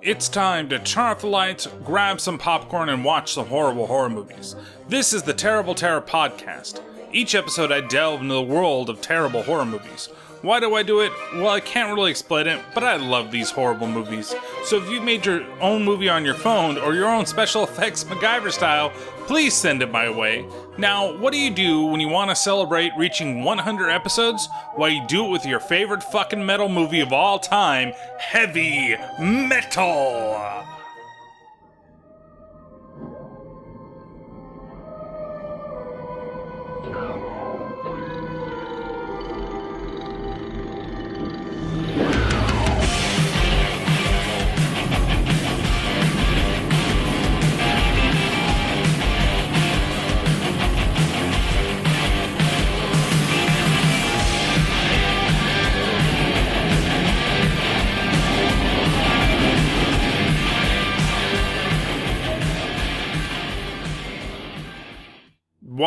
[0.00, 4.08] It's time to turn off the lights, grab some popcorn, and watch some horrible horror
[4.08, 4.54] movies.
[4.88, 6.80] This is the Terrible Terror Podcast.
[7.12, 10.08] Each episode, I delve into the world of terrible horror movies.
[10.42, 11.12] Why do I do it?
[11.34, 14.34] Well, I can't really explain it, but I love these horrible movies.
[14.64, 18.04] So if you made your own movie on your phone or your own special effects
[18.04, 18.90] MacGyver style,
[19.26, 20.46] please send it my way.
[20.78, 24.48] Now, what do you do when you want to celebrate reaching 100 episodes?
[24.76, 30.77] Well, you do it with your favorite fucking metal movie of all time, Heavy Metal!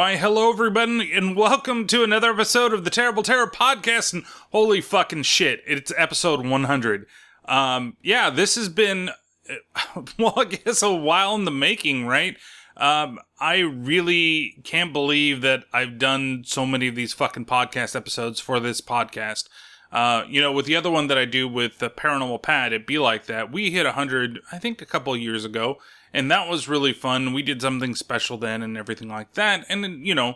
[0.02, 4.14] Why, hello, everybody, and welcome to another episode of the Terrible Terror Podcast.
[4.14, 7.06] And holy fucking shit, it's episode 100.
[7.46, 9.12] Um, yeah, this has been,
[10.18, 12.36] well, I guess a while in the making, right?
[12.76, 18.40] Um, I really can't believe that I've done so many of these fucking podcast episodes
[18.40, 19.50] for this podcast.
[19.92, 22.88] Uh, you know, with the other one that I do with the Paranormal Pat, it'd
[22.88, 23.52] be like that.
[23.52, 25.78] We hit 100, I think, a couple years ago
[26.14, 27.34] and that was really fun.
[27.34, 29.66] We did something special then and everything like that.
[29.70, 30.36] And you know,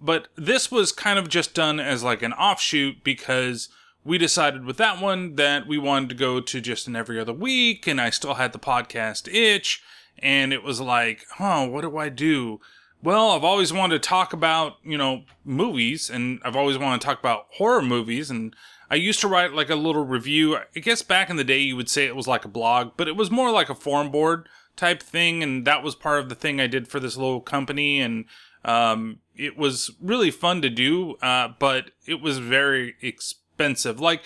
[0.00, 3.68] but this was kind of just done as like an offshoot because
[4.04, 7.32] we decided with that one that we wanted to go to just an every other
[7.32, 9.82] week and I still had the podcast itch
[10.20, 12.60] and it was like, "Huh, what do I do?"
[13.02, 17.06] Well, I've always wanted to talk about, you know, movies and I've always wanted to
[17.06, 18.54] talk about horror movies and
[18.90, 20.56] I used to write like a little review.
[20.56, 23.08] I guess back in the day you would say it was like a blog, but
[23.08, 26.34] it was more like a forum board type thing, and that was part of the
[26.34, 28.24] thing I did for this little company, and
[28.64, 34.00] um, it was really fun to do, uh, but it was very expensive.
[34.00, 34.22] Like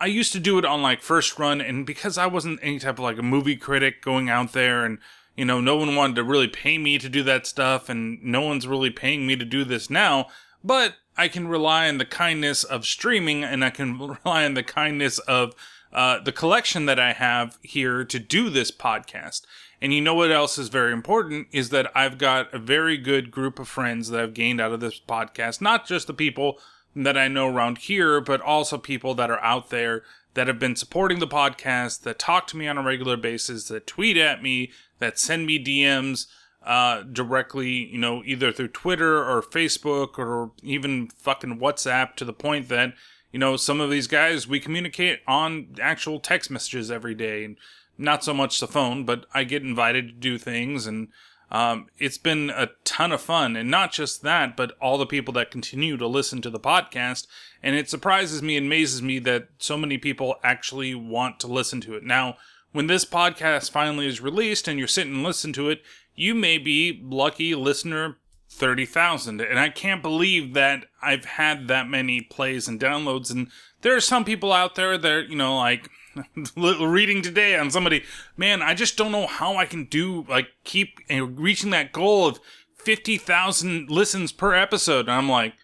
[0.00, 2.94] I used to do it on like first run, and because I wasn't any type
[2.94, 4.98] of like a movie critic going out there, and
[5.36, 8.40] you know, no one wanted to really pay me to do that stuff, and no
[8.40, 10.26] one's really paying me to do this now.
[10.64, 14.62] But I can rely on the kindness of streaming, and I can rely on the
[14.62, 15.54] kindness of
[15.92, 19.42] uh, the collection that I have here to do this podcast.
[19.82, 23.32] And you know what else is very important is that I've got a very good
[23.32, 25.60] group of friends that I've gained out of this podcast.
[25.60, 26.60] Not just the people
[26.94, 30.04] that I know around here, but also people that are out there
[30.34, 33.88] that have been supporting the podcast, that talk to me on a regular basis, that
[33.88, 36.28] tweet at me, that send me DMs
[36.64, 42.32] uh, directly, you know, either through Twitter or Facebook or even fucking WhatsApp to the
[42.32, 42.94] point that,
[43.32, 47.44] you know, some of these guys we communicate on actual text messages every day.
[47.44, 47.56] And
[47.98, 51.08] not so much the phone, but I get invited to do things and
[51.52, 53.56] um, it's been a ton of fun.
[53.56, 57.26] And not just that, but all the people that continue to listen to the podcast.
[57.62, 61.82] And it surprises me and amazes me that so many people actually want to listen
[61.82, 62.04] to it.
[62.04, 62.38] Now,
[62.72, 65.82] when this podcast finally is released and you're sitting and listen to it,
[66.14, 68.16] you may be lucky listener
[68.48, 69.42] 30,000.
[69.42, 73.30] And I can't believe that I've had that many plays and downloads.
[73.30, 73.48] And
[73.82, 75.90] there are some people out there that, you know, like,
[76.56, 78.04] reading today on somebody,
[78.36, 82.40] man, I just don't know how I can do like keep reaching that goal of
[82.76, 85.08] 50,000 listens per episode.
[85.08, 85.54] And I'm like,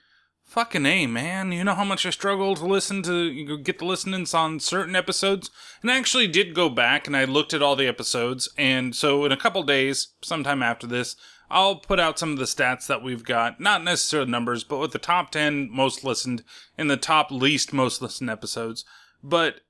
[0.45, 1.53] fucking A, man.
[1.53, 5.51] You know how much I struggle to listen to get the listenings on certain episodes?
[5.83, 8.49] And I actually did go back and I looked at all the episodes.
[8.57, 11.17] And so in a couple days, sometime after this,
[11.51, 14.93] I'll put out some of the stats that we've got, not necessarily numbers, but with
[14.93, 16.45] the top 10 most listened
[16.77, 18.85] and the top least most listened episodes.
[19.23, 19.61] But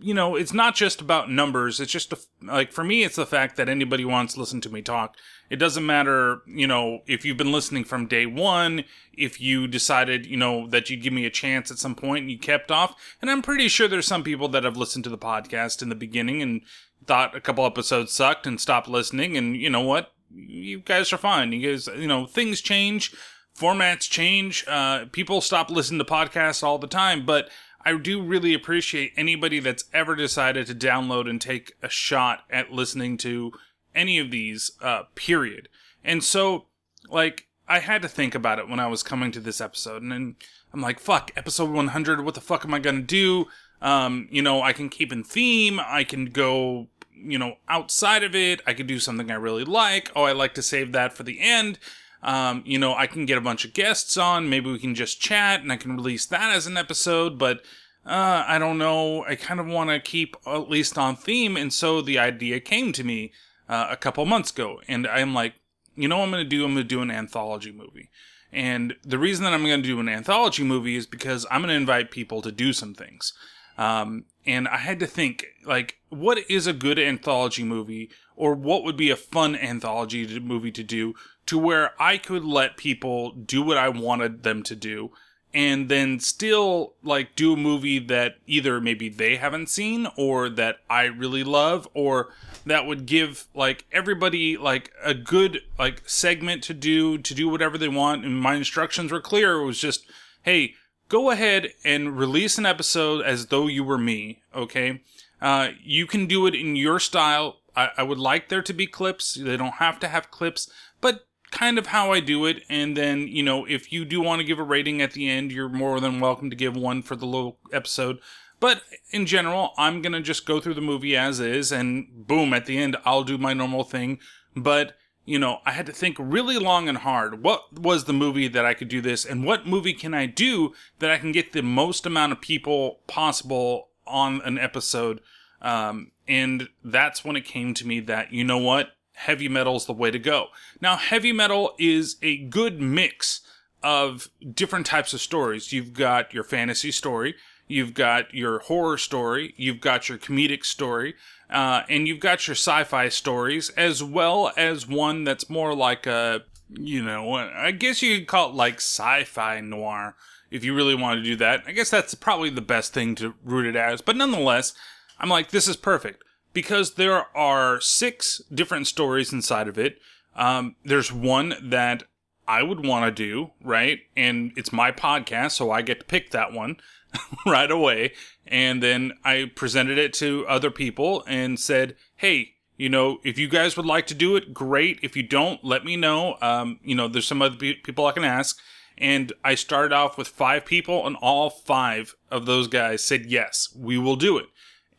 [0.00, 1.78] you know, it's not just about numbers.
[1.78, 4.70] It's just a, like for me, it's the fact that anybody wants to listen to
[4.70, 5.16] me talk.
[5.50, 10.26] It doesn't matter, you know, if you've been listening from day one, if you decided,
[10.26, 12.94] you know, that you'd give me a chance at some point and you kept off.
[13.20, 15.94] And I'm pretty sure there's some people that have listened to the podcast in the
[15.94, 16.62] beginning and
[17.06, 19.36] thought a couple episodes sucked and stopped listening.
[19.36, 20.12] And you know what?
[20.32, 21.52] You guys are fine.
[21.52, 23.14] You guys, you know, things change,
[23.58, 24.64] formats change.
[24.66, 27.50] Uh, people stop listening to podcasts all the time, but
[27.84, 32.72] I do really appreciate anybody that's ever decided to download and take a shot at
[32.72, 33.52] listening to
[33.94, 35.68] any of these, uh, period.
[36.04, 36.66] And so,
[37.08, 40.12] like, I had to think about it when I was coming to this episode, and
[40.12, 40.36] then
[40.72, 43.46] I'm like, fuck, episode 100, what the fuck am I gonna do?
[43.80, 48.34] Um, you know, I can keep in theme, I can go, you know, outside of
[48.34, 50.10] it, I can do something I really like.
[50.14, 51.78] Oh, I like to save that for the end.
[52.22, 54.50] Um, you know, I can get a bunch of guests on.
[54.50, 57.38] Maybe we can just chat and I can release that as an episode.
[57.38, 57.62] But
[58.06, 61.56] uh, I don't know, I kind of want to keep at least on theme.
[61.56, 63.32] And so the idea came to me
[63.68, 64.80] uh, a couple months ago.
[64.88, 65.54] And I'm like,
[65.96, 66.64] you know what I'm going to do?
[66.64, 68.10] I'm going to do an anthology movie.
[68.52, 71.68] And the reason that I'm going to do an anthology movie is because I'm going
[71.68, 73.32] to invite people to do some things.
[73.78, 78.82] Um, and I had to think, like, what is a good anthology movie, or what
[78.82, 81.14] would be a fun anthology movie to do,
[81.50, 85.10] to where I could let people do what I wanted them to do,
[85.52, 90.76] and then still like do a movie that either maybe they haven't seen or that
[90.88, 92.32] I really love or
[92.66, 97.76] that would give like everybody like a good like segment to do to do whatever
[97.76, 98.24] they want.
[98.24, 99.54] And my instructions were clear.
[99.54, 100.06] It was just
[100.42, 100.74] hey
[101.08, 105.02] go ahead and release an episode as though you were me okay?
[105.42, 107.56] Uh, you can do it in your style.
[107.74, 109.34] I, I would like there to be clips.
[109.34, 110.70] They don't have to have clips
[111.00, 112.62] but kind of how I do it.
[112.68, 115.52] And then, you know, if you do want to give a rating at the end,
[115.52, 118.18] you're more than welcome to give one for the little episode.
[118.60, 122.52] But in general, I'm going to just go through the movie as is, and boom,
[122.52, 124.18] at the end, I'll do my normal thing.
[124.54, 127.42] But, you know, I had to think really long and hard.
[127.42, 130.74] What was the movie that I could do this, and what movie can I do
[130.98, 135.20] that I can get the most amount of people possible on an episode?
[135.62, 138.90] Um, and that's when it came to me that, you know what?
[139.20, 140.46] Heavy metal's the way to go.
[140.80, 143.42] Now, heavy metal is a good mix
[143.82, 145.72] of different types of stories.
[145.72, 147.34] You've got your fantasy story,
[147.68, 151.14] you've got your horror story, you've got your comedic story,
[151.50, 156.42] uh, and you've got your sci-fi stories, as well as one that's more like a,
[156.70, 160.16] you know, I guess you could call it like sci-fi noir
[160.50, 161.62] if you really want to do that.
[161.66, 164.72] I guess that's probably the best thing to root it as, but nonetheless,
[165.18, 169.98] I'm like, this is perfect because there are six different stories inside of it.
[170.34, 172.04] Um, there's one that
[172.46, 174.00] I would want to do, right?
[174.16, 176.78] And it's my podcast, so I get to pick that one
[177.46, 178.12] right away.
[178.46, 183.48] And then I presented it to other people and said, hey, you know, if you
[183.48, 184.98] guys would like to do it, great.
[185.02, 186.36] If you don't, let me know.
[186.40, 188.58] Um, you know, there's some other people I can ask.
[188.96, 193.74] And I started off with five people, and all five of those guys said, yes,
[193.74, 194.46] we will do it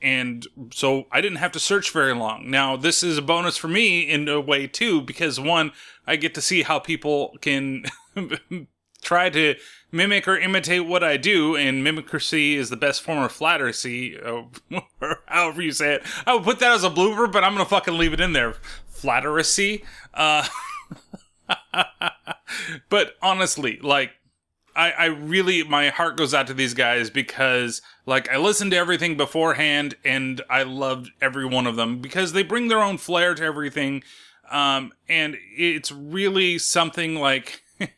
[0.02, 2.50] and so I didn't have to search very long.
[2.50, 5.72] Now, this is a bonus for me in a way too, because one,
[6.08, 7.86] I get to see how people can
[9.02, 9.56] try to
[9.92, 14.50] mimic or imitate what I do, and mimicry is the best form of flattery, or
[15.26, 16.04] however you say it.
[16.26, 18.56] I would put that as a blooper, but I'm gonna fucking leave it in there.
[18.88, 19.84] Flattery.
[20.14, 20.48] Uh,
[22.90, 24.12] but honestly, like
[24.76, 28.78] I, I really my heart goes out to these guys because like I listened to
[28.78, 33.36] everything beforehand and I loved every one of them because they bring their own flair
[33.36, 34.04] to everything.
[34.50, 37.92] Um, and it's really something like it,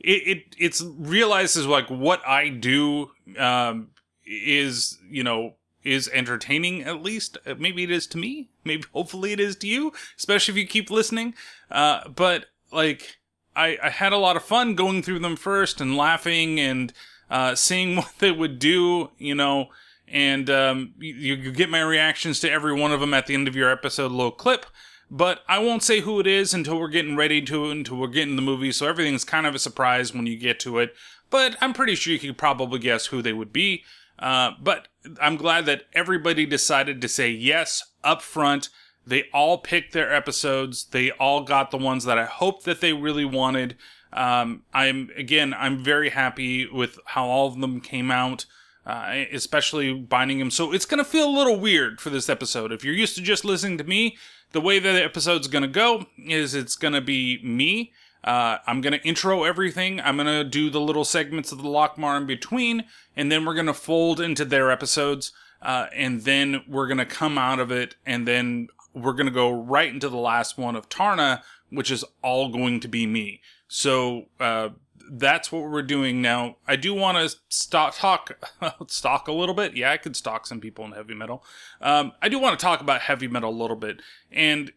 [0.00, 3.88] it it's realizes like what I do um,
[4.24, 7.38] is you know is entertaining at least.
[7.46, 8.48] Uh, maybe it is to me.
[8.64, 11.34] Maybe hopefully it is to you especially if you keep listening.
[11.70, 13.18] Uh, but like
[13.56, 16.92] I, I had a lot of fun going through them first and laughing and
[17.30, 19.68] uh, seeing what they would do, you know,
[20.06, 23.48] and um, you, you get my reactions to every one of them at the end
[23.48, 24.66] of your episode, little clip.
[25.10, 28.36] But I won't say who it is until we're getting ready to, until we're getting
[28.36, 28.72] the movie.
[28.72, 30.94] So everything's kind of a surprise when you get to it.
[31.30, 33.84] But I'm pretty sure you could probably guess who they would be.
[34.18, 34.88] Uh, but
[35.20, 38.68] I'm glad that everybody decided to say yes up front
[39.06, 40.86] they all picked their episodes.
[40.86, 43.76] They all got the ones that I hoped that they really wanted.
[44.12, 48.46] Um, I'm again, I'm very happy with how all of them came out,
[48.84, 50.50] uh, especially binding them.
[50.50, 52.72] So it's gonna feel a little weird for this episode.
[52.72, 54.16] If you're used to just listening to me,
[54.52, 57.92] the way that the episode's gonna go is it's gonna be me.
[58.24, 60.00] Uh, I'm gonna intro everything.
[60.00, 62.84] I'm gonna do the little segments of the Loc-Nar in between,
[63.14, 65.32] and then we're gonna fold into their episodes.
[65.62, 69.50] Uh, and then we're gonna come out of it, and then we're going to go
[69.50, 73.42] right into the last one of Taarna, which is all going to be me.
[73.68, 74.70] So uh,
[75.10, 76.56] that's what we're doing now.
[76.66, 78.32] I do want to stock talk
[78.88, 79.76] stock a little bit.
[79.76, 81.44] Yeah, I could stalk some people in heavy metal.
[81.80, 84.00] Um, I do want to talk about heavy metal a little bit
[84.32, 84.72] and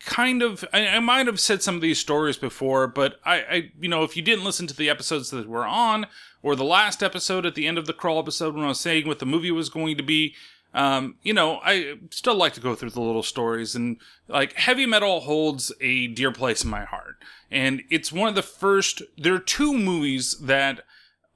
[0.00, 3.72] kind of I, I, might have said some of these stories before but I, I
[3.80, 6.06] you know if you didn't listen to the episodes that were on
[6.42, 9.08] or the last episode at the end of the crawl episode when i was saying
[9.08, 10.34] what the movie was going to be
[10.74, 14.86] um, you know, I still like to go through the little stories, and like heavy
[14.86, 17.16] metal holds a dear place in my heart.
[17.50, 20.80] And it's one of the first, there are two movies that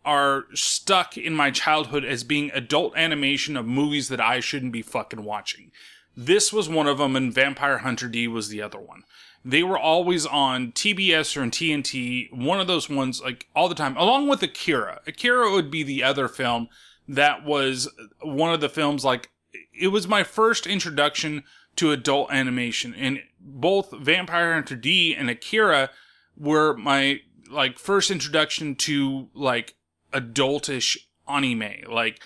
[0.05, 4.83] are stuck in my childhood as being adult animation of movies that I shouldn't be
[4.83, 5.71] fucking watching.
[6.17, 9.05] This was one of them, and Vampire Hunter D was the other one.
[9.45, 13.75] They were always on TBS or in TNT, one of those ones, like all the
[13.77, 15.01] time, along with Akira.
[15.07, 16.69] Akira would be the other film
[17.09, 17.89] that was
[18.23, 19.31] one of the films like
[19.73, 21.43] it was my first introduction
[21.77, 25.91] to adult animation and both Vampire Hunter D and Akira
[26.37, 29.75] were my like first introduction to like
[30.13, 30.97] adultish
[31.29, 31.73] anime.
[31.89, 32.21] Like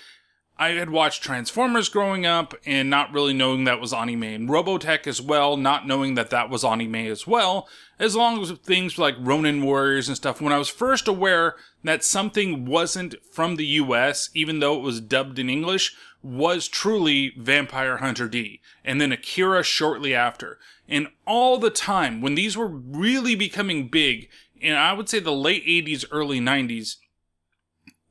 [0.58, 5.06] I had watched Transformers growing up and not really knowing that was anime, and Robotech
[5.06, 7.68] as well, not knowing that that was anime as well,
[7.98, 10.40] as long as things like Ronin Warriors and stuff.
[10.40, 15.00] When I was first aware that something wasn't from the US, even though it was
[15.00, 20.58] dubbed in English, was truly Vampire Hunter D, and then Akira shortly after.
[20.88, 24.28] And all the time, when these were really becoming big,
[24.62, 26.96] and I would say the late 80s, early 90s,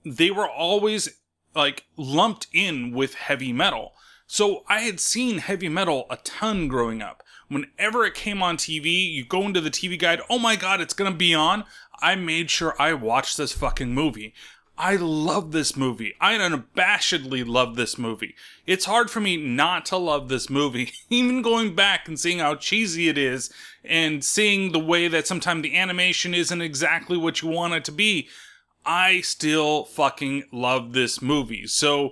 [0.03, 1.20] they were always
[1.55, 3.93] like lumped in with heavy metal.
[4.27, 7.23] So I had seen heavy metal a ton growing up.
[7.49, 10.93] Whenever it came on TV, you go into the TV guide, oh my god, it's
[10.93, 11.65] gonna be on.
[12.01, 14.33] I made sure I watched this fucking movie.
[14.77, 16.15] I love this movie.
[16.19, 18.35] I unabashedly love this movie.
[18.65, 22.55] It's hard for me not to love this movie, even going back and seeing how
[22.55, 23.53] cheesy it is
[23.83, 27.91] and seeing the way that sometimes the animation isn't exactly what you want it to
[27.91, 28.27] be.
[28.85, 31.67] I still fucking love this movie.
[31.67, 32.11] So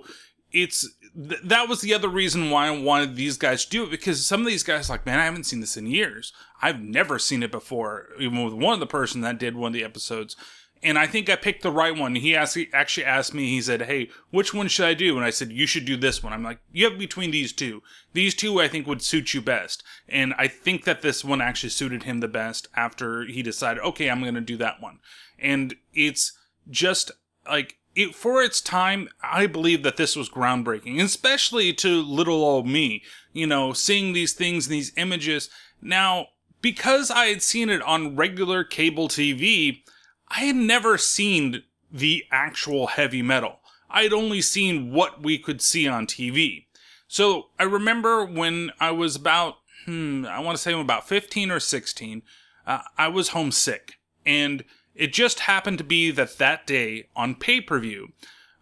[0.52, 3.90] it's th- that was the other reason why I wanted these guys to do it
[3.90, 6.32] because some of these guys like, man, I haven't seen this in years.
[6.62, 9.72] I've never seen it before, even with one of the person that did one of
[9.74, 10.36] the episodes.
[10.82, 12.14] And I think I picked the right one.
[12.14, 15.16] He asked, he actually asked me, he said, Hey, which one should I do?
[15.16, 16.32] And I said, You should do this one.
[16.32, 17.82] I'm like, You have between these two.
[18.14, 19.82] These two I think would suit you best.
[20.08, 24.08] And I think that this one actually suited him the best after he decided, Okay,
[24.08, 25.00] I'm going to do that one.
[25.38, 26.32] And it's,
[26.68, 27.10] just
[27.46, 32.66] like it, for its time, I believe that this was groundbreaking, especially to little old
[32.66, 33.02] me,
[33.32, 35.50] you know, seeing these things and these images.
[35.82, 36.28] Now,
[36.62, 39.82] because I had seen it on regular cable TV,
[40.28, 43.60] I had never seen the actual heavy metal.
[43.90, 46.66] I had only seen what we could see on TV.
[47.08, 51.50] So I remember when I was about, hmm, I want to say I'm about 15
[51.50, 52.22] or 16,
[52.66, 53.94] uh, I was homesick.
[54.24, 54.64] And
[55.00, 58.12] it just happened to be that that day on pay per view,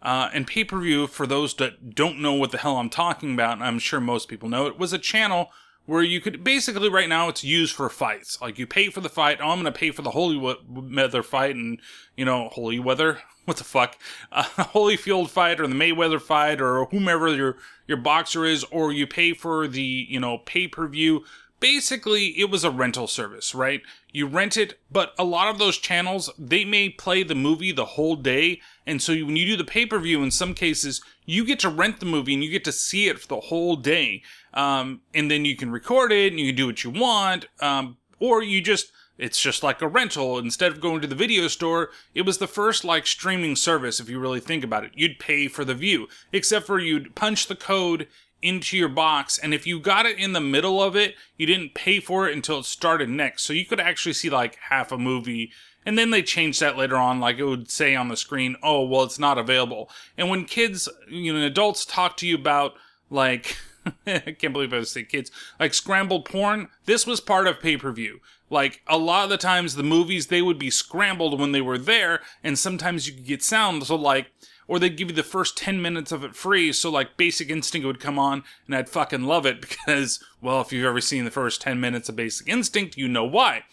[0.01, 3.33] uh, and pay per view, for those that don't know what the hell I'm talking
[3.33, 5.51] about, I'm sure most people know, it was a channel
[5.85, 8.39] where you could basically right now it's used for fights.
[8.41, 9.39] Like you pay for the fight.
[9.41, 11.81] Oh, I'm to pay for the holy weather fight, and
[12.15, 13.19] you know, holy weather.
[13.45, 13.97] What the fuck?
[14.31, 14.43] Uh,
[14.75, 19.33] Holyfield fight or the Mayweather fight or whomever your your boxer is, or you pay
[19.33, 21.23] for the you know pay per view
[21.59, 23.81] basically it was a rental service, right?
[24.11, 27.85] You rent it, but a lot of those channels, they may play the movie the
[27.85, 28.59] whole day.
[28.85, 31.69] And so when you do the pay per view, in some cases, you get to
[31.69, 34.23] rent the movie and you get to see it for the whole day.
[34.53, 37.45] Um, and then you can record it and you can do what you want.
[37.61, 40.39] Um, or you just, it's just like a rental.
[40.39, 44.09] Instead of going to the video store, it was the first like streaming service, if
[44.09, 44.91] you really think about it.
[44.95, 48.07] You'd pay for the view, except for you'd punch the code
[48.41, 51.73] into your box and if you got it in the middle of it you didn't
[51.73, 53.43] pay for it until it started next.
[53.43, 55.51] So you could actually see like half a movie
[55.85, 58.83] and then they changed that later on like it would say on the screen oh
[58.85, 59.89] well it's not available.
[60.17, 62.73] And when kids you know adults talk to you about
[63.09, 63.57] like
[64.07, 68.19] I can't believe I was say kids like scrambled porn this was part of pay-per-view.
[68.49, 71.77] Like a lot of the times the movies they would be scrambled when they were
[71.77, 73.85] there and sometimes you could get sound.
[73.85, 74.31] So like
[74.69, 76.71] or they'd give you the first 10 minutes of it free.
[76.71, 80.71] So, like, Basic Instinct would come on, and I'd fucking love it because, well, if
[80.71, 83.63] you've ever seen the first 10 minutes of Basic Instinct, you know why.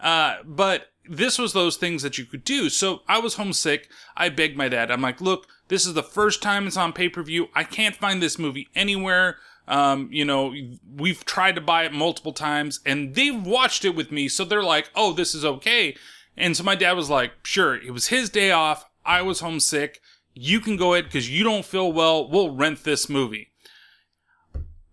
[0.00, 2.70] Uh, but this was those things that you could do.
[2.70, 3.88] So I was homesick.
[4.16, 4.90] I begged my dad.
[4.90, 7.48] I'm like, look, this is the first time it's on pay per view.
[7.54, 9.36] I can't find this movie anywhere.
[9.68, 10.54] Um, you know,
[10.96, 14.28] we've tried to buy it multiple times and they've watched it with me.
[14.28, 15.96] So they're like, oh, this is okay.
[16.36, 18.84] And so my dad was like, sure, it was his day off.
[19.04, 20.00] I was homesick
[20.38, 22.28] you can go ahead because you don't feel well.
[22.28, 23.52] We'll rent this movie.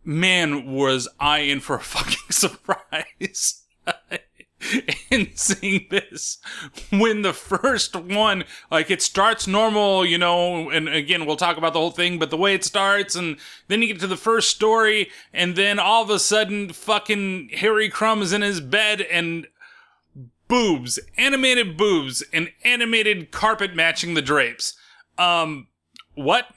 [0.05, 3.63] Man, was I in for a fucking surprise.
[5.12, 6.38] in seeing this
[6.89, 11.73] when the first one like it starts normal you know and again we'll talk about
[11.73, 13.35] the whole thing but the way it starts and
[13.67, 17.89] then you get to the first story and then all of a sudden fucking harry
[17.89, 19.47] crumb is in his bed and
[20.47, 24.77] boobs animated boobs and animated carpet matching the drapes
[25.17, 25.67] um,
[26.15, 26.48] what?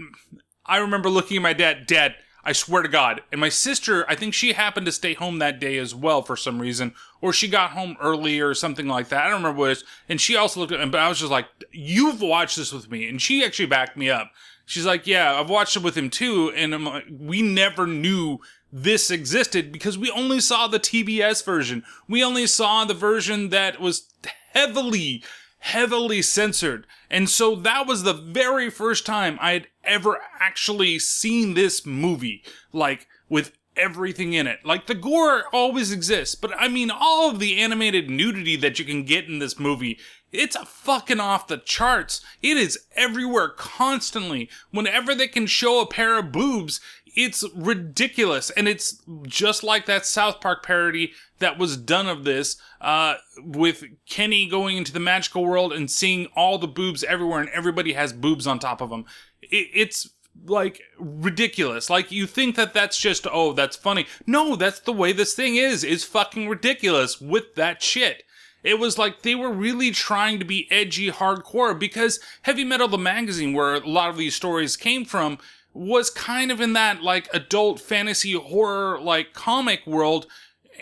[0.64, 3.22] I remember looking at my dad, Dad, I swear to God.
[3.32, 6.36] And my sister, I think she happened to stay home that day as well for
[6.36, 9.24] some reason, or she got home early or something like that.
[9.24, 9.84] I don't remember what it was.
[10.08, 12.88] And she also looked at me, but I was just like, You've watched this with
[12.88, 13.08] me.
[13.08, 14.30] And she actually backed me up.
[14.64, 16.52] She's like, Yeah, I've watched it with him too.
[16.54, 18.38] And I'm like, We never knew
[18.72, 21.82] this existed because we only saw the TBS version.
[22.08, 24.08] We only saw the version that was
[24.52, 25.24] heavily
[25.66, 26.86] heavily censored.
[27.10, 32.44] And so that was the very first time I had ever actually seen this movie,
[32.72, 34.60] like with everything in it.
[34.64, 38.84] Like the gore always exists, but I mean all of the animated nudity that you
[38.84, 39.98] can get in this movie.
[40.36, 42.20] It's a fucking off the charts.
[42.42, 44.48] It is everywhere constantly.
[44.70, 46.80] Whenever they can show a pair of boobs,
[47.16, 48.50] it's ridiculous.
[48.50, 53.84] And it's just like that South Park parody that was done of this, uh, with
[54.08, 58.12] Kenny going into the magical world and seeing all the boobs everywhere and everybody has
[58.12, 59.06] boobs on top of them.
[59.42, 60.10] It, it's
[60.44, 61.88] like ridiculous.
[61.88, 64.06] Like you think that that's just oh that's funny.
[64.26, 65.84] No, that's the way this thing is.
[65.84, 68.22] Is fucking ridiculous with that shit.
[68.66, 72.98] It was like they were really trying to be edgy hardcore because Heavy Metal the
[72.98, 75.38] magazine where a lot of these stories came from
[75.72, 80.26] was kind of in that like adult fantasy horror like comic world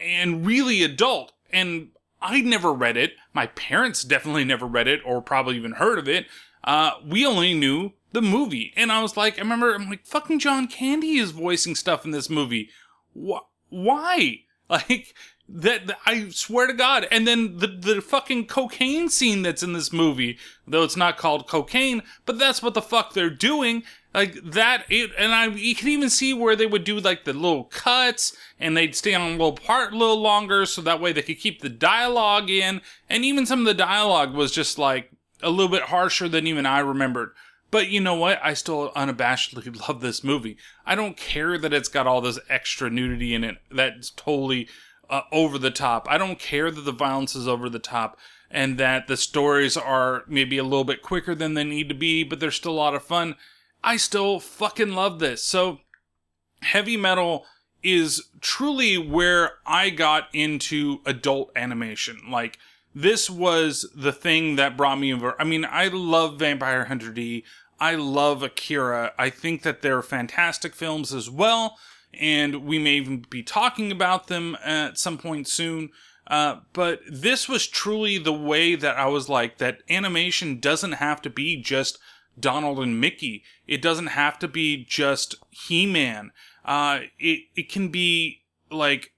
[0.03, 1.89] and really adult and
[2.23, 3.13] I never read it.
[3.35, 6.27] My parents definitely never read it or probably even heard of it.
[6.65, 8.73] Uh, we only knew the movie.
[8.77, 12.13] And I was like, I remember, I'm like, fucking John Candy is voicing stuff in
[12.13, 12.71] this movie.
[13.15, 14.41] Wh- why?
[14.71, 15.15] Like,
[15.49, 17.07] that, I swear to God.
[17.11, 21.49] And then the, the fucking cocaine scene that's in this movie, though it's not called
[21.49, 23.83] cocaine, but that's what the fuck they're doing.
[24.15, 27.33] Like that, it, and I, you can even see where they would do like the
[27.33, 31.13] little cuts and they'd stay on a little part a little longer so that way
[31.13, 32.81] they could keep the dialogue in.
[33.11, 35.11] And even some of the dialogue was just like
[35.43, 37.33] a little bit harsher than even I remembered.
[37.71, 38.39] But you know what?
[38.41, 40.57] I still unabashedly love this movie.
[40.87, 43.57] I don't care that it's got all this extra nudity in it.
[43.69, 44.69] That's totally
[45.15, 46.09] uh, over the top.
[46.11, 48.19] I don't care that the violence is over the top
[48.51, 52.25] and that the stories are maybe a little bit quicker than they need to be,
[52.25, 53.37] but they're still a lot of fun.
[53.85, 55.45] I still fucking love this.
[55.45, 55.81] So,
[56.63, 57.45] heavy metal
[57.81, 62.19] is truly where I got into adult animation.
[62.29, 62.59] Like,
[62.93, 65.37] this was the thing that brought me over.
[65.41, 67.45] I mean, I love Vampire Hunter D.
[67.79, 69.13] I love Akira.
[69.17, 71.77] I think that they're fantastic films as well,
[72.21, 75.91] and we may even be talking about them at some point soon.
[76.27, 81.21] Uh, but this was truly the way that I was like, that animation doesn't have
[81.23, 81.99] to be just
[82.39, 83.43] Donald and Mickey.
[83.67, 86.33] It doesn't have to be just He-Man.
[86.65, 89.13] Uh, it, it can be like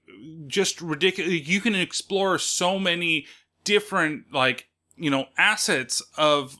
[0.47, 1.47] just ridiculous.
[1.47, 3.25] You can explore so many
[3.63, 4.66] different, like,
[4.97, 6.57] you know assets of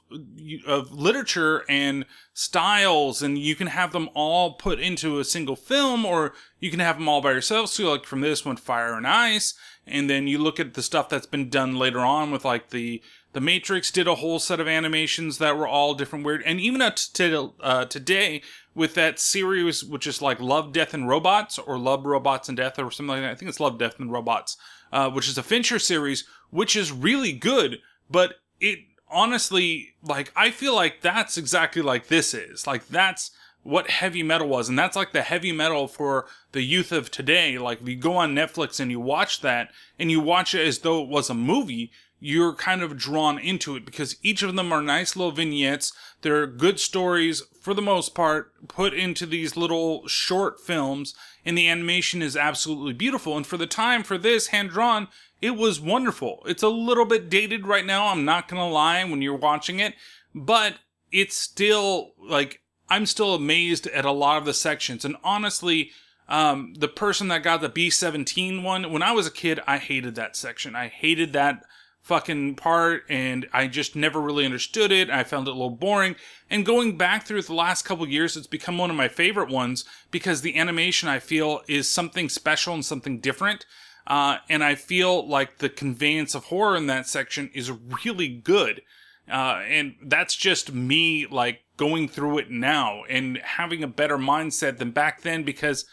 [0.66, 6.06] of literature and styles and you can have them all put into a single film
[6.06, 7.70] or you can have them all by yourself.
[7.70, 9.54] So like from this one fire and ice
[9.88, 13.02] and then you look at the stuff that's been done later on with like the
[13.34, 16.82] the matrix did a whole set of animations that were all different weird and even
[16.82, 18.42] up to uh, today
[18.76, 22.78] with that series which is like love death and robots or love robots and death
[22.78, 23.32] or something like that.
[23.32, 24.58] I think it's love death and robots
[24.92, 30.52] uh, which is a fincher series which is really good but it honestly, like, I
[30.52, 32.68] feel like that's exactly like this is.
[32.68, 33.32] Like, that's
[33.64, 34.70] what heavy metal was.
[34.70, 37.58] And that's like the heavy metal for the youth of today.
[37.58, 40.80] Like, if you go on Netflix and you watch that and you watch it as
[40.80, 44.72] though it was a movie, you're kind of drawn into it because each of them
[44.72, 45.94] are nice little vignettes.
[46.22, 51.14] They're good stories for the most part, put into these little short films,
[51.46, 53.38] and the animation is absolutely beautiful.
[53.38, 55.10] And for the time for this hand drawn,
[55.42, 56.44] it was wonderful.
[56.46, 59.94] It's a little bit dated right now, I'm not gonna lie when you're watching it,
[60.34, 60.76] but
[61.12, 65.04] it's still like I'm still amazed at a lot of the sections.
[65.04, 65.92] And honestly,
[66.30, 70.16] um, the person that got the B17 one, when I was a kid, I hated
[70.16, 70.76] that section.
[70.76, 71.64] I hated that
[72.02, 75.10] fucking part and I just never really understood it.
[75.10, 76.16] I found it a little boring.
[76.50, 79.84] And going back through the last couple years, it's become one of my favorite ones
[80.10, 83.66] because the animation I feel is something special and something different.
[84.08, 87.70] Uh, and I feel like the conveyance of horror in that section is
[88.04, 88.82] really good.
[89.30, 94.78] Uh, and that's just me like going through it now and having a better mindset
[94.78, 95.86] than back then because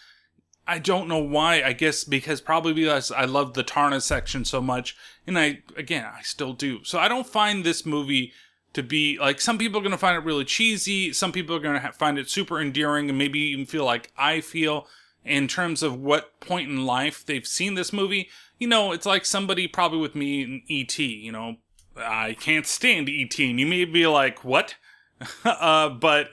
[0.67, 1.63] I don't know why.
[1.63, 4.97] I guess because probably because I love the Taarna section so much.
[5.27, 6.85] And I, again, I still do.
[6.85, 8.33] So I don't find this movie
[8.75, 11.13] to be like some people are going to find it really cheesy.
[11.13, 14.41] Some people are going to find it super endearing and maybe even feel like I
[14.41, 14.87] feel
[15.25, 18.29] in terms of what point in life they've seen this movie.
[18.59, 21.57] You know, it's like somebody probably with me in ET, you know,
[21.97, 23.39] I can't stand ET.
[23.39, 24.75] And you may be like, what?
[25.45, 26.31] uh, but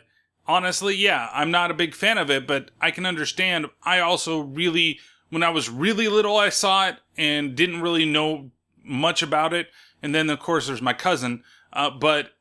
[0.47, 3.67] honestly, yeah, I'm not a big fan of it, but I can understand.
[3.84, 4.99] I also really,
[5.30, 8.51] when I was really little, I saw it and didn't really know
[8.84, 9.67] much about it.
[10.04, 11.43] And then, of course, there's my cousin.
[11.71, 12.32] Uh, but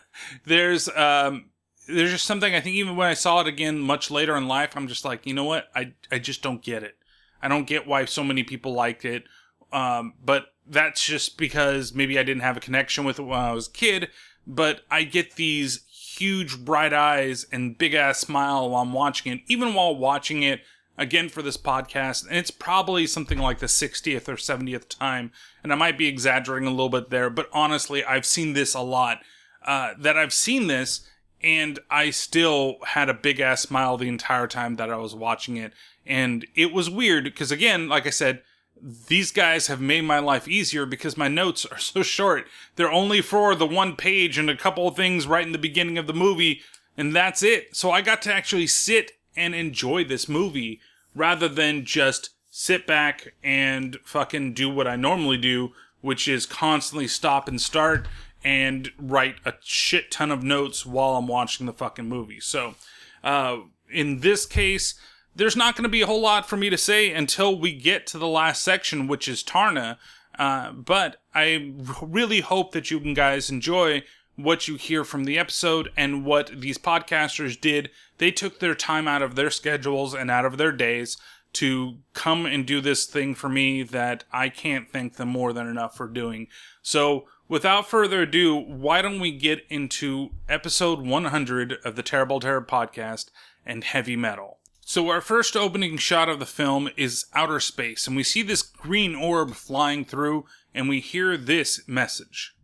[0.45, 1.49] there's, um,
[1.87, 4.75] there's just something I think even when I saw it again much later in life,
[4.75, 5.69] I'm just like, you know what?
[5.75, 6.97] I, I just don't get it.
[7.41, 9.23] I don't get why so many people liked it.
[9.71, 13.53] Um, but that's just because maybe I didn't have a connection with it when I
[13.53, 14.09] was a kid.
[14.47, 19.41] But I get these huge bright eyes and big ass smile while I'm watching it,
[19.47, 20.61] even while watching it
[20.97, 22.27] again for this podcast.
[22.27, 25.31] And it's probably something like the 60th or 70th time.
[25.63, 28.81] And I might be exaggerating a little bit there, but honestly, I've seen this a
[28.81, 29.19] lot.
[29.65, 31.09] Uh, that I've seen this
[31.45, 35.57] and I still had a big ass smile the entire time that I was watching
[35.57, 35.73] it.
[36.03, 38.41] And it was weird because, again, like I said,
[38.81, 42.47] these guys have made my life easier because my notes are so short.
[42.75, 45.99] They're only for the one page and a couple of things right in the beginning
[45.99, 46.61] of the movie,
[46.97, 47.75] and that's it.
[47.75, 50.81] So I got to actually sit and enjoy this movie
[51.13, 57.07] rather than just sit back and fucking do what I normally do, which is constantly
[57.07, 58.07] stop and start
[58.45, 62.39] and write a shit ton of notes while I'm watching the fucking movie.
[62.39, 62.75] So,
[63.23, 63.57] uh,
[63.89, 64.93] in this case,
[65.35, 68.05] there's not going to be a whole lot for me to say until we get
[68.07, 69.97] to the last section, which is Taarna.
[70.37, 74.03] Uh, but I really hope that you guys enjoy
[74.35, 77.89] what you hear from the episode and what these podcasters did.
[78.19, 81.17] They took their time out of their schedules and out of their days
[81.53, 85.67] to come and do this thing for me that I can't thank them more than
[85.67, 86.47] enough for doing.
[86.81, 92.61] So, without further ado, why don't we get into episode 100 of the Terrible Terror
[92.61, 93.29] podcast
[93.65, 94.59] and heavy metal?
[94.87, 98.61] So, our first opening shot of the film is outer space, and we see this
[98.61, 102.55] green orb flying through, and we hear this message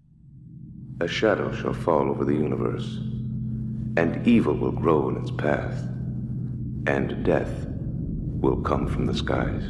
[0.99, 2.97] A shadow shall fall over the universe,
[3.97, 5.81] and evil will grow in its path,
[6.85, 7.65] and death
[8.39, 9.63] will come from the skies.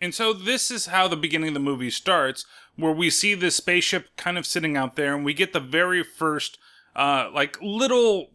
[0.00, 2.44] And so this is how the beginning of the movie starts,
[2.78, 6.04] where we see this spaceship kind of sitting out there, and we get the very
[6.04, 6.58] first,
[6.94, 8.30] uh, like little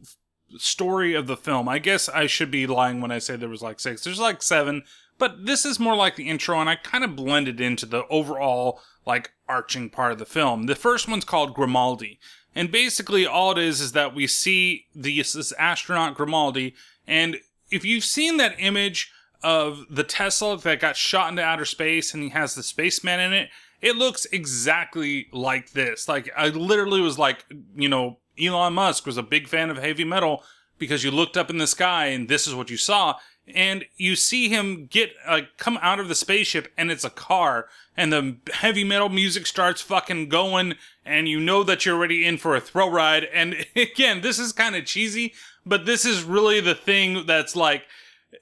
[0.57, 1.69] story of the film.
[1.69, 4.03] I guess I should be lying when I say there was like six.
[4.03, 4.83] There's like seven,
[5.17, 8.81] but this is more like the intro, and I kind of blended into the overall
[9.05, 10.65] like arching part of the film.
[10.65, 12.19] The first one's called Grimaldi,
[12.53, 16.75] and basically all it is is that we see this, this astronaut Grimaldi,
[17.07, 17.37] and
[17.71, 22.23] if you've seen that image of the Tesla that got shot into outer space and
[22.23, 23.49] he has the spaceman in it,
[23.83, 26.07] it looks exactly like this.
[26.07, 30.05] Like I literally was like, you know, Elon Musk was a big fan of heavy
[30.05, 30.41] metal
[30.79, 33.17] because you looked up in the sky and this is what you saw.
[33.45, 37.67] And you see him get uh, come out of the spaceship and it's a car
[37.97, 42.37] and the heavy metal music starts fucking going and you know that you're already in
[42.37, 43.25] for a thrill ride.
[43.33, 45.33] And again, this is kind of cheesy,
[45.65, 47.83] but this is really the thing that's like,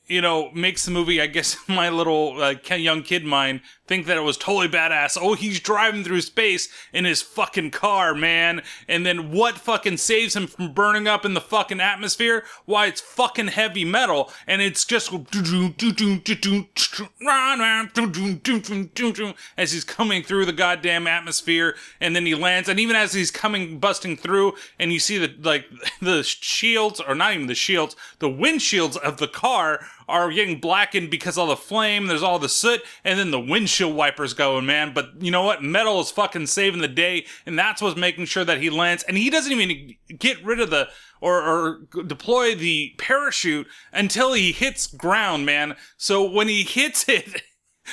[0.05, 4.15] you know, makes the movie, I guess, my little uh, young kid mind think that
[4.15, 5.17] it was totally badass.
[5.19, 8.61] Oh, he's driving through space in his fucking car, man.
[8.87, 12.45] And then what fucking saves him from burning up in the fucking atmosphere?
[12.63, 14.31] Why, it's fucking heavy metal.
[14.47, 15.11] And it's just
[19.57, 21.75] as he's coming through the goddamn atmosphere.
[21.99, 22.69] And then he lands.
[22.69, 25.65] And even as he's coming, busting through, and you see the, like,
[26.01, 31.09] the shields, or not even the shields, the windshields of the car are getting blackened
[31.09, 34.93] because all the flame, there's all the soot, and then the windshield wipers going, man.
[34.93, 35.63] But you know what?
[35.63, 39.03] Metal is fucking saving the day, and that's what's making sure that he lands.
[39.03, 40.89] And he doesn't even get rid of the
[41.21, 45.75] or, or deploy the parachute until he hits ground, man.
[45.95, 47.43] So when he hits it,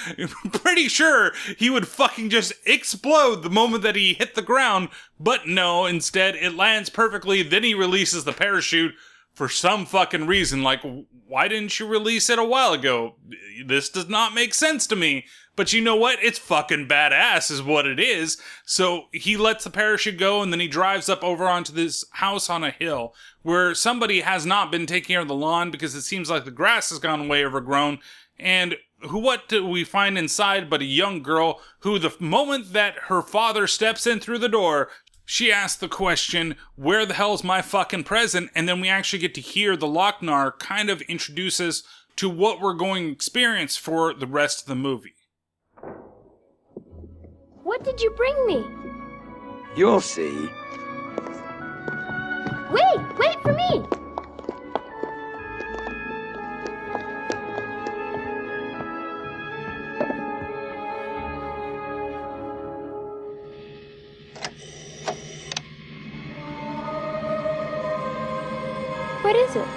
[0.52, 5.46] pretty sure he would fucking just explode the moment that he hit the ground, but
[5.46, 7.42] no, instead it lands perfectly.
[7.42, 8.94] Then he releases the parachute
[9.38, 10.64] for some fucking reason.
[10.64, 10.82] Like,
[11.28, 13.14] why didn't you release it a while ago?
[13.64, 15.26] This does not make sense to me.
[15.54, 16.18] But you know what?
[16.20, 18.36] It's fucking badass, is what it is.
[18.64, 22.50] So he lets the parachute go and then he drives up over onto this house
[22.50, 26.02] on a hill where somebody has not been taking care of the lawn because it
[26.02, 28.00] seems like the grass has gone way overgrown.
[28.40, 32.94] And who, what do we find inside but a young girl who, the moment that
[33.06, 34.88] her father steps in through the door,
[35.30, 38.50] she asks the question, Where the hell's my fucking present?
[38.54, 41.82] And then we actually get to hear the Loc-Nar kind of introduce us
[42.16, 45.16] to what we're going to experience for the rest of the movie.
[47.62, 48.64] What did you bring me?
[49.76, 50.48] You'll see.
[52.72, 53.97] Wait, wait for me!
[69.28, 69.68] What is it?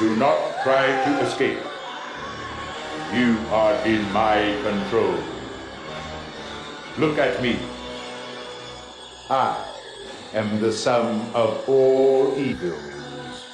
[0.00, 1.60] Do not try to escape.
[3.14, 5.18] You are in my control.
[6.98, 7.58] Look at me.
[9.30, 9.64] I
[10.34, 13.46] am the sum of all evils.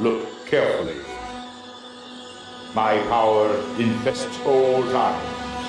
[0.00, 1.05] Look carefully
[2.76, 5.66] My power infests all times,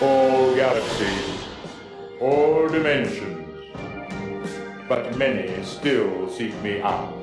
[0.00, 1.44] all galaxies,
[2.20, 3.64] all dimensions.
[4.88, 7.18] But many still seek me out.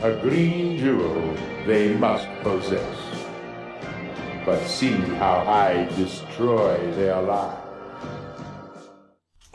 [0.00, 2.96] A green jewel they must possess.
[4.46, 7.66] But see how I destroy their lives.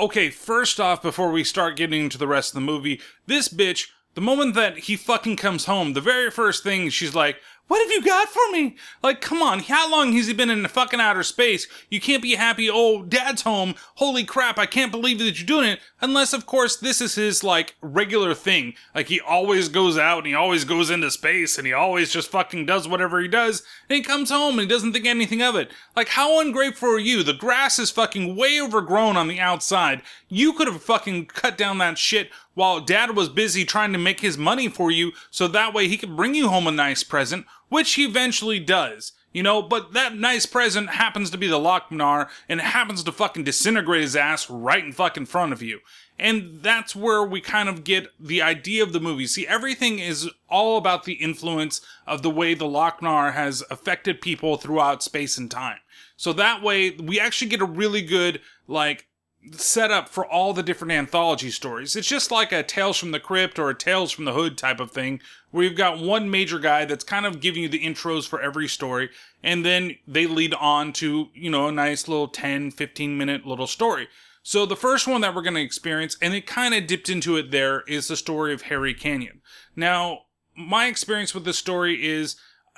[0.01, 3.87] Okay, first off, before we start getting into the rest of the movie, this bitch,
[4.15, 7.91] the moment that he fucking comes home, the very first thing she's like, what have
[7.91, 8.75] you got for me?
[9.03, 11.67] Like, come on, how long has he been in the fucking outer space?
[11.89, 13.75] You can't be happy, oh, dad's home.
[13.95, 15.79] Holy crap, I can't believe that you're doing it.
[15.99, 18.73] Unless, of course, this is his, like, regular thing.
[18.95, 22.31] Like, he always goes out and he always goes into space and he always just
[22.31, 23.63] fucking does whatever he does.
[23.89, 25.69] And he comes home and he doesn't think anything of it.
[25.95, 27.21] Like, how ungrateful are you?
[27.23, 30.01] The grass is fucking way overgrown on the outside.
[30.29, 34.21] You could have fucking cut down that shit while dad was busy trying to make
[34.21, 37.45] his money for you so that way he could bring you home a nice present,
[37.69, 39.11] which he eventually does.
[39.31, 43.43] You know, but that nice present happens to be the Loc-Nar and happens to fucking
[43.43, 45.81] disintegrate his ass right in fucking front of you.
[46.17, 49.27] And that's where we kind of get the idea of the movie.
[49.27, 54.57] See, everything is all about the influence of the way the Loc-Nar has affected people
[54.57, 55.77] throughout space and time.
[56.15, 59.06] So that way, we actually get a really good, like,
[59.53, 61.95] setup for all the different anthology stories.
[61.95, 64.79] It's just like a Tales from the Crypt or a Tales from the Hood type
[64.79, 68.27] of thing, where you've got one major guy that's kind of giving you the intros
[68.27, 69.09] for every story,
[69.43, 73.67] and then they lead on to, you know, a nice little 10, 15 minute little
[73.67, 74.07] story.
[74.43, 77.35] So the first one that we're going to experience, and it kind of dipped into
[77.35, 79.41] it there, is the story of Harry Canyon.
[79.75, 80.19] Now,
[80.55, 82.37] my experience with this story is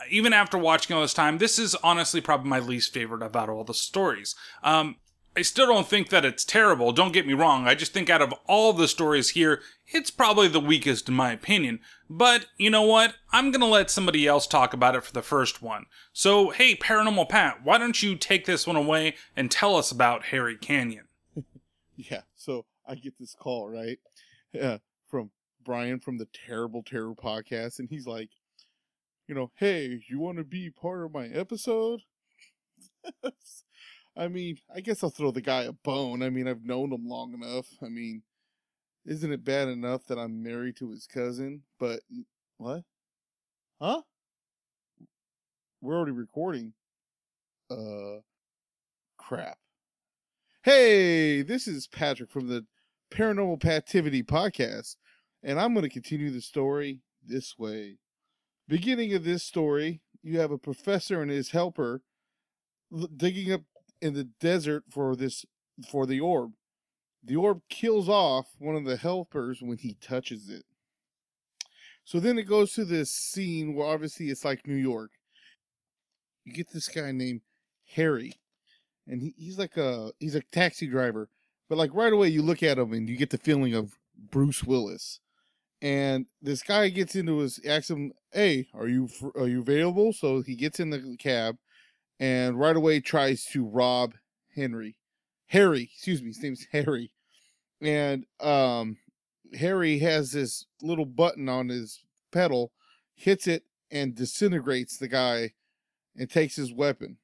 [0.10, 3.64] even after watching all this time, this is honestly probably my least favorite about all
[3.64, 4.36] the stories.
[4.64, 4.96] Um,
[5.40, 7.66] I still don't think that it's terrible, don't get me wrong.
[7.66, 11.32] I just think out of all the stories here, it's probably the weakest in my
[11.32, 11.80] opinion.
[12.10, 13.16] But you know what?
[13.32, 15.86] I'm gonna let somebody else talk about it for the first one.
[16.12, 20.26] So, hey, Paranormal Pat, why don't you take this one away and tell us about
[20.26, 21.06] Harry Canyon?
[21.96, 24.00] Yeah, so I get this call, right?
[24.62, 25.30] Uh, from
[25.64, 28.30] Brian from the Terrible Terror podcast, and he's like,
[29.28, 32.02] you know, hey, you want to be part of my episode?
[34.20, 36.22] I mean, I guess I'll throw the guy a bone.
[36.22, 37.68] I mean, I've known him long enough.
[37.82, 38.24] I mean,
[39.06, 41.64] isn't it bad enough that I'm married to his cousin?
[41.80, 42.02] But
[42.58, 42.84] what?
[43.82, 44.02] Huh?
[45.80, 46.74] We're already recording.
[47.72, 48.20] Uh,
[49.18, 49.58] crap.
[50.64, 52.66] Hey, this is Patrick from the
[53.14, 54.98] Paranormal Pativity podcast,
[55.42, 58.00] and I'm going to continue the story this way.
[58.68, 62.02] Beginning of this story, you have a professor and his helper
[63.16, 63.62] digging up
[64.02, 65.46] in the desert for this
[65.90, 66.54] for the orb.
[67.24, 70.64] The orb kills off one of the helpers when he touches it.
[72.06, 75.12] So then it goes to this scene where obviously it's like New York.
[76.44, 77.42] You get this guy named
[77.96, 78.34] Harry,
[79.08, 81.30] and he, he's like a he's a taxi driver,
[81.68, 84.64] but like right away you look at him and you get the feeling of Bruce
[84.64, 85.20] Willis.
[85.82, 90.42] And this guy gets into his asks him, "Hey, are you are you available?" So
[90.42, 91.58] he gets in the cab,
[92.20, 94.14] and right away tries to rob
[94.56, 94.96] Henry.
[95.48, 97.12] Harry, excuse me, his name's Harry.
[97.82, 98.98] And um
[99.58, 102.72] Harry has this little button on his pedal,
[103.16, 105.54] hits it and disintegrates the guy
[106.16, 107.18] and takes his weapon.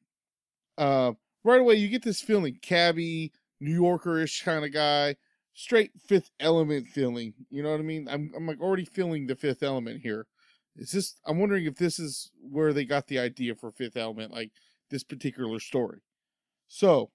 [0.77, 5.15] Uh right away you get this feeling cabby, New Yorkerish kind of guy,
[5.53, 7.33] straight fifth element feeling.
[7.49, 8.07] You know what I mean?
[8.09, 10.27] I'm I'm like already feeling the fifth element here.
[10.77, 14.31] Is this I'm wondering if this is where they got the idea for fifth element,
[14.31, 14.51] like
[14.89, 15.99] this particular story.
[16.67, 17.11] So,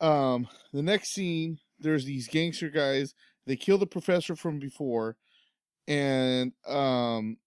[0.00, 3.14] um, the next scene, there's these gangster guys.
[3.46, 5.16] They kill the professor from before,
[5.86, 7.38] and um,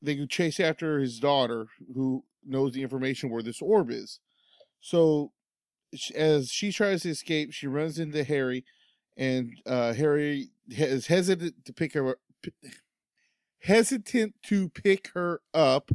[0.00, 4.20] they go chase after his daughter, who knows the information where this orb is.
[4.80, 5.32] So,
[6.14, 8.64] as she tries to escape, she runs into Harry,
[9.16, 12.16] and uh, Harry is hesitant to pick her,
[13.60, 15.90] hesitant to pick her up,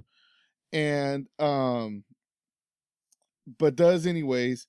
[0.71, 2.03] and um,
[3.59, 4.67] but does anyways.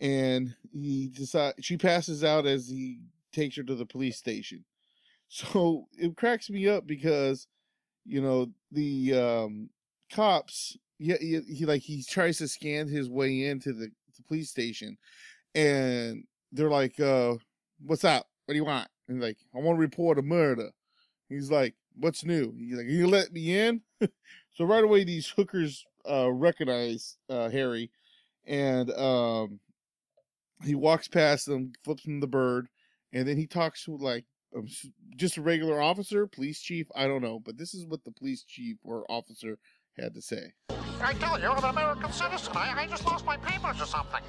[0.00, 3.00] And he decide she passes out as he
[3.32, 4.64] takes her to the police station.
[5.34, 7.46] So it cracks me up because,
[8.04, 9.70] you know, the um,
[10.12, 14.50] cops, yeah, he, he like he tries to scan his way into the, the police
[14.50, 14.98] station,
[15.54, 17.34] and they're like, uh,
[17.84, 18.26] "What's up?
[18.44, 20.70] What do you want?" And like, "I want to report a murder."
[21.28, 23.80] He's like, "What's new?" He's like, "You let me in?"
[24.52, 27.90] so right away, these hookers uh, recognize uh, Harry,
[28.46, 29.60] and um,
[30.64, 32.68] he walks past them, flips him the bird,
[33.12, 34.24] and then he talks to like
[34.56, 34.66] um,
[35.16, 36.86] just a regular officer, police chief.
[36.94, 39.58] I don't know, but this is what the police chief or officer
[39.98, 40.52] had to say.
[41.00, 42.52] I tell you, I'm an American citizen.
[42.56, 44.22] I, I just lost my papers or something.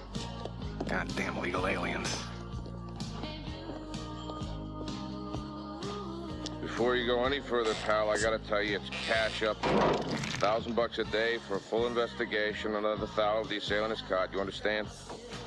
[0.87, 2.17] Goddamn legal aliens.
[6.83, 10.03] Before you go any further, pal, I gotta tell you, it's cash up front.
[10.41, 14.33] Thousand bucks a day for a full investigation, another thousand desailing his cot.
[14.33, 14.89] You understand?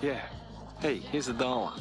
[0.01, 0.22] Yeah.
[0.81, 1.72] Hey, here's a dollar.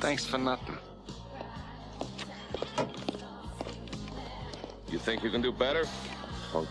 [0.00, 0.76] Thanks for nothing.
[4.90, 5.86] You think you can do better?
[6.52, 6.68] Punk.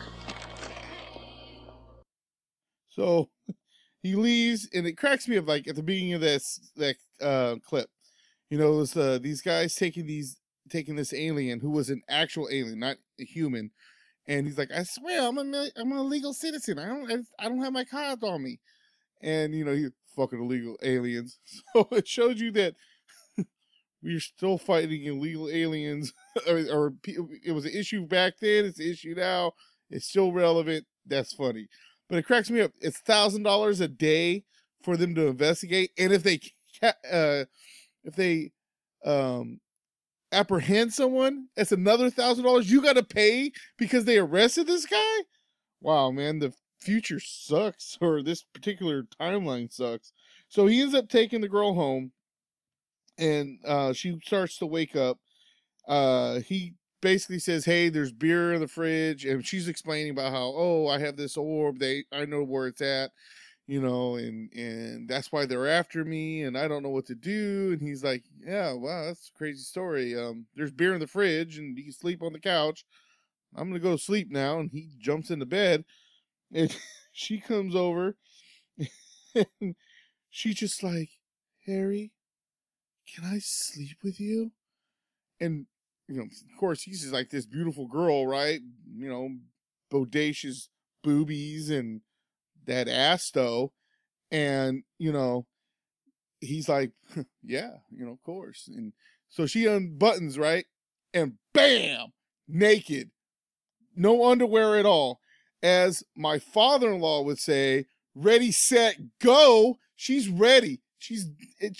[2.90, 3.32] So
[4.04, 5.48] he leaves, and it cracks me up.
[5.48, 7.90] Like at the beginning of this that uh, clip,
[8.50, 10.38] you know, it was uh, these guys taking these
[10.70, 13.72] taking this alien who was an actual alien, not a human,
[14.28, 16.80] and he's like, "I swear, I'm a I'm a legal citizen.
[16.80, 18.60] I don't I, don't have my card on me,"
[19.22, 21.40] and you know, you fucking illegal aliens.
[21.74, 22.76] So it shows you that
[24.04, 26.14] we're still fighting illegal aliens,
[26.48, 28.66] or, or it was an issue back then.
[28.66, 29.54] It's an issue now.
[29.90, 30.86] It's still relevant.
[31.06, 31.68] That's funny.
[32.08, 32.72] But it cracks me up.
[32.82, 34.46] It's thousand dollars a day
[34.84, 36.40] for them to investigate, and if they
[37.12, 37.46] uh,
[38.04, 38.52] if they
[39.06, 39.60] um
[40.32, 45.18] apprehend someone, it's another thousand dollars you got to pay because they arrested this guy.
[45.82, 50.12] Wow, man, the future sucks, or this particular timeline sucks.
[50.50, 52.12] So he ends up taking the girl home,
[53.18, 55.20] and uh, she starts to wake up.
[55.88, 60.54] Uh, he basically says, "Hey, there's beer in the fridge," and she's explaining about how,
[60.56, 61.80] "Oh, I have this orb.
[61.80, 63.12] They, I know where it's at,
[63.70, 67.16] you know, and and that's why they're after me, and I don't know what to
[67.16, 70.18] do." And he's like, "Yeah, wow, that's a crazy story.
[70.18, 72.86] Um, there's beer in the fridge, and you sleep on the couch.
[73.56, 75.86] I'm gonna go to sleep now." And he jumps into bed,
[76.54, 76.76] and
[77.14, 78.18] she comes over,
[79.62, 79.76] and
[80.30, 81.10] she's just like,
[81.66, 82.12] "Harry,
[83.14, 84.52] can I sleep with you?"
[85.40, 85.68] And
[86.08, 88.62] you know, of course, he's just like this beautiful girl, right?
[88.96, 89.30] You know,
[89.92, 90.70] bodacious
[91.04, 92.02] boobies and
[92.70, 93.74] that though.
[94.32, 95.46] And, you know,
[96.40, 96.92] he's like,
[97.44, 98.70] yeah, you know, of course.
[98.74, 98.94] And
[99.30, 100.66] so she unbuttons, right?
[101.14, 102.14] And bam,
[102.48, 103.12] naked,
[103.96, 105.20] no underwear at all.
[105.62, 109.78] As my father in law would say, ready, set, go.
[109.96, 110.82] She's ready.
[111.00, 111.28] She's,
[111.60, 111.78] it,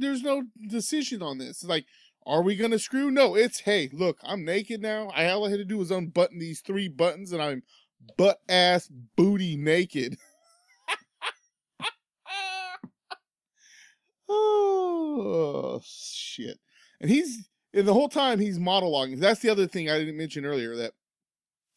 [0.00, 1.62] there's no decision on this.
[1.62, 1.86] It's like,
[2.26, 3.10] are we gonna screw?
[3.10, 5.08] No, it's hey, look, I'm naked now.
[5.16, 7.62] All I had to do was unbutton these three buttons, and I'm
[8.16, 10.16] butt ass booty naked.
[14.28, 16.58] oh shit!
[17.00, 19.20] And he's and the whole time he's monologuing.
[19.20, 20.92] That's the other thing I didn't mention earlier that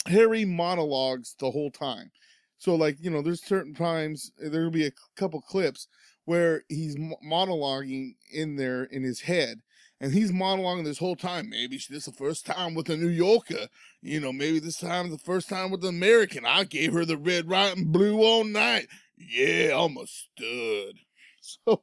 [0.08, 2.12] Harry monologues the whole time.
[2.58, 5.88] So like you know, there's certain times there'll be a couple clips
[6.26, 9.62] where he's monologuing in there in his head
[10.02, 11.48] and he's monologuing this whole time.
[11.50, 13.68] Maybe this is the first time with a New Yorker.
[14.02, 16.44] You know, maybe this time the first time with an American.
[16.44, 18.88] I gave her the red, white, and blue all night.
[19.16, 20.96] Yeah, I'm a stud.
[21.44, 21.82] So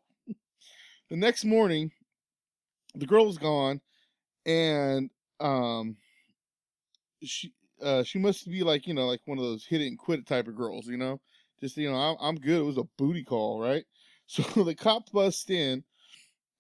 [1.11, 1.91] the next morning,
[2.95, 3.81] the girl's gone,
[4.47, 5.97] and um,
[7.25, 7.53] she
[7.83, 10.21] uh she must be like you know like one of those hit it and quit
[10.21, 10.87] it type of girls.
[10.87, 11.21] You know,
[11.61, 12.61] just you know I'm, I'm good.
[12.61, 13.85] It was a booty call, right?
[14.31, 15.83] So the cop busts in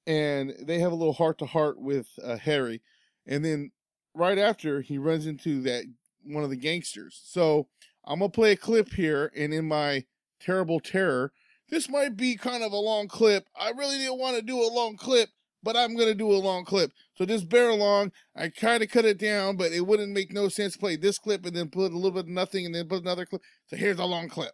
[0.08, 2.80] and they have a little heart to heart with uh, Harry,
[3.26, 3.70] and then
[4.14, 5.84] right after he runs into that
[6.24, 7.20] one of the gangsters.
[7.24, 7.68] So
[8.06, 10.06] I'm gonna play a clip here, and in my
[10.40, 11.32] terrible terror,
[11.68, 13.48] this might be kind of a long clip.
[13.54, 15.28] I really didn't want to do a long clip,
[15.62, 16.90] but I'm gonna do a long clip.
[17.14, 18.12] So just bear along.
[18.34, 21.18] I kind of cut it down, but it wouldn't make no sense to play this
[21.18, 23.42] clip and then put a little bit of nothing and then put another clip.
[23.66, 24.52] So here's a long clip.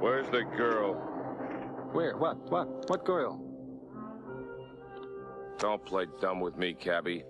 [0.00, 1.15] Where's the girl?
[1.92, 2.16] Where?
[2.16, 2.50] What?
[2.50, 2.88] What?
[2.88, 3.42] What girl?
[5.58, 7.24] Don't play dumb with me, cabbie.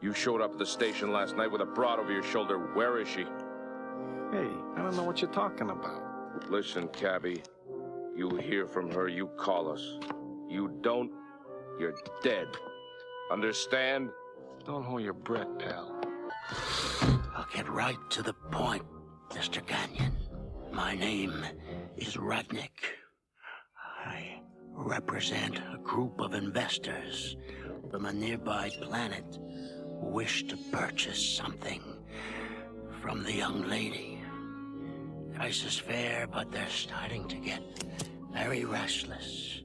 [0.00, 2.58] You showed up at the station last night with a broad over your shoulder.
[2.74, 3.22] Where is she?
[4.32, 6.50] Hey, I don't know what you're talking about.
[6.50, 7.42] Listen, cabbie.
[8.16, 9.98] You hear from her, you call us.
[10.48, 11.10] You don't,
[11.78, 12.48] you're dead.
[13.30, 14.10] Understand?
[14.66, 16.00] Don't hold your breath, pal.
[17.34, 18.82] I'll get right to the point,
[19.30, 19.64] Mr.
[19.64, 20.12] Canyon.
[20.72, 21.44] My name
[21.96, 22.70] is Rudnick.
[24.74, 27.36] Represent a group of investors
[27.90, 29.38] from a nearby planet
[30.00, 31.82] who wish to purchase something
[33.00, 34.20] from the young lady.
[35.34, 37.62] Price is fair, but they're starting to get
[38.32, 39.62] very restless.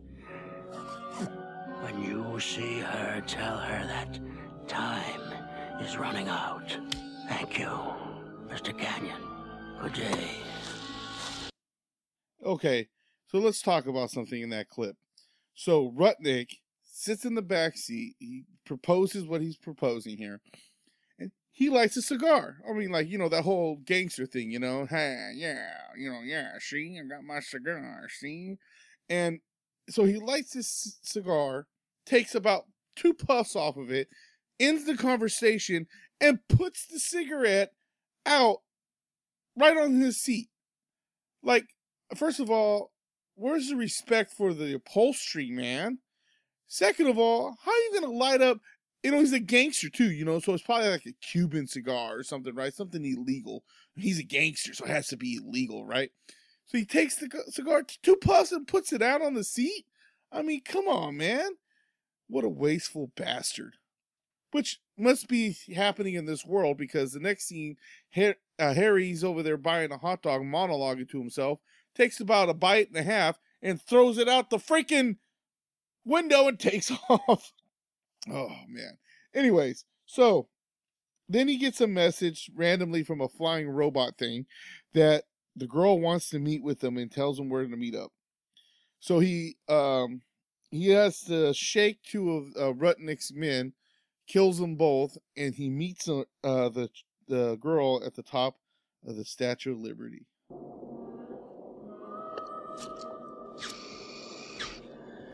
[1.82, 4.20] When you see her, tell her that
[4.68, 5.22] time
[5.82, 6.78] is running out.
[7.30, 7.70] Thank you,
[8.50, 8.78] Mr.
[8.78, 9.22] Canyon.
[9.82, 10.30] Good day.
[12.44, 12.88] Okay,
[13.28, 14.96] so let's talk about something in that clip.
[15.54, 16.50] So Rudnick
[16.84, 18.16] sits in the back seat.
[18.20, 20.40] He proposes what he's proposing here.
[21.20, 22.58] And he lights a cigar.
[22.68, 25.68] I mean, like, you know, that whole gangster thing, you know, hey, yeah,
[25.98, 28.56] you know, yeah, see, I got my cigar, see?
[29.10, 29.40] And
[29.90, 31.68] so he lights his cigar,
[32.06, 32.64] takes about
[32.96, 34.08] two puffs off of it,
[34.60, 35.88] ends the conversation,
[36.20, 37.72] and puts the cigarette
[38.26, 38.58] out
[39.58, 40.50] right on his seat.
[41.44, 41.66] Like,
[42.16, 42.92] first of all,
[43.38, 46.00] where's the respect for the upholstery, man?
[46.68, 48.60] Second of all, how are you gonna light up?
[49.04, 52.18] You know, he's a gangster too, you know, so it's probably like a Cuban cigar
[52.18, 52.74] or something, right?
[52.74, 53.64] Something illegal.
[53.96, 56.12] He's a gangster, so it has to be illegal, right?
[56.66, 59.86] So he takes the cigar, two puffs, and puts it out on the seat.
[60.32, 61.52] I mean, come on, man.
[62.28, 63.76] What a wasteful bastard.
[64.52, 67.78] Which must be happening in this world because the next scene,
[68.18, 68.34] uh,
[68.74, 71.60] Harry's over there buying a hot dog, monologuing to himself,
[71.98, 75.18] takes about a bite and a half, and throws it out the freaking
[76.06, 77.52] window and takes off.
[78.30, 78.98] Oh, man.
[79.34, 80.48] Anyways, so
[81.30, 84.46] then he gets a message randomly from a flying robot thing
[84.94, 85.26] that
[85.56, 88.12] the girl wants to meet with him and tells him where to meet up.
[89.00, 90.22] So he um
[90.70, 93.74] he has to shake two of uh, Rudnick's men,
[94.28, 96.90] kills them both, and he meets uh, the
[97.28, 98.58] the girl at the top
[99.06, 100.26] of the Statue of Liberty.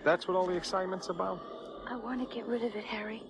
[0.04, 1.40] That's what all the excitement's about?
[1.88, 3.24] I want to get rid of it, Harry.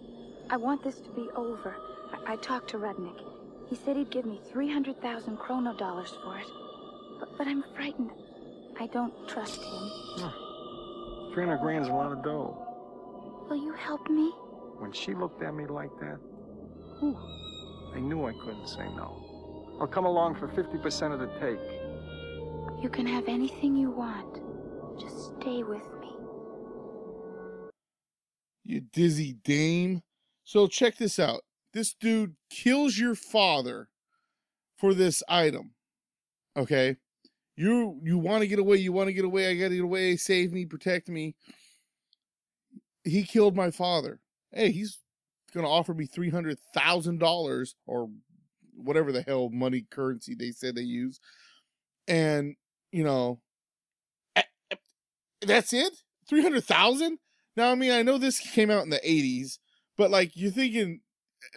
[0.50, 1.76] I want this to be over.
[2.12, 3.20] I, I talked to Rudnick.
[3.68, 6.48] He said he'd give me 300,000 chrono dollars for it.
[7.20, 8.12] But, but I'm frightened.
[8.80, 10.32] I don't trust him.
[11.34, 12.58] 300 grand's a lot of dough.
[13.50, 14.32] Will you help me?
[14.80, 16.18] When she looked at me like that,
[17.00, 17.18] whew,
[17.96, 19.78] I knew I couldn't say no.
[19.80, 21.60] I'll come along for 50% of the take.
[22.84, 24.42] You can have anything you want.
[25.00, 26.10] Just stay with me.
[28.66, 30.04] You dizzy dame.
[30.44, 31.44] So check this out.
[31.74, 33.88] This dude kills your father
[34.76, 35.72] for this item.
[36.58, 36.98] Okay?
[37.56, 39.84] You you want to get away, you want to get away, I got to get
[39.86, 41.38] away, save me, protect me.
[43.06, 44.20] He killed my father.
[44.52, 45.00] Hey, he's
[45.54, 48.10] to offer me $300,000 or
[48.76, 51.22] whatever the hell money currency they said they use.
[52.10, 52.58] And,
[52.94, 53.42] you know,
[54.36, 54.76] eh, eh,
[55.46, 55.94] that's it?
[56.30, 57.20] 300,000?
[57.58, 59.60] Now, I mean, I know this came out in the 80s,
[59.98, 61.02] but like you're thinking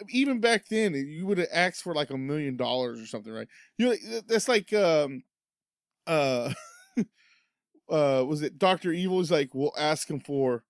[0.09, 3.47] even back then you would have asked for like a million dollars or something, right?
[3.77, 5.23] You know, that's like um
[6.07, 6.53] uh
[7.89, 8.91] uh was it Dr.
[8.91, 10.63] Evil is like we'll ask him for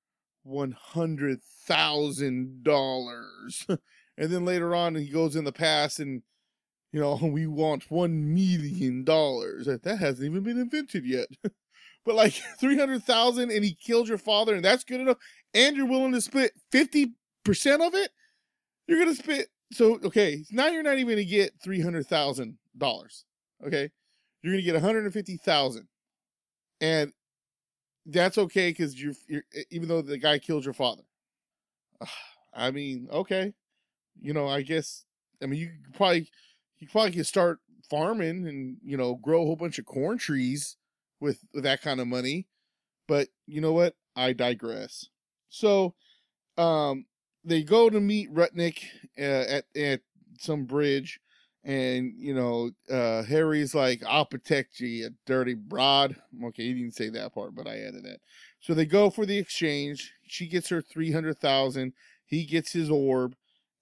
[0.43, 3.65] one hundred thousand dollars.
[4.18, 6.22] and then later on he goes in the past and
[6.97, 9.67] you know, we want one million dollars.
[9.67, 11.27] That hasn't even been invented yet.
[12.05, 15.17] but like 300,000 and he killed your father and that's good enough
[15.53, 17.11] and you're willing to split 50%
[17.85, 18.11] of it?
[18.87, 22.55] You're to split so okay now you're not even to get $300,000
[23.65, 23.91] okay?
[24.41, 25.87] You're to get 150,000
[26.79, 27.11] and
[28.05, 31.03] that's okay cuz you're, you're even though the guy killed your father.
[32.53, 33.53] I mean okay.
[34.19, 35.03] You know I guess
[35.43, 36.29] I mean you could probably
[36.80, 37.59] you probably could start
[37.89, 40.78] farming and you know grow a whole bunch of corn trees
[41.19, 42.47] with, with that kind of money.
[43.07, 43.95] But you know what?
[44.15, 45.07] I digress.
[45.49, 45.95] So,
[46.57, 47.05] um,
[47.43, 48.84] they go to meet Rudnick
[49.17, 50.01] uh, at at
[50.39, 51.19] some bridge,
[51.63, 56.95] and you know, uh, Harry's like, "I'll protect you, you dirty broad." Okay, he didn't
[56.95, 58.19] say that part, but I added that.
[58.59, 60.11] So they go for the exchange.
[60.28, 61.93] She gets her three hundred thousand.
[62.25, 63.36] He gets his orb,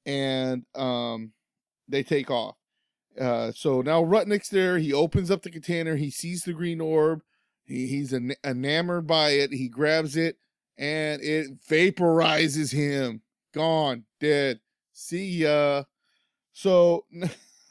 [0.06, 1.32] and um,
[1.88, 2.58] they take off.
[3.20, 4.78] Uh, so now Rudnick's there.
[4.78, 5.96] He opens up the container.
[5.96, 7.22] He sees the green orb.
[7.66, 9.52] He, he's en- enamored by it.
[9.52, 10.38] He grabs it
[10.78, 13.22] and it vaporizes him.
[13.54, 14.60] Gone, dead.
[14.94, 15.84] See ya.
[16.54, 17.06] So,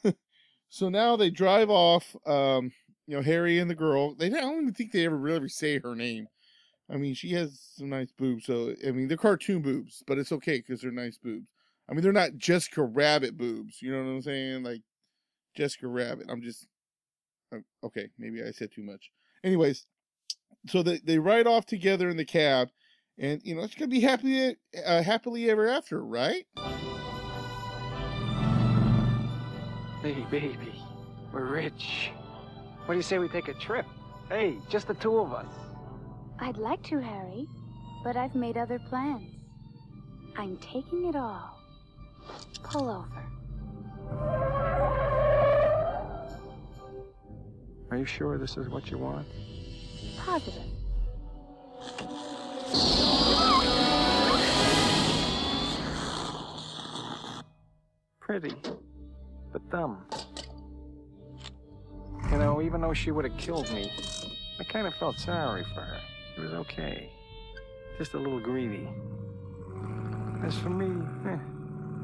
[0.69, 2.15] so now they drive off.
[2.25, 2.71] Um,
[3.07, 4.15] you know, Harry and the girl.
[4.15, 6.27] They I don't even think they ever really say her name.
[6.89, 8.45] I mean, she has some nice boobs.
[8.45, 11.47] So I mean, they're cartoon boobs, but it's okay because they're nice boobs.
[11.87, 13.81] I mean, they're not Jessica Rabbit boobs.
[13.81, 14.63] You know what I'm saying?
[14.63, 14.81] Like
[15.55, 16.27] Jessica Rabbit.
[16.29, 16.67] I'm just
[17.83, 18.09] okay.
[18.17, 19.11] Maybe I said too much.
[19.43, 19.85] Anyways,
[20.67, 22.69] so they they ride off together in the cab,
[23.17, 26.45] and you know it's gonna be happy uh, happily ever after, right?
[30.01, 30.83] Hey, baby,
[31.33, 32.11] we're rich.
[32.85, 33.87] What do you say we take a trip?
[34.29, 35.47] Hey, just the two of us.
[36.39, 37.47] I'd like to, Harry,
[38.03, 39.31] but I've made other plans.
[40.37, 41.57] I'm taking it all.
[42.61, 45.04] Pull over.
[47.95, 49.25] Are you sure this is what you want?
[50.17, 50.63] Positive.
[58.19, 58.53] Pretty,
[59.53, 60.05] but dumb.
[62.29, 63.89] You know, even though she would have killed me,
[64.59, 66.01] I kind of felt sorry for her.
[66.35, 67.09] She was okay.
[67.97, 68.89] Just a little greedy.
[70.43, 71.37] As for me, eh,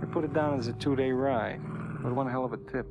[0.02, 1.60] I put it down as a two day ride
[2.02, 2.88] with one hell of a tip.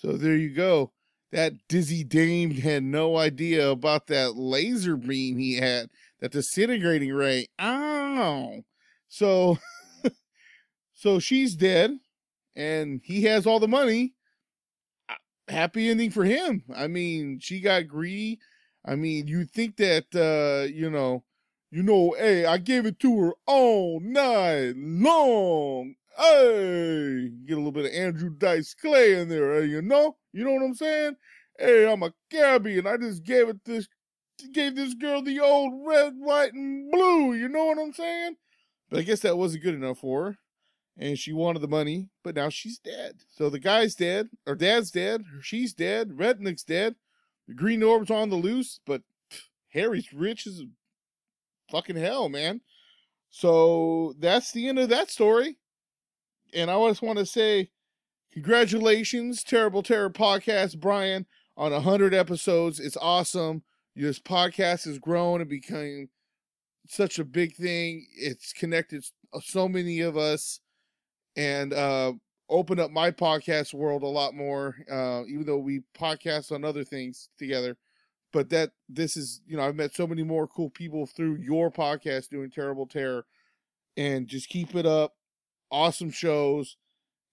[0.00, 0.92] So there you go.
[1.32, 5.90] That dizzy dame had no idea about that laser beam he had,
[6.20, 7.48] that disintegrating ray.
[7.58, 8.62] Ow.
[9.08, 9.58] So
[10.94, 11.98] so she's dead
[12.54, 14.14] and he has all the money.
[15.08, 15.14] Uh,
[15.48, 16.62] Happy ending for him.
[16.72, 18.38] I mean, she got greedy.
[18.84, 21.24] I mean, you think that uh, you know,
[21.72, 25.96] you know, hey, I gave it to her all night long.
[26.18, 30.16] Hey, get a little bit of Andrew Dice Clay in there, hey, you know?
[30.32, 31.14] You know what I'm saying?
[31.56, 33.86] Hey, I'm a cabbie and I just gave it this
[34.52, 38.34] gave this girl the old red, white, and blue, you know what I'm saying?
[38.90, 40.38] But I guess that wasn't good enough for her.
[40.96, 43.20] And she wanted the money, but now she's dead.
[43.36, 46.96] So the guy's dead, or dad's dead, or she's dead, Rednick's dead,
[47.46, 49.02] the green orb's on the loose, but
[49.32, 50.64] pff, Harry's rich as
[51.70, 52.60] fucking hell, man.
[53.30, 55.57] So that's the end of that story.
[56.54, 57.70] And I just want to say
[58.32, 61.26] congratulations, Terrible Terror Podcast, Brian,
[61.56, 62.80] on 100 episodes.
[62.80, 63.62] It's awesome.
[63.94, 66.08] This podcast has grown and become
[66.88, 68.06] such a big thing.
[68.16, 69.04] It's connected
[69.42, 70.60] so many of us
[71.36, 72.12] and uh,
[72.48, 76.84] opened up my podcast world a lot more, uh, even though we podcast on other
[76.84, 77.76] things together.
[78.32, 81.70] But that this is, you know, I've met so many more cool people through your
[81.70, 83.24] podcast doing Terrible Terror.
[83.96, 85.14] And just keep it up.
[85.70, 86.76] Awesome shows.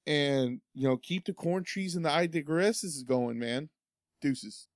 [0.08, 3.70] And, you know, keep the corn trees and the I digresses going, man.
[4.22, 4.68] Deuces.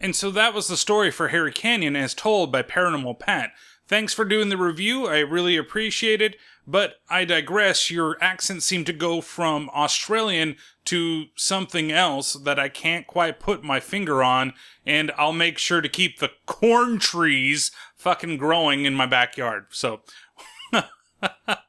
[0.00, 3.52] And so that was the story for Harry Canyon as told by Paranormal Pat.
[3.86, 5.06] Thanks for doing the review.
[5.06, 6.36] I really appreciate it.
[6.66, 7.90] But I digress.
[7.90, 13.62] Your accent seemed to go from Australian to something else that I can't quite put
[13.62, 14.54] my finger on.
[14.86, 19.66] And I'll make sure to keep the corn trees fucking growing in my backyard.
[19.70, 20.00] So.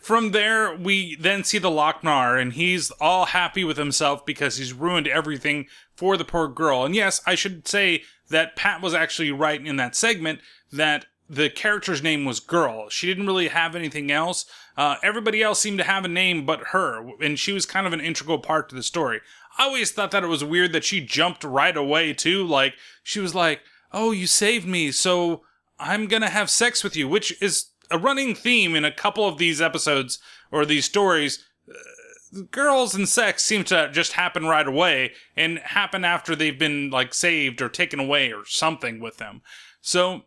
[0.00, 4.72] From there, we then see the Loc-Nar, and he's all happy with himself because he's
[4.72, 6.84] ruined everything for the poor girl.
[6.84, 10.40] And yes, I should say that Pat was actually right in that segment
[10.72, 12.88] that the character's name was Girl.
[12.88, 14.46] She didn't really have anything else.
[14.76, 17.92] Uh, everybody else seemed to have a name but her, and she was kind of
[17.92, 19.20] an integral part to the story.
[19.58, 22.46] I always thought that it was weird that she jumped right away, too.
[22.46, 23.60] Like, she was like,
[23.92, 25.42] Oh, you saved me, so
[25.78, 29.38] I'm gonna have sex with you, which is a running theme in a couple of
[29.38, 30.18] these episodes
[30.50, 31.44] or these stories.
[31.68, 36.90] Uh, girls and sex seem to just happen right away and happen after they've been
[36.90, 39.40] like saved or taken away or something with them.
[39.80, 40.24] So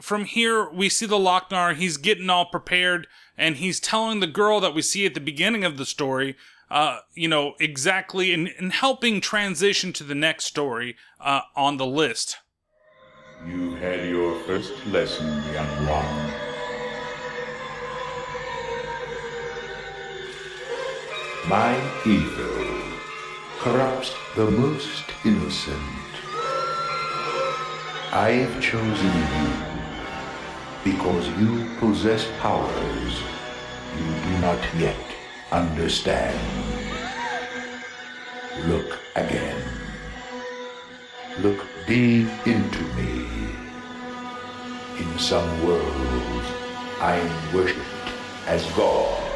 [0.00, 1.74] from here, we see the Loc-Nar.
[1.74, 5.64] He's getting all prepared and he's telling the girl that we see at the beginning
[5.64, 6.36] of the story,
[6.70, 11.86] uh, you know, exactly and, and helping transition to the next story uh, on the
[11.86, 12.38] list.
[13.46, 16.43] You had your first lesson, young one.
[21.48, 22.64] My evil
[23.58, 25.78] corrupts the most innocent.
[28.12, 29.52] I've chosen you
[30.82, 33.20] because you possess powers
[33.98, 34.96] you do not yet
[35.52, 36.40] understand.
[38.66, 39.62] Look again.
[41.40, 43.26] Look deep into me.
[44.98, 46.46] In some worlds,
[47.00, 48.08] I am worshipped
[48.46, 49.33] as God.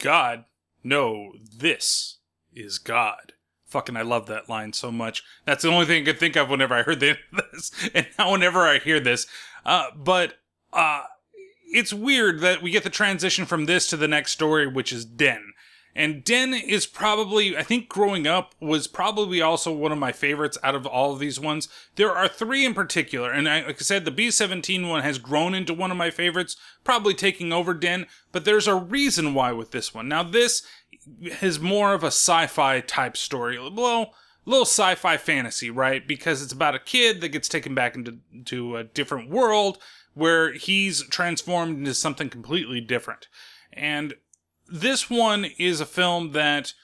[0.00, 0.44] God,
[0.82, 2.18] no, this
[2.54, 3.34] is God.
[3.66, 5.22] Fucking, I love that line so much.
[5.44, 8.66] That's the only thing I could think of whenever I heard this, and now whenever
[8.66, 9.26] I hear this.
[9.64, 10.38] Uh, but
[10.72, 11.04] uh,
[11.66, 15.04] it's weird that we get the transition from this to the next story, which is
[15.04, 15.49] Den.
[16.00, 20.56] And Den is probably, I think growing up was probably also one of my favorites
[20.62, 21.68] out of all of these ones.
[21.96, 25.18] There are three in particular, and I, like I said, the B 17 one has
[25.18, 29.52] grown into one of my favorites, probably taking over Den, but there's a reason why
[29.52, 30.08] with this one.
[30.08, 30.62] Now, this
[31.42, 33.58] is more of a sci fi type story.
[33.58, 34.14] Well,
[34.46, 36.08] little sci-fi fantasy, right?
[36.08, 39.76] Because it's about a kid that gets taken back into to a different world
[40.14, 43.28] where he's transformed into something completely different.
[43.70, 44.14] And
[44.70, 46.74] this one is a film that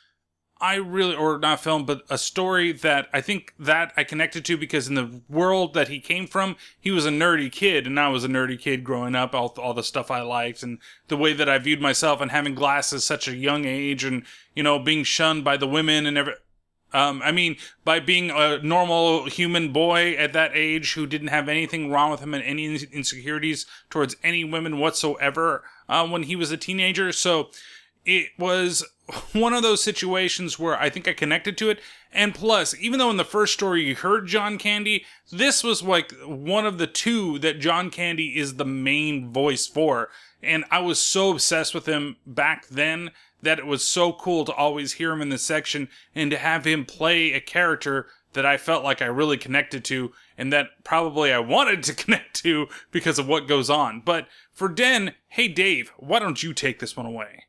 [0.58, 4.56] I really, or not film, but a story that I think that I connected to
[4.56, 8.08] because in the world that he came from, he was a nerdy kid, and I
[8.08, 9.34] was a nerdy kid growing up.
[9.34, 10.78] All, all the stuff I liked, and
[11.08, 14.24] the way that I viewed myself, and having glasses such a young age, and
[14.54, 16.34] you know being shunned by the women and every.
[16.92, 21.48] Um, I mean, by being a normal human boy at that age who didn't have
[21.48, 26.52] anything wrong with him and any insecurities towards any women whatsoever uh, when he was
[26.52, 27.12] a teenager.
[27.12, 27.50] So
[28.06, 28.84] it was
[29.32, 31.80] one of those situations where I think I connected to it.
[32.12, 36.12] And plus, even though in the first story you heard John Candy, this was like
[36.24, 40.08] one of the two that John Candy is the main voice for.
[40.42, 43.10] And I was so obsessed with him back then
[43.42, 46.64] that it was so cool to always hear him in this section and to have
[46.64, 51.32] him play a character that I felt like I really connected to and that probably
[51.32, 54.00] I wanted to connect to because of what goes on.
[54.04, 57.46] But for Den, hey Dave, why don't you take this one away?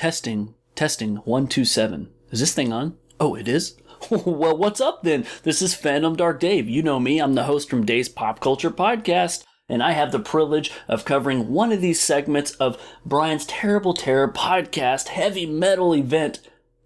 [0.00, 2.08] Testing, testing, 127.
[2.30, 2.96] Is this thing on?
[3.20, 3.76] Oh, it is?
[4.10, 5.26] well, what's up then?
[5.42, 6.70] This is Phantom Dark Dave.
[6.70, 10.18] You know me, I'm the host from Dave's Pop Culture Podcast, and I have the
[10.18, 16.40] privilege of covering one of these segments of Brian's Terrible Terror podcast heavy metal event,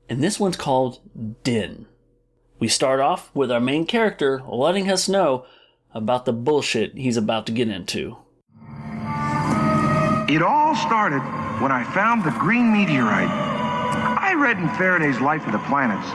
[0.08, 0.98] and this one's called
[1.44, 1.86] Din.
[2.58, 5.46] We start off with our main character letting us know
[5.92, 8.16] about the bullshit he's about to get into.
[10.28, 13.30] It all started when I found the green meteorite.
[13.30, 16.06] I read in Faraday's Life of the Planets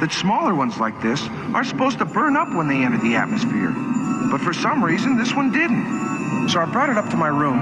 [0.00, 1.22] that smaller ones like this
[1.54, 3.72] are supposed to burn up when they enter the atmosphere.
[4.30, 6.48] But for some reason, this one didn't.
[6.48, 7.58] So I brought it up to my room,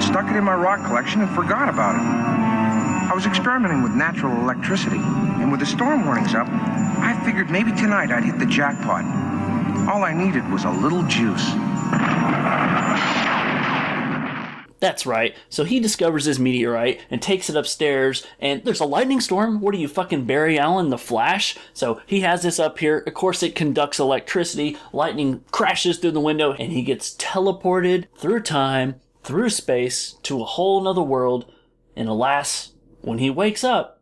[0.00, 2.02] stuck it in my rock collection, and forgot about it.
[3.10, 7.72] I was experimenting with natural electricity, and with the storm warnings up, I figured maybe
[7.72, 9.04] tonight I'd hit the jackpot.
[9.88, 11.44] All I needed was a little juice.
[14.80, 15.36] That's right.
[15.50, 19.60] So he discovers his meteorite and takes it upstairs, and there's a lightning storm.
[19.60, 21.56] What are you, fucking Barry Allen, the Flash?
[21.74, 23.04] So he has this up here.
[23.06, 24.78] Of course, it conducts electricity.
[24.92, 30.46] Lightning crashes through the window, and he gets teleported through time, through space, to a
[30.46, 31.52] whole nother world.
[31.94, 32.72] And alas,
[33.02, 33.99] when he wakes up,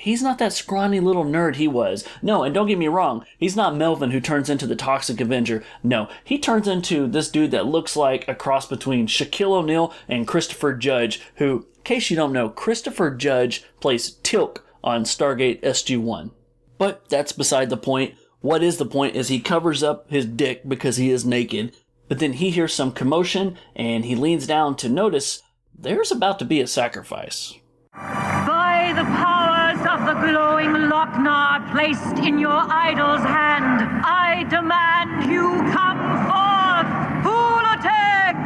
[0.00, 2.04] he's not that scrawny little nerd he was.
[2.22, 5.62] No, and don't get me wrong, he's not Melvin who turns into the Toxic Avenger.
[5.82, 10.26] No, he turns into this dude that looks like a cross between Shaquille O'Neal and
[10.26, 16.30] Christopher Judge, who, in case you don't know, Christopher Judge plays Teal'c on Stargate SG-1.
[16.78, 18.14] But that's beside the point.
[18.40, 21.76] What is the point is he covers up his dick because he is naked,
[22.08, 25.42] but then he hears some commotion and he leans down to notice
[25.78, 27.54] there's about to be a sacrifice.
[27.92, 29.39] By the powers
[29.86, 36.88] of the glowing Loc-Nar placed in your idol's hand, I demand you come forth,
[37.24, 38.36] Fulatek!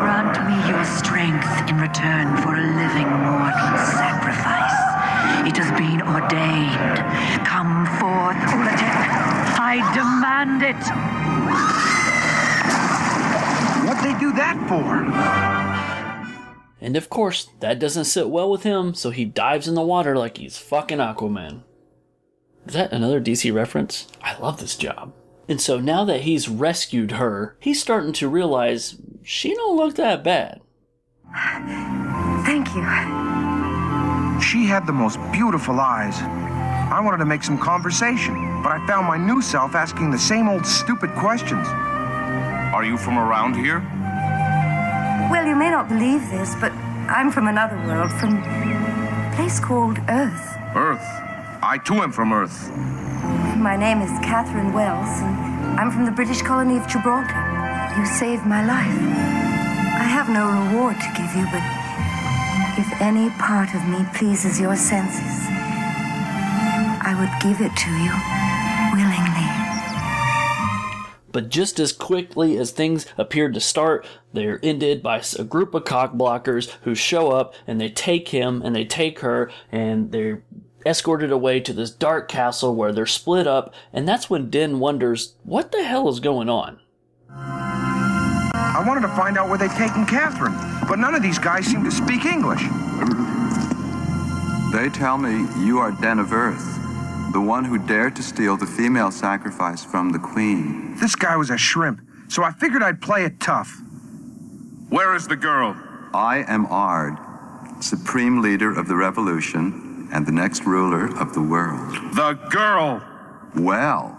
[0.00, 4.78] Grant me your strength in return for a living mortal sacrifice.
[5.46, 6.98] It has been ordained.
[7.46, 8.98] Come forth, Fulatek.
[9.58, 10.82] I demand it.
[13.86, 15.73] What'd they do that for?
[16.84, 20.18] And of course, that doesn't sit well with him, so he dives in the water
[20.18, 21.62] like he's fucking Aquaman.
[22.66, 24.06] Is that another DC reference?
[24.20, 25.14] I love this job.
[25.48, 30.22] And so now that he's rescued her, he's starting to realize she don't look that
[30.22, 30.60] bad.
[32.44, 32.82] Thank you.
[34.42, 36.18] She had the most beautiful eyes.
[36.20, 40.50] I wanted to make some conversation, but I found my new self asking the same
[40.50, 41.66] old stupid questions.
[41.66, 43.80] Are you from around here?
[45.30, 46.70] Well, you may not believe this, but
[47.08, 50.56] I'm from another world, from a place called Earth.
[50.74, 51.04] Earth?
[51.62, 52.70] I too am from Earth.
[53.56, 57.40] My name is Catherine Wells, and I'm from the British colony of Gibraltar.
[57.96, 59.00] You saved my life.
[59.96, 61.64] I have no reward to give you, but
[62.78, 65.48] if any part of me pleases your senses,
[67.00, 68.33] I would give it to you
[71.34, 75.82] But just as quickly as things appeared to start, they're ended by a group of
[75.82, 80.44] cockblockers who show up and they take him and they take her and they're
[80.86, 83.74] escorted away to this dark castle where they're split up.
[83.92, 86.78] And that's when Den wonders, what the hell is going on?
[87.30, 90.54] I wanted to find out where they'd taken Catherine,
[90.88, 92.62] but none of these guys seem to speak English.
[94.72, 96.78] They tell me you are Den of Earth,
[97.34, 100.96] the one who dared to steal the female sacrifice from the Queen.
[101.00, 103.76] This guy was a shrimp, so I figured I'd play it tough.
[104.88, 105.76] Where is the girl?
[106.14, 107.18] I am Ard,
[107.80, 111.92] supreme leader of the revolution and the next ruler of the world.
[112.14, 113.02] The girl!
[113.56, 114.16] Well,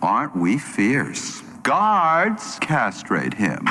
[0.00, 1.40] aren't we fierce?
[1.64, 3.66] Guards, castrate him.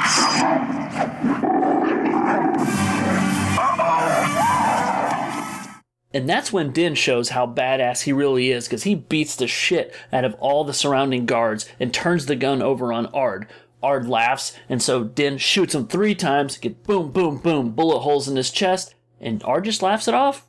[6.14, 9.95] And that's when Din shows how badass he really is because he beats the shit
[10.11, 13.47] out of all the surrounding guards and turns the gun over on Ard.
[13.82, 18.30] Ard laughs, and so Din shoots him three times, get boom, boom, boom, bullet holes
[18.30, 20.45] in his chest, and Ard just laughs it off.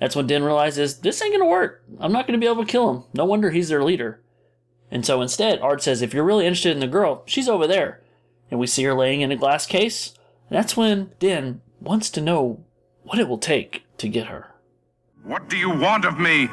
[0.00, 1.82] That's when Din realizes this ain't gonna work.
[1.98, 3.04] I'm not gonna be able to kill him.
[3.12, 4.22] No wonder he's their leader.
[4.90, 8.02] And so instead, Ard says, if you're really interested in the girl, she's over there.
[8.50, 10.14] And we see her laying in a glass case.
[10.48, 12.64] That's when Din wants to know
[13.02, 14.52] what it will take to get her.
[15.26, 16.46] What do you want of me?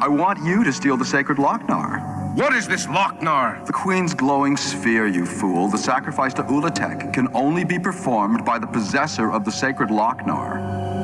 [0.00, 2.34] I want you to steal the sacred Loc-Nar.
[2.36, 3.64] What is this Loc-Nar?
[3.66, 5.66] The Queen's glowing sphere, you fool.
[5.66, 10.58] The sacrifice to Uhluhtc can only be performed by the possessor of the sacred Loc-Nar.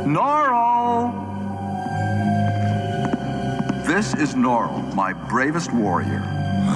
[0.06, 1.12] Norl!
[3.84, 6.22] This is Norl, my bravest warrior.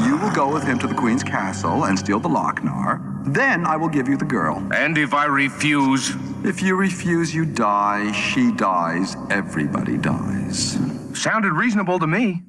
[0.04, 3.00] You will go with him to the Queen's castle and steal the Loc-Nar.
[3.26, 4.60] Then I will give you the girl.
[4.74, 6.16] And if I refuse?
[6.44, 8.10] If you refuse, you die.
[8.10, 9.16] She dies.
[9.30, 10.76] Everybody dies.
[11.14, 12.42] Sounded reasonable to me.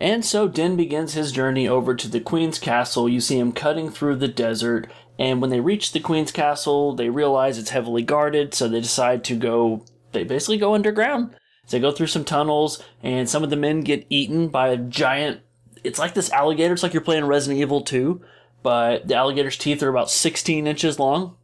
[0.00, 3.10] And so Din begins his journey over to the Queen's castle.
[3.10, 7.10] You see him cutting through the desert, and when they reach the Queen's castle, they
[7.10, 11.34] realize it's heavily guarded, so they decide to go, they basically go underground.
[11.66, 14.78] So they go through some tunnels, and some of the men get eaten by a
[14.78, 15.42] giant,
[15.84, 18.22] it's like this alligator, it's like you're playing Resident Evil 2,
[18.62, 21.36] but the alligator's teeth are about 16 inches long.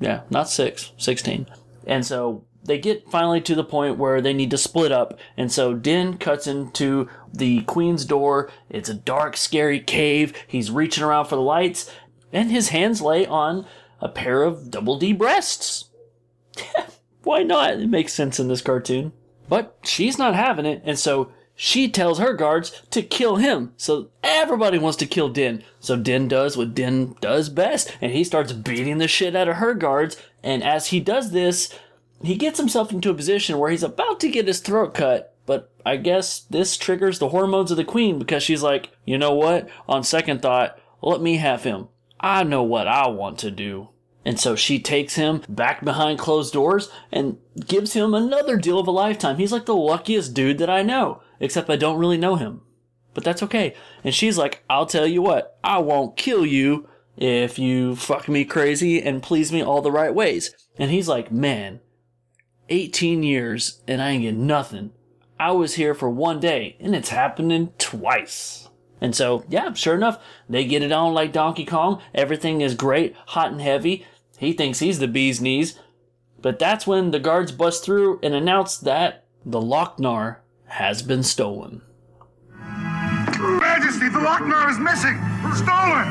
[0.00, 1.46] Yeah, not 6, 16.
[1.86, 5.18] And so they get finally to the point where they need to split up.
[5.36, 8.50] And so Din cuts into the queen's door.
[8.68, 10.32] It's a dark, scary cave.
[10.46, 11.90] He's reaching around for the lights,
[12.32, 13.66] and his hands lay on
[14.00, 15.90] a pair of double D breasts.
[17.22, 17.74] Why not?
[17.74, 19.12] It makes sense in this cartoon.
[19.48, 21.32] But she's not having it, and so
[21.62, 23.74] she tells her guards to kill him.
[23.76, 25.62] So everybody wants to kill Din.
[25.78, 29.56] So Din does what Din does best, and he starts beating the shit out of
[29.56, 30.16] her guards.
[30.42, 31.78] And as he does this,
[32.22, 35.70] he gets himself into a position where he's about to get his throat cut, but
[35.84, 39.68] I guess this triggers the hormones of the queen because she's like, you know what?
[39.86, 41.88] On second thought, let me have him.
[42.18, 43.90] I know what I want to do.
[44.24, 47.36] And so she takes him back behind closed doors and
[47.66, 49.36] gives him another deal of a lifetime.
[49.36, 52.60] He's like the luckiest dude that I know, except I don't really know him.
[53.14, 53.74] But that's okay.
[54.04, 58.44] And she's like, I'll tell you what, I won't kill you if you fuck me
[58.44, 60.54] crazy and please me all the right ways.
[60.78, 61.80] And he's like, man,
[62.68, 64.92] 18 years and I ain't get nothing.
[65.38, 68.68] I was here for one day and it's happening twice.
[69.00, 72.00] And so, yeah, sure enough, they get it on like Donkey Kong.
[72.14, 74.06] Everything is great, hot and heavy.
[74.38, 75.78] He thinks he's the bee's knees.
[76.40, 81.82] But that's when the guards bust through and announce that the Loc-Nar has been stolen.
[83.38, 85.18] Majesty, the Loc-Nar is missing!
[85.54, 86.06] Stolen!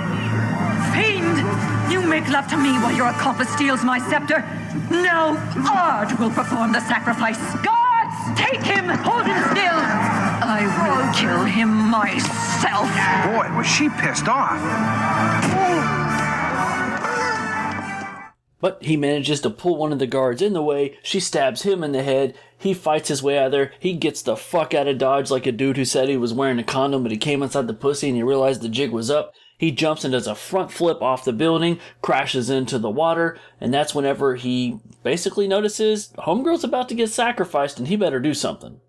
[0.93, 1.91] Fiend!
[1.91, 4.43] You make love to me while your accomplice steals my scepter.
[4.91, 5.37] Now,
[5.69, 7.39] Ard will perform the sacrifice.
[7.63, 8.89] Guards, take him!
[8.89, 9.79] Hold him still!
[10.41, 12.89] I will kill him myself.
[13.25, 14.59] Boy, was she pissed off.
[18.61, 20.97] But he manages to pull one of the guards in the way.
[21.01, 22.35] She stabs him in the head.
[22.57, 23.71] He fights his way out of there.
[23.79, 26.59] He gets the fuck out of Dodge like a dude who said he was wearing
[26.59, 29.33] a condom, but he came inside the pussy and he realized the jig was up.
[29.57, 33.73] He jumps and does a front flip off the building, crashes into the water, and
[33.73, 38.79] that's whenever he basically notices Homegirl's about to get sacrificed and he better do something.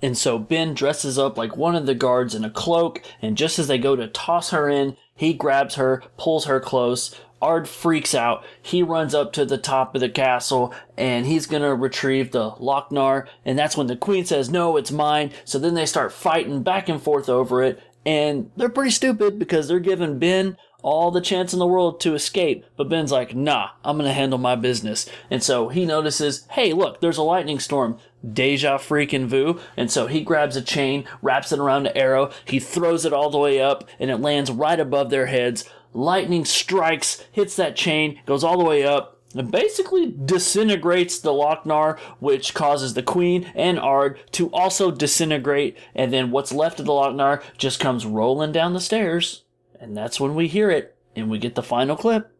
[0.00, 3.58] And so Ben dresses up like one of the guards in a cloak, and just
[3.58, 7.14] as they go to toss her in, he grabs her, pulls her close.
[7.42, 8.44] Ard freaks out.
[8.62, 13.28] He runs up to the top of the castle and he's gonna retrieve the Loc-Nar.
[13.44, 15.32] And that's when the queen says, No, it's mine.
[15.44, 17.80] So then they start fighting back and forth over it.
[18.04, 22.14] And they're pretty stupid because they're giving Ben all the chance in the world to
[22.14, 22.64] escape.
[22.76, 25.08] But Ben's like, Nah, I'm gonna handle my business.
[25.30, 27.98] And so he notices, Hey, look, there's a lightning storm.
[28.32, 29.60] Deja freaking vu.
[29.76, 33.30] And so he grabs a chain, wraps it around the arrow, he throws it all
[33.30, 35.68] the way up, and it lands right above their heads.
[35.96, 41.98] Lightning strikes, hits that chain, goes all the way up, and basically disintegrates the Loc-Nar,
[42.20, 45.78] which causes the Queen and Ard to also disintegrate.
[45.94, 49.44] And then what's left of the Loc-Nar just comes rolling down the stairs.
[49.80, 52.30] And that's when we hear it, and we get the final clip.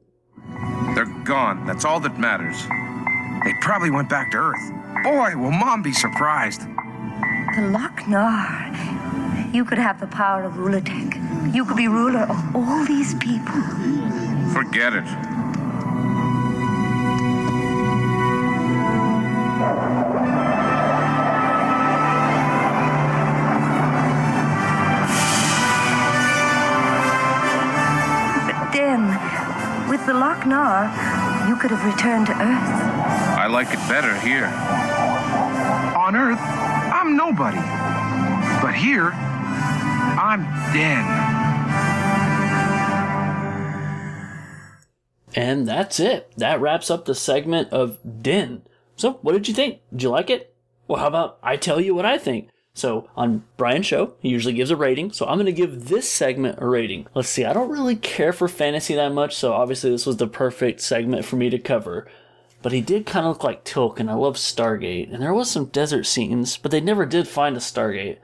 [0.94, 1.66] They're gone.
[1.66, 2.56] That's all that matters.
[3.44, 4.72] They probably went back to Earth.
[5.02, 6.60] Boy, will Mom be surprised.
[6.60, 9.05] The Loc-Nar.
[9.52, 11.54] You could have the power of Uhluhtc.
[11.54, 13.60] You could be ruler of all these people.
[14.52, 15.04] Forget it.
[28.46, 29.08] But then,
[29.88, 32.68] with the Loc-Nar, you could have returned to Earth.
[33.38, 34.46] I like it better here.
[35.96, 37.60] On Earth, I'm nobody.
[38.60, 39.14] But here,
[40.18, 40.42] I'm
[40.72, 41.26] dead.
[45.34, 46.32] And that's it.
[46.38, 48.62] That wraps up the segment of Din.
[48.96, 49.80] So, what did you think?
[49.90, 50.54] Did you like it?
[50.88, 52.48] Well, how about I tell you what I think?
[52.72, 55.12] So, on Brian's show, he usually gives a rating.
[55.12, 57.06] So, I'm going to give this segment a rating.
[57.14, 60.26] Let's see, I don't really care for fantasy that much, so obviously this was the
[60.26, 62.08] perfect segment for me to cover.
[62.62, 65.12] But he did kind of look like Teal'c, and I love Stargate.
[65.12, 68.18] And there was some desert scenes, but they never did find a Stargate.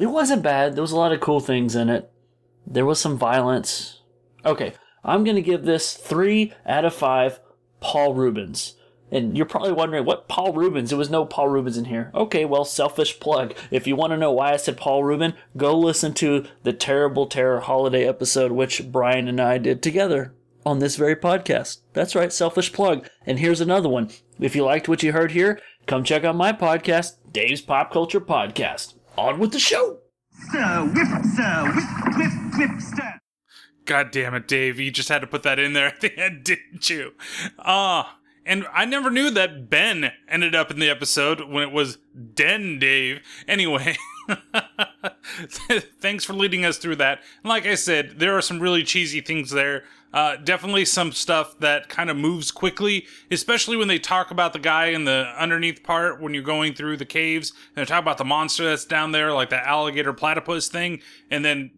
[0.00, 0.74] It wasn't bad.
[0.74, 2.10] There was a lot of cool things in it.
[2.66, 4.00] There was some violence.
[4.46, 4.72] Okay,
[5.04, 7.38] I'm going to give this 3 out of 5
[7.80, 8.76] Paul Reubens.
[9.12, 10.88] And you're probably wondering, what Paul Reubens?
[10.88, 12.10] There was no Paul Reubens in here.
[12.14, 13.54] Okay, well, selfish plug.
[13.70, 17.26] If you want to know why I said Paul Rubin, go listen to the Terrible
[17.26, 20.32] Terror Holiday episode, which Brian and I did together
[20.64, 21.80] on this very podcast.
[21.92, 23.06] That's right, selfish plug.
[23.26, 24.10] And here's another one.
[24.38, 28.20] If you liked what you heard here, come check out my podcast, Dave's Pop Culture
[28.20, 28.94] Podcast.
[29.20, 29.98] On with the show.
[30.50, 33.20] Sir, whip, sir, whip, whip, whip, sir.
[33.84, 34.80] God damn it, Dave.
[34.80, 37.12] You just had to put that in there at the end, didn't you?
[37.58, 38.16] Ah.
[38.46, 41.98] and I never knew that Ben ended up in the episode when it was
[42.34, 43.20] Den Dave.
[43.46, 43.98] Anyway,
[46.00, 47.20] thanks for leading us through that.
[47.44, 49.84] Like I said, there are some really cheesy things there.
[50.12, 54.58] Uh, definitely some stuff that kind of moves quickly, especially when they talk about the
[54.58, 58.18] guy in the underneath part when you're going through the caves and they talk about
[58.18, 61.00] the monster that's down there, like the alligator platypus thing.
[61.30, 61.70] And then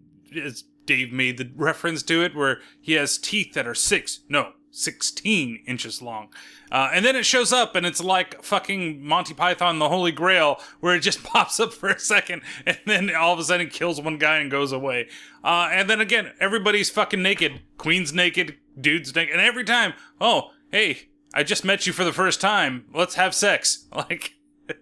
[0.87, 5.63] Dave made the reference to it where he has teeth that are six, no, 16
[5.67, 6.29] inches long.
[6.71, 10.59] Uh, and then it shows up and it's like fucking Monty Python the Holy Grail
[10.81, 14.01] where it just pops up for a second and then all of a sudden kills
[14.01, 15.09] one guy and goes away.
[15.45, 17.61] Uh, and then again, everybody's fucking naked.
[17.77, 19.35] Queen's naked, dude's naked.
[19.35, 22.87] And every time, oh, hey, I just met you for the first time.
[22.93, 23.87] Let's have sex.
[23.95, 24.35] Like,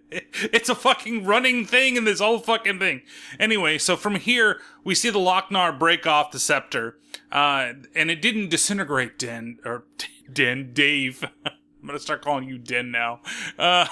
[0.09, 3.01] it's a fucking running thing in this whole fucking thing.
[3.39, 6.97] Anyway, so from here, we see the Loc-Nar break off the scepter,
[7.31, 9.85] uh, and it didn't disintegrate Den, or
[10.33, 11.23] Den, Dave.
[11.45, 13.21] I'm gonna start calling you Den now.
[13.57, 13.87] Uh,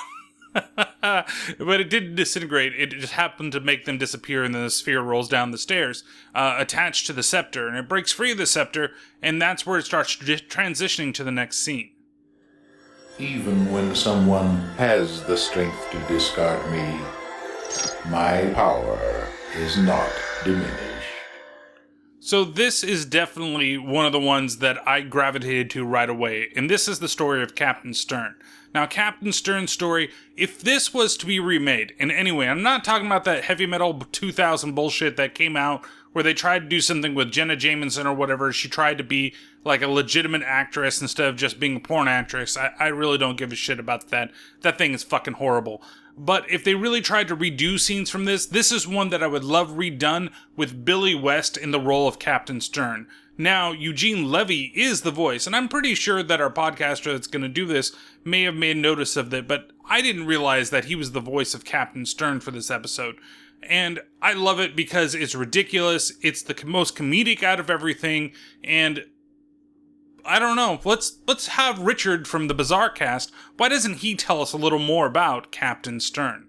[1.02, 2.74] but it didn't disintegrate.
[2.76, 6.04] It just happened to make them disappear, and then the sphere rolls down the stairs,
[6.34, 9.80] uh, attached to the scepter, and it breaks free of the scepter, and that's where
[9.80, 11.92] it starts tr- transitioning to the next scene.
[13.20, 17.00] Even when someone has the strength to discard me,
[18.10, 20.10] my power is not
[20.44, 20.89] diminished.
[22.30, 26.70] So this is definitely one of the ones that I gravitated to right away, and
[26.70, 28.36] this is the story of Captain Stern.
[28.72, 33.08] Now, Captain Stern's story, if this was to be remade, and anyway, I'm not talking
[33.08, 37.16] about that heavy metal 2000 bullshit that came out where they tried to do something
[37.16, 38.54] with Jenna Jameson or whatever.
[38.54, 42.58] She tried to be like a legitimate actress instead of just being a porn actress.
[42.58, 44.32] I, I really don't give a shit about that.
[44.62, 45.82] That thing is fucking horrible.
[46.22, 49.28] But if they really tried to redo scenes from this, this is one that I
[49.28, 53.08] would love redone with Billy West in the role of Captain Stern.
[53.38, 57.44] Now, Eugene Levy is the voice, and I'm pretty sure that our podcaster that's going
[57.44, 57.96] to do this
[58.26, 61.54] may have made notice of that, but I didn't realize that he was the voice
[61.54, 63.16] of Captain Stern for this episode.
[63.64, 69.06] And I love it because it's ridiculous, it's the most comedic out of everything, and
[70.32, 70.80] I don't know.
[70.86, 73.32] Let's let's have Richard from the Bazaar Cast.
[73.58, 76.46] Why doesn't he tell us a little more about Captain Stern?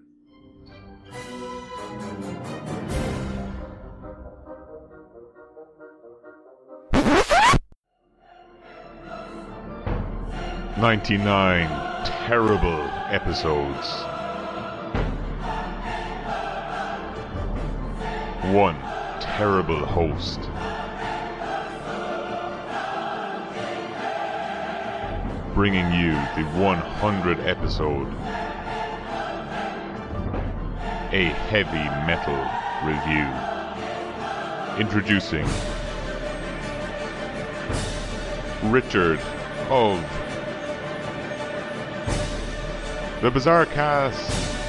[10.77, 11.67] Ninety-nine
[12.05, 13.87] terrible episodes.
[18.53, 18.75] One
[19.19, 20.50] terrible host.
[25.53, 28.07] Bringing you the 100 episode,
[31.11, 32.39] a heavy metal
[32.87, 33.27] review.
[34.79, 35.45] Introducing
[38.71, 39.19] Richard
[39.69, 39.99] of
[43.21, 44.60] the Bazaar Cast.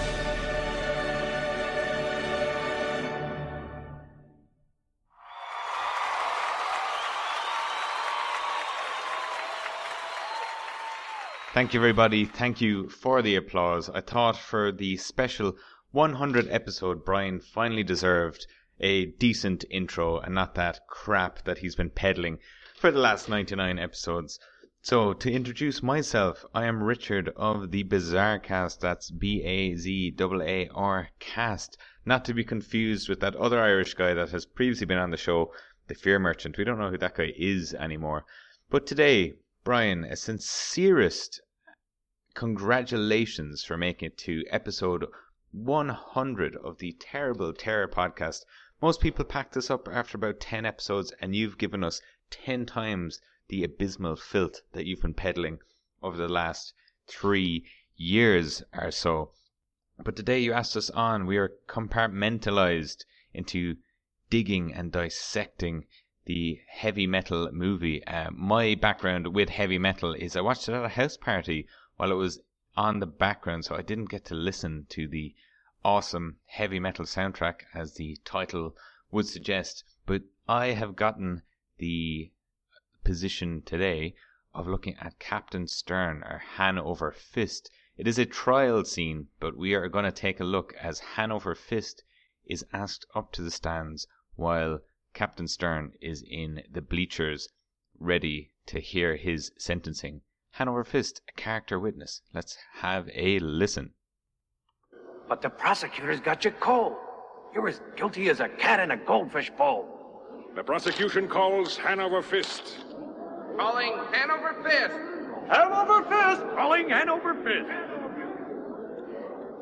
[11.55, 12.24] Thank you, everybody.
[12.24, 13.90] Thank you for the applause.
[13.90, 15.59] I thought for the special
[15.90, 18.46] 100 episode, Brian finally deserved
[18.80, 22.38] a decent intro and not that crap that he's been peddling
[22.76, 24.40] for the last 99 episodes.
[24.80, 28.80] So, to introduce myself, I am Richard of the Bazaar Cast.
[28.80, 31.76] That's B A Z A A R Cast.
[32.07, 35.18] Not to be confused with that other Irish guy that has previously been on the
[35.18, 35.53] show,
[35.88, 36.57] the Fear Merchant.
[36.57, 38.24] We don't know who that guy is anymore.
[38.70, 39.34] But today,
[39.64, 41.40] Brian, a sincerest
[42.34, 45.06] congratulations for making it to episode
[45.52, 48.44] 100 of the Terrible Terror podcast.
[48.80, 53.20] Most people pack this up after about 10 episodes, and you've given us 10 times
[53.46, 55.60] the abysmal filth that you've been peddling
[56.02, 56.74] over the last
[57.06, 59.30] three years or so.
[59.96, 63.76] But today you asked us on, we are compartmentalized into
[64.28, 65.86] digging and dissecting
[66.24, 68.06] the heavy metal movie.
[68.06, 71.66] Uh, my background with heavy metal is I watched it at a house party
[71.96, 72.40] while it was
[72.76, 75.34] on the background, so I didn't get to listen to the
[75.84, 78.76] awesome heavy metal soundtrack as the title
[79.10, 79.82] would suggest.
[80.06, 81.42] But I have gotten
[81.78, 82.30] the
[83.02, 84.14] position today
[84.54, 87.68] of looking at Captain Stern or Hanover Fist.
[87.96, 91.56] It is a trial scene, but we are going to take a look as Hanover
[91.56, 92.04] Fist
[92.46, 94.06] is asked up to the stands
[94.36, 94.80] while
[95.14, 97.48] Captain Stern is in the bleachers
[97.98, 100.22] ready to hear his sentencing.
[100.52, 102.22] Hanover Fist, a character witness.
[102.34, 103.92] Let's have a listen.
[105.28, 106.96] But the prosecutor's got you cold.
[107.54, 109.86] You're as guilty as a cat in a goldfish bowl.
[110.54, 112.78] The prosecution calls Hanover Fist.
[113.56, 114.94] Calling Hanover Fist.
[115.48, 116.42] Hanover Fist!
[116.54, 117.68] Calling Hanover Fist!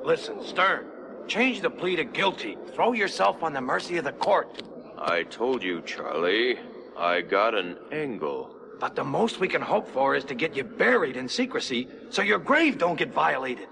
[0.04, 0.86] Listen, Stern,
[1.26, 2.56] change the plea to guilty.
[2.74, 4.62] Throw yourself on the mercy of the court.
[5.00, 6.58] I told you, Charlie.
[6.96, 8.54] I got an angle.
[8.78, 12.20] But the most we can hope for is to get you buried in secrecy so
[12.20, 13.68] your grave don't get violated.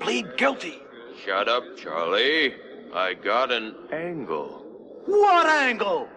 [0.00, 0.78] Plead guilty.
[1.24, 2.54] Shut up, Charlie.
[2.94, 4.62] I got an angle.
[5.04, 6.08] What angle?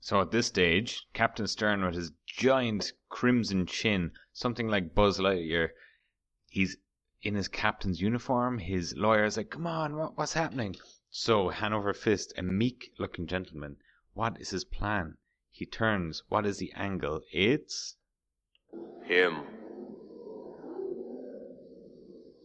[0.00, 5.68] So at this stage, Captain Stern, with his giant crimson chin, something like Buzz Lightyear,
[6.48, 6.76] he's
[7.22, 8.58] in his captain's uniform.
[8.58, 10.74] His lawyer's like, "Come on, what, what's happening?"
[11.14, 13.76] So Hanover Fist, a meek-looking gentleman,
[14.14, 15.18] what is his plan?
[15.50, 16.22] He turns.
[16.30, 17.20] What is the angle?
[17.30, 17.96] It's
[19.04, 19.42] Him.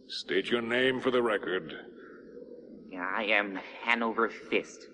[0.08, 1.74] State your name for the record.
[2.94, 4.88] I am Hanover Fist.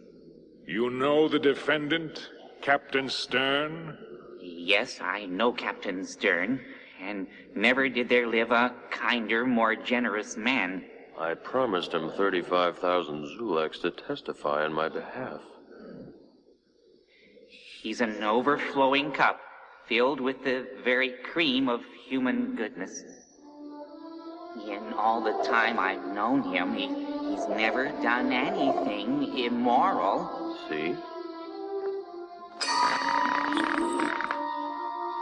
[0.67, 2.30] You know the defendant,
[2.61, 3.97] Captain Stern?
[4.39, 6.63] Yes, I know Captain Stern,
[7.01, 10.86] and never did there live a kinder, more generous man.
[11.20, 15.41] I promised him 35,000 Zuleks to testify on my behalf.
[17.82, 19.39] He's an overflowing cup
[19.88, 23.03] filled with the very cream of human goodness.
[24.68, 30.57] In all the time I've known him, he, he's never done anything immoral.
[30.70, 30.95] See?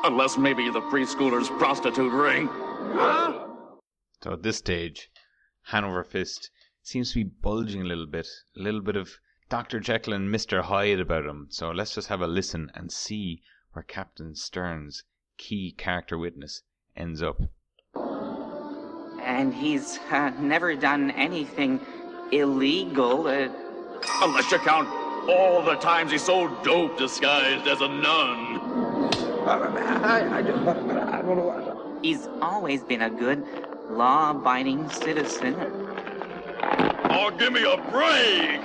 [0.03, 2.47] Unless maybe the preschooler's prostitute ring.
[4.23, 5.09] So at this stage,
[5.63, 6.49] Hanover Fist
[6.83, 9.79] seems to be bulging a little bit, a little bit of Dr.
[9.79, 10.61] Jekyll and Mr.
[10.63, 11.47] Hyde about him.
[11.49, 13.41] So let's just have a listen and see
[13.73, 15.03] where Captain Stern's
[15.37, 16.63] key character witness
[16.95, 17.41] ends up.
[19.23, 21.79] And he's uh, never done anything
[22.31, 23.27] illegal.
[23.27, 23.49] Uh,
[24.21, 24.87] Unless you count
[25.29, 28.57] all the times he sold dope disguised as a nun.
[29.45, 31.99] I don't know.
[32.01, 33.43] he's always been a good,
[33.91, 35.55] law abiding citizen.
[37.13, 38.61] Oh, give me a break!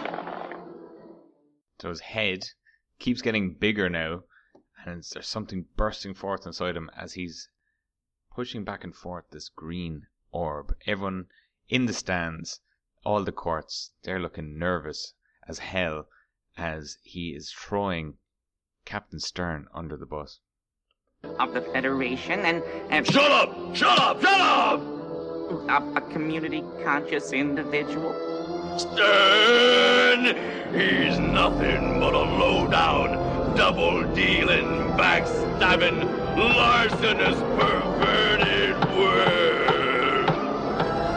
[1.81, 2.45] So his head
[2.99, 4.22] keeps getting bigger now,
[4.85, 7.49] and there's something bursting forth inside him as he's
[8.35, 10.74] pushing back and forth this green orb.
[10.87, 11.27] Everyone
[11.68, 12.61] in the stands,
[13.05, 15.14] all the courts, they're looking nervous
[15.49, 16.07] as hell
[16.57, 18.16] as he is throwing
[18.85, 20.41] Captain Stern under the bus.
[21.24, 22.62] Of the Federation and.
[22.91, 23.74] and Shut up!
[23.74, 24.20] Shut up!
[24.20, 24.96] Shut up!
[25.69, 28.15] A, a community conscious individual.
[28.79, 30.37] Stern!
[30.75, 34.67] He's nothing but a low-down, double-dealing,
[34.99, 36.05] backstabbing,
[36.37, 40.27] larcenous, perverted worm.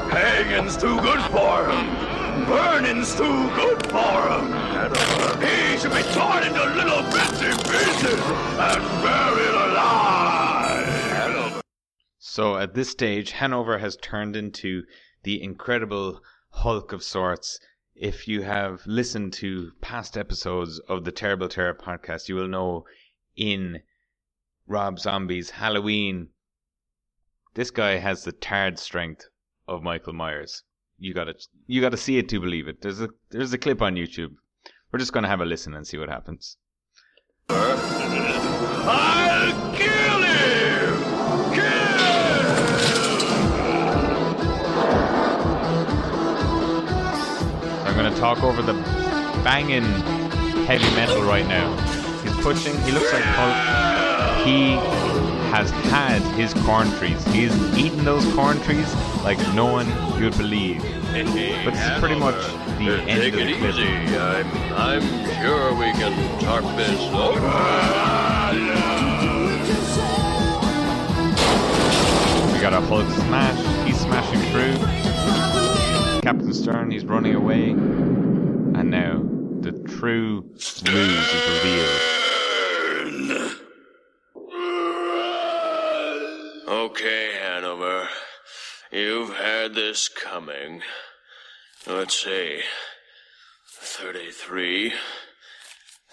[0.09, 2.45] Hanging's too good for him.
[2.45, 4.53] Burning's too good for him.
[5.41, 8.21] He should be torn into little bitsy pieces
[8.57, 10.18] and buried alive.
[12.31, 14.83] So at this stage, Hanover has turned into
[15.23, 16.21] the incredible
[16.51, 17.59] Hulk of sorts.
[17.95, 22.85] If you have listened to past episodes of the Terrible Terror podcast, you will know
[23.35, 23.81] in
[24.67, 26.29] Rob Zombie's Halloween,
[27.55, 29.25] this guy has the tarred strength
[29.67, 30.61] of Michael Myers.
[30.99, 31.33] You gotta,
[31.65, 32.83] you gotta see it to believe it.
[32.83, 34.35] There's a, there's a clip on YouTube.
[34.91, 36.57] We're just gonna have a listen and see what happens.
[48.19, 48.73] Talk over the
[49.43, 49.83] banging
[50.65, 51.73] heavy metal right now.
[52.21, 52.77] He's pushing.
[52.81, 54.45] He looks like Hulk.
[54.45, 54.71] He
[55.51, 57.23] has had his corn trees.
[57.27, 58.93] He's eaten those corn trees
[59.23, 59.87] like no one
[60.21, 60.81] you'd believe.
[61.63, 62.35] But this is pretty much
[62.77, 63.75] the end Take of the clip.
[63.75, 64.17] easy.
[64.17, 65.01] I'm, I'm
[65.41, 67.39] sure we can talk this over.
[72.53, 73.87] We got a Hulk smash.
[73.87, 75.68] He's smashing through.
[76.21, 77.69] Captain Stern, he's running away.
[77.71, 79.23] And now
[79.61, 82.19] the true ruse is revealed.
[86.67, 88.07] Okay, Hanover.
[88.91, 90.81] You've had this coming.
[91.87, 92.61] Let's see.
[93.81, 94.93] 33,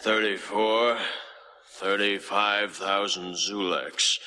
[0.00, 0.98] 34,
[1.72, 4.18] 35,000 Zuleks.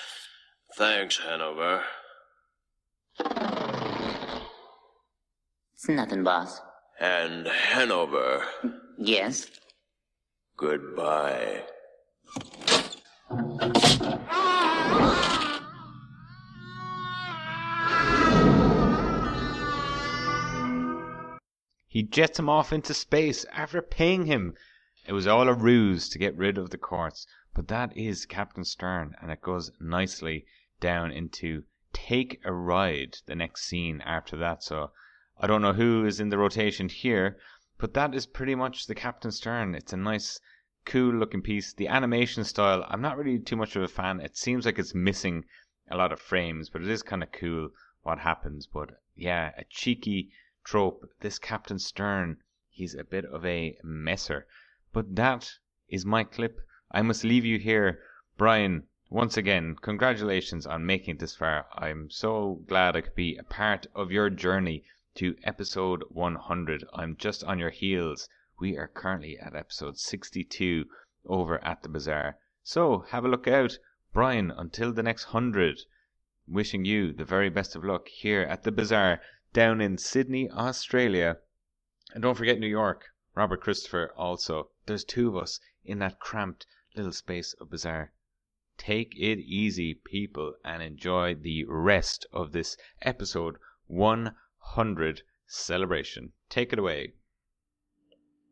[0.75, 1.83] Thanks, Hanover.
[5.79, 6.59] It's nothing, boss.
[6.99, 8.45] And Hanover,
[8.97, 9.49] Yes?
[10.57, 11.63] goodbye.
[21.87, 24.55] He jets him off into space after paying him.
[25.07, 28.65] It was all a ruse to get rid of the courts, but that is Captain
[28.65, 30.45] Stern, and it goes nicely
[30.81, 31.63] down into
[31.93, 34.61] Take a Ride, the next scene after that.
[34.61, 34.91] So
[35.41, 37.37] I don't know who is in the rotation here,
[37.77, 39.73] but that is pretty much the Captain Stern.
[39.73, 40.37] It's a nice,
[40.83, 41.73] cool looking piece.
[41.73, 44.19] The animation style, I'm not really too much of a fan.
[44.19, 45.45] It seems like it's missing
[45.89, 47.69] a lot of frames, but it is kind of cool
[48.01, 48.67] what happens.
[48.67, 50.33] But yeah, a cheeky
[50.65, 51.09] trope.
[51.21, 54.45] This Captain Stern, he's a bit of a messer.
[54.91, 55.53] But that
[55.87, 56.59] is my clip.
[56.91, 58.01] I must leave you here.
[58.37, 61.67] Brian, once again, congratulations on making this far.
[61.73, 64.83] I'm so glad I could be a part of your journey
[65.19, 66.85] to episode 100.
[66.93, 68.29] I'm just on your heels.
[68.57, 70.85] We are currently at episode 62
[71.25, 72.37] over at the bazaar.
[72.63, 73.79] So have a look out.
[74.13, 75.81] Brian, until the next 100,
[76.47, 81.39] wishing you the very best of luck here at the bazaar down in Sydney, Australia.
[82.13, 83.09] And don't forget New York.
[83.35, 84.69] Robert Christopher also.
[84.85, 86.65] There's two of us in that cramped
[86.95, 88.13] little space of bazaar.
[88.77, 93.57] Take it easy, people, and enjoy the rest of this episode
[93.87, 94.37] 100
[95.47, 96.31] celebration.
[96.49, 97.13] Take it away.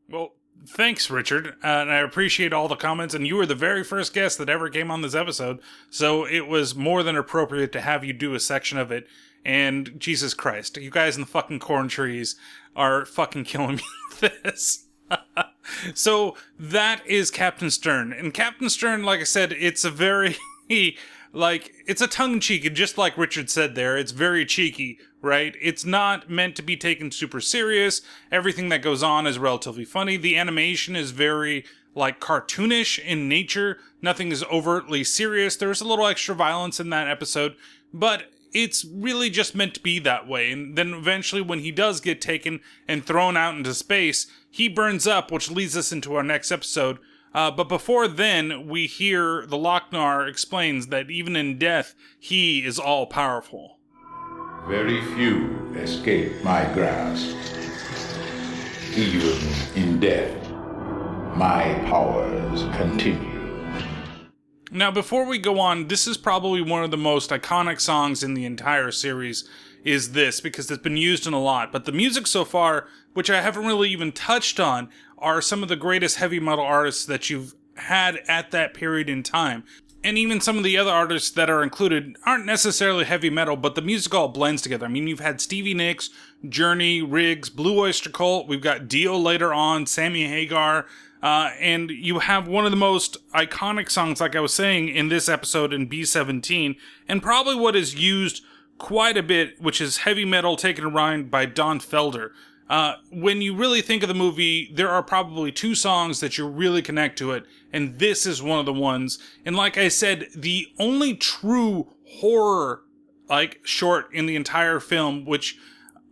[0.09, 0.31] Well,
[0.67, 1.47] thanks, Richard.
[1.63, 3.13] Uh, and I appreciate all the comments.
[3.13, 5.59] And you were the very first guest that ever came on this episode.
[5.89, 9.07] So it was more than appropriate to have you do a section of it.
[9.45, 12.35] And Jesus Christ, you guys in the fucking corn trees
[12.75, 13.83] are fucking killing me
[14.21, 14.87] with this.
[15.93, 18.11] so that is Captain Stern.
[18.11, 20.37] And Captain Stern, like I said, it's a very.
[21.33, 24.97] like it's a tongue in cheek and just like richard said there it's very cheeky
[25.21, 25.55] right?
[25.61, 28.01] It's not meant to be taken super serious.
[28.31, 30.17] Everything that goes on is relatively funny.
[30.17, 31.65] The animation is very
[31.95, 33.79] like cartoonish in nature.
[34.01, 35.55] Nothing is overtly serious.
[35.55, 37.55] There's a little extra violence in that episode
[37.93, 40.51] but it's really just meant to be that way.
[40.51, 45.07] And then eventually when he does get taken and thrown out into space he burns
[45.07, 46.99] up which leads us into our next episode
[47.37, 52.79] uh, but before then, we hear the Loc-Nar explains that even in death, he is
[52.79, 53.77] all powerful.
[54.67, 57.37] Very few escape my grasp.
[58.95, 59.37] Even
[59.75, 60.49] in death,
[61.35, 63.37] my powers continue.
[64.71, 68.33] Now, before we go on, this is probably one of the most iconic songs in
[68.33, 69.47] the entire series.
[69.83, 73.29] Is this because it's been used in a lot, but the music so far, which
[73.29, 77.29] I haven't really even touched on, are some of the greatest heavy metal artists that
[77.29, 79.63] you've had at that period in time.
[80.03, 83.75] And even some of the other artists that are included aren't necessarily heavy metal, but
[83.75, 84.85] the music all blends together.
[84.85, 86.09] I mean, you've had Stevie Nicks,
[86.47, 90.85] Journey, Riggs, Blue Oyster Cult, we've got Dio later on, Sammy Hagar,
[91.21, 95.09] uh, and you have one of the most iconic songs, like I was saying, in
[95.09, 96.77] this episode in B17,
[97.07, 98.43] and probably what is used
[98.77, 102.31] quite a bit, which is Heavy Metal Takin' a Ride by Don Felder.
[102.69, 106.47] Uh, when you really think of the movie, there are probably two songs that you
[106.47, 109.19] really connect to it, and this is one of the ones.
[109.45, 112.83] And like I said, the only true horror
[113.29, 115.57] like short in the entire film, which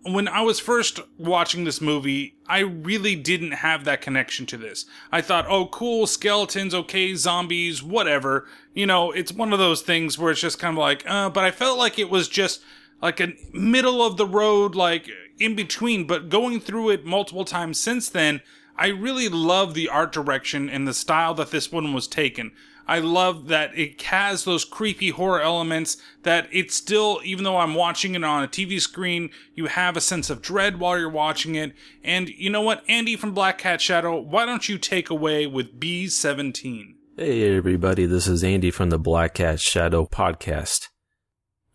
[0.03, 4.86] when I was first watching this movie, I really didn't have that connection to this.
[5.11, 8.48] I thought, oh, cool, skeletons, okay, zombies, whatever.
[8.73, 11.44] You know, it's one of those things where it's just kind of like, uh, but
[11.44, 12.61] I felt like it was just
[13.02, 16.05] like a middle of the road, like in between.
[16.05, 18.41] But going through it multiple times since then,
[18.77, 22.51] I really love the art direction and the style that this one was taken.
[22.87, 27.73] I love that it has those creepy horror elements that it's still, even though I'm
[27.73, 31.55] watching it on a TV screen, you have a sense of dread while you're watching
[31.55, 31.73] it.
[32.03, 35.79] And you know what, Andy from Black Cat Shadow, why don't you take away with
[35.79, 36.93] B17?
[37.17, 40.89] Hey everybody, this is Andy from the Black Cat Shadow podcast.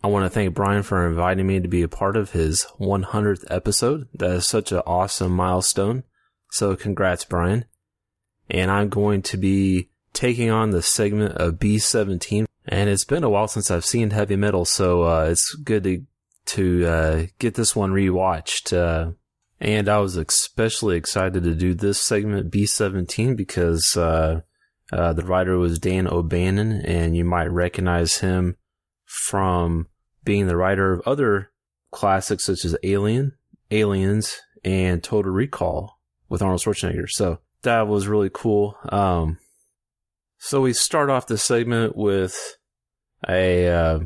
[0.02, 3.44] I want to thank Brian for inviting me to be a part of his 100th
[3.50, 4.08] episode.
[4.14, 6.04] That is such an awesome milestone.
[6.50, 7.66] So congrats, Brian.
[8.48, 12.46] And I'm going to be taking on the segment of B17.
[12.66, 16.04] And it's been a while since I've seen heavy metal, so uh, it's good to
[16.46, 18.76] to uh, get this one rewatched.
[18.76, 19.12] Uh,
[19.60, 24.40] and I was especially excited to do this segment, B17, because uh,
[24.92, 28.56] uh, the writer was Dan O'Bannon, and you might recognize him
[29.10, 29.88] from
[30.24, 31.50] being the writer of other
[31.90, 33.32] classics such as Alien,
[33.72, 37.10] Aliens, and Total Recall with Arnold Schwarzenegger.
[37.10, 38.76] So that was really cool.
[38.88, 39.38] Um,
[40.38, 42.56] so we start off the segment with
[43.28, 43.98] a uh,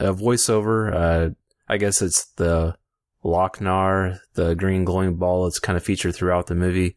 [0.00, 0.92] a voiceover.
[0.92, 1.30] Uh,
[1.68, 2.76] I guess it's the
[3.22, 5.44] Loc-Nar, the green glowing ball.
[5.44, 6.96] that's kind of featured throughout the movie.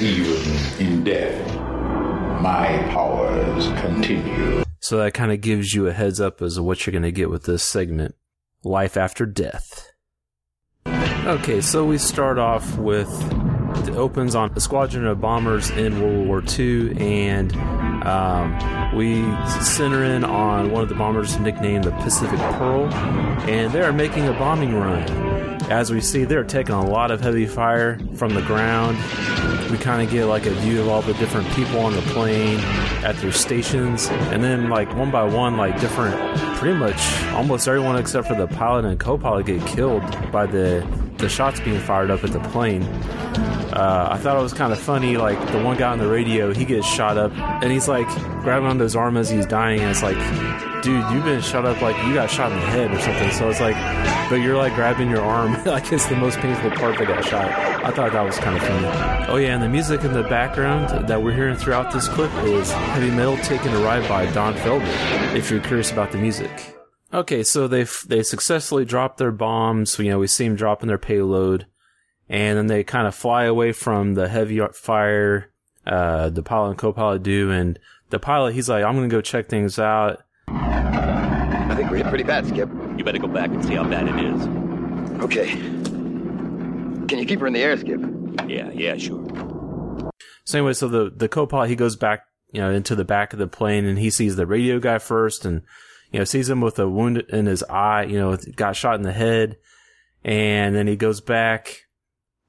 [0.00, 1.46] Even in death,
[2.40, 4.62] my powers continue.
[4.82, 7.12] So that kind of gives you a heads up as to what you're going to
[7.12, 8.16] get with this segment.
[8.64, 9.92] Life after death.
[10.86, 13.08] Okay, so we start off with
[13.86, 17.54] it opens on a squadron of bombers in World War II, and
[18.04, 19.22] um, we
[19.60, 24.26] center in on one of the bombers nicknamed the Pacific Pearl, and they are making
[24.26, 25.31] a bombing run.
[25.70, 28.98] As we see, they're taking a lot of heavy fire from the ground.
[29.70, 32.58] We kind of get like a view of all the different people on the plane
[33.04, 36.14] at their stations, and then like one by one, like different,
[36.56, 41.28] pretty much almost everyone except for the pilot and co-pilot get killed by the the
[41.28, 42.82] shots being fired up at the plane.
[43.72, 45.16] Uh, I thought it was kind of funny.
[45.16, 48.08] Like the one guy on the radio, he gets shot up, and he's like
[48.42, 50.18] grabbing onto his arm as he's dying, and it's like,
[50.82, 53.30] dude, you've been shot up like you got shot in the head or something.
[53.30, 53.76] So it's like,
[54.28, 57.50] but you're like grabbing your arm like it's the most painful part that got shot.
[57.84, 59.26] I thought that was kind of funny.
[59.28, 62.70] Oh yeah, and the music in the background that we're hearing throughout this clip is
[62.70, 65.34] heavy metal taking a ride by Don Felder.
[65.34, 66.50] If you're curious about the music.
[67.14, 69.98] Okay, so they they successfully dropped their bombs.
[69.98, 71.66] You know, we see them dropping their payload,
[72.28, 75.48] and then they kind of fly away from the heavy fire.
[75.84, 77.78] Uh, the pilot and co-pilot do, and
[78.10, 80.22] the pilot he's like, "I'm gonna go check things out."
[80.54, 82.68] I think we're hit pretty bad, Skip.
[82.96, 85.22] You better go back and see how bad it is.
[85.22, 85.50] Okay.
[87.06, 88.00] Can you keep her in the air, Skip?
[88.48, 89.24] Yeah, yeah, sure.
[90.44, 93.38] So anyway, so the the co-pilot he goes back, you know, into the back of
[93.38, 95.62] the plane, and he sees the radio guy first, and
[96.12, 99.02] you know, sees him with a wound in his eye, you know, got shot in
[99.02, 99.56] the head.
[100.24, 101.86] And then he goes back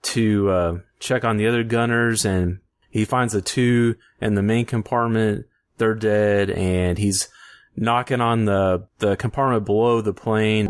[0.04, 2.60] to, uh, check on the other gunners and
[2.90, 5.46] he finds the two in the main compartment.
[5.78, 7.30] They're dead and he's
[7.76, 10.68] knocking on the, the compartment below the plane.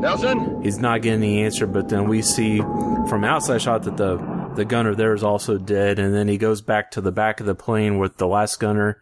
[0.00, 0.62] Nelson?
[0.62, 4.18] He's not getting the answer, but then we see from outside shot that the
[4.54, 7.46] the gunner there is also dead, and then he goes back to the back of
[7.46, 9.00] the plane with the last gunner,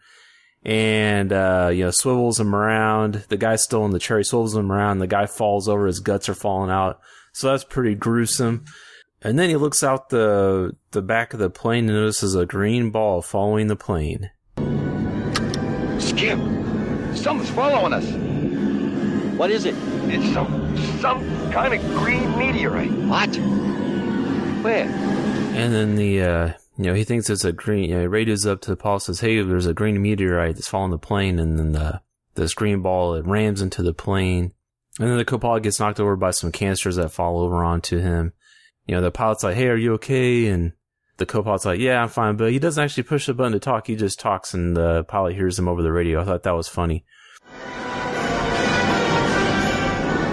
[0.63, 3.25] and uh, you know swivels him around.
[3.29, 4.17] The guy's still in the chair.
[4.17, 4.99] He swivels him around.
[4.99, 5.87] The guy falls over.
[5.87, 6.99] His guts are falling out.
[7.33, 8.65] So that's pretty gruesome.
[9.21, 12.91] And then he looks out the the back of the plane and notices a green
[12.91, 14.29] ball following the plane.
[15.99, 16.37] Skip,
[17.15, 18.05] something's following us.
[19.37, 19.75] What is it?
[20.07, 22.91] It's some some kind of green meteorite.
[22.91, 23.35] What?
[24.63, 24.85] Where?
[25.55, 28.45] And then the, uh, you know, he thinks it's a green, you know, he radios
[28.45, 31.39] up to the pilot, says, hey, there's a green meteorite that's following the plane.
[31.39, 32.01] And then the,
[32.33, 34.51] this green ball, it rams into the plane.
[34.99, 38.33] And then the co-pilot gets knocked over by some canisters that fall over onto him.
[38.87, 40.47] You know, the pilot's like, hey, are you okay?
[40.47, 40.73] And
[41.17, 42.35] the co-pilot's like, yeah, I'm fine.
[42.35, 43.87] But he doesn't actually push the button to talk.
[43.87, 46.21] He just talks and the pilot hears him over the radio.
[46.21, 47.03] I thought that was funny.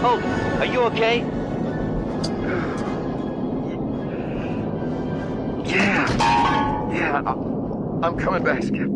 [0.04, 0.20] Oh,
[0.58, 1.20] are you okay?
[5.64, 7.22] Yeah, yeah,
[8.02, 8.90] I'm coming back, Skip.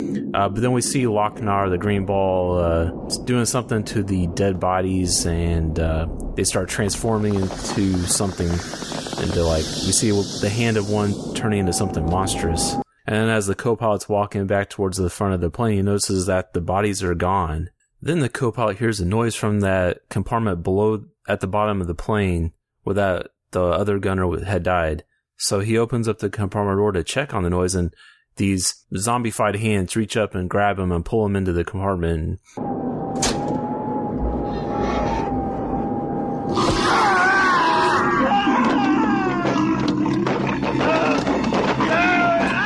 [0.00, 2.90] Uh, but then we see Loc-Nar, the green ball, uh,
[3.24, 6.06] doing something to the dead bodies, and uh,
[6.36, 8.48] they start transforming into something.
[8.48, 10.10] Into like we see
[10.40, 12.74] the hand of one turning into something monstrous.
[13.06, 16.26] And then as the co-pilot's walking back towards the front of the plane, he notices
[16.26, 17.70] that the bodies are gone.
[18.00, 21.94] Then the co-pilot hears a noise from that compartment below at the bottom of the
[21.94, 22.52] plane
[22.84, 25.02] where that the other gunner had died.
[25.36, 27.92] So he opens up the compartment door to check on the noise, and
[28.38, 32.40] these zombified hands reach up and grab him and pull him into the compartment.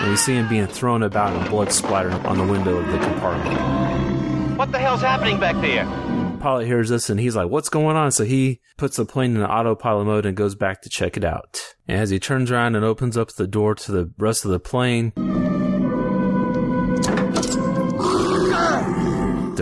[0.03, 2.99] And we see him being thrown about and blood splattered on the window of the
[2.99, 4.59] compartment.
[4.59, 5.85] What the hell's happening back there?
[6.41, 8.11] Pilot hears this and he's like, What's going on?
[8.11, 11.75] So he puts the plane in autopilot mode and goes back to check it out.
[11.87, 14.61] And as he turns around and opens up the door to the rest of the
[14.61, 15.13] plane,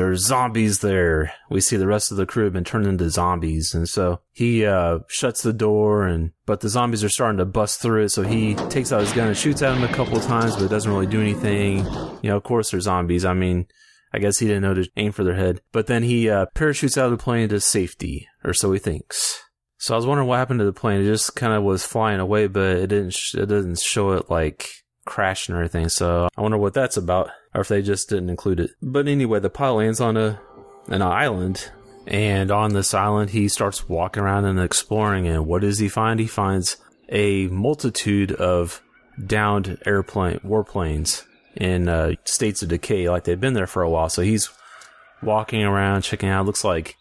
[0.01, 1.35] there's zombies there.
[1.51, 3.75] We see the rest of the crew have been turned into zombies.
[3.75, 7.83] And so he uh, shuts the door and but the zombies are starting to bust
[7.83, 10.25] through it, so he takes out his gun and shoots at them a couple of
[10.25, 11.85] times, but it doesn't really do anything.
[12.23, 13.27] You know, of course they're zombies.
[13.27, 13.67] I mean,
[14.11, 15.61] I guess he didn't know to aim for their head.
[15.71, 19.39] But then he uh, parachutes out of the plane to safety, or so he thinks.
[19.77, 21.03] So I was wondering what happened to the plane.
[21.03, 23.13] It just kind of was flying away, but it didn't.
[23.13, 24.67] Sh- it doesn't show it like
[25.05, 25.89] crashing or anything.
[25.89, 28.71] So I wonder what that's about, or if they just didn't include it.
[28.83, 30.41] But anyway, the pilot lands on a
[30.89, 31.71] an island,
[32.07, 35.27] and on this island he starts walking around and exploring.
[35.27, 36.19] And what does he find?
[36.21, 36.77] He finds
[37.09, 38.83] a multitude of
[39.27, 41.25] downed airplane warplanes
[41.57, 44.09] in uh, states of decay, like they've been there for a while.
[44.09, 44.49] So he's
[45.23, 46.47] walking around, checking out.
[46.47, 46.97] Looks like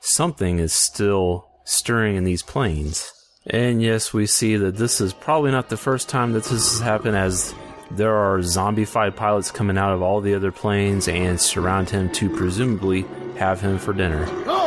[0.00, 3.10] something is still stirring in these planes.
[3.48, 6.80] And yes, we see that this is probably not the first time that this has
[6.80, 7.54] happened, as
[7.92, 12.28] there are zombified pilots coming out of all the other planes and surround him to
[12.28, 13.04] presumably
[13.36, 14.26] have him for dinner.
[14.46, 14.66] Ah!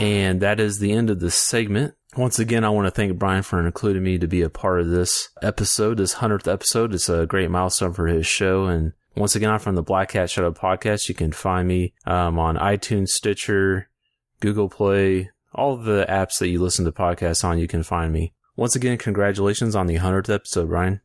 [0.00, 1.94] And that is the end of this segment.
[2.16, 4.88] Once again, I want to thank Brian for including me to be a part of
[4.88, 6.92] this episode, this 100th episode.
[6.92, 8.66] It's a great milestone for his show.
[8.66, 11.08] And once again, I'm from the Black Cat Shadow podcast.
[11.08, 13.88] You can find me um, on iTunes, Stitcher,
[14.40, 18.34] Google Play, all the apps that you listen to podcasts on, you can find me.
[18.56, 21.00] Once again, congratulations on the 100th episode, Brian.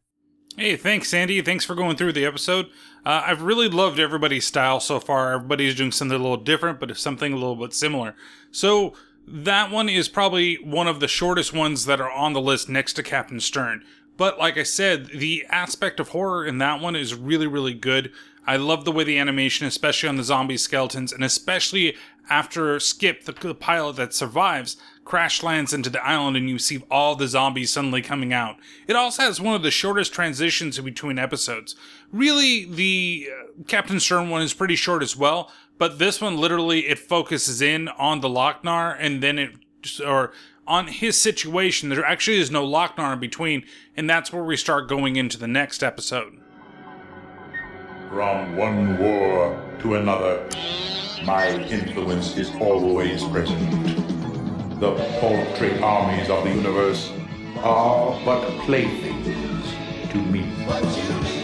[0.57, 1.41] Hey, thanks, Sandy.
[1.41, 2.67] Thanks for going through the episode.
[3.05, 5.33] Uh, I've really loved everybody's style so far.
[5.33, 8.15] Everybody's doing something a little different, but something a little bit similar.
[8.51, 8.93] So
[9.27, 12.93] that one is probably one of the shortest ones that are on the list next
[12.93, 13.83] to Captain Stern.
[14.17, 18.11] But like I said, the aspect of horror in that one is really, really good.
[18.47, 21.95] I love the way the animation, especially on the zombie skeletons, and especially
[22.29, 27.15] after Skip, the, pilot that survives, crash lands into the island and you see all
[27.15, 28.57] the zombies suddenly coming out.
[28.87, 31.75] It also has one of the shortest transitions between episodes.
[32.11, 36.87] Really, the uh, Captain Stern one is pretty short as well, but this one literally
[36.87, 39.51] it focuses in on the Loc-Nar and then it
[40.05, 40.31] or
[40.67, 41.89] on his situation.
[41.89, 43.65] There actually is no Loc-Nar in between,
[43.95, 46.39] and that's where we start going into the next episode.
[48.09, 50.47] From one war to another,
[51.25, 53.59] my influence is always present.
[54.79, 57.11] The paltry armies of the universe
[57.57, 61.34] are but playthings to me.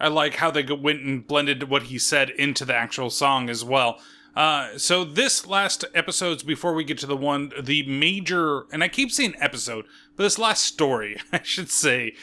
[0.00, 3.64] I like how they went and blended what he said into the actual song as
[3.64, 4.00] well.
[4.36, 8.88] Uh, so this last episode's before we get to the one, the major, and I
[8.88, 12.14] keep saying episode, but this last story, I should say,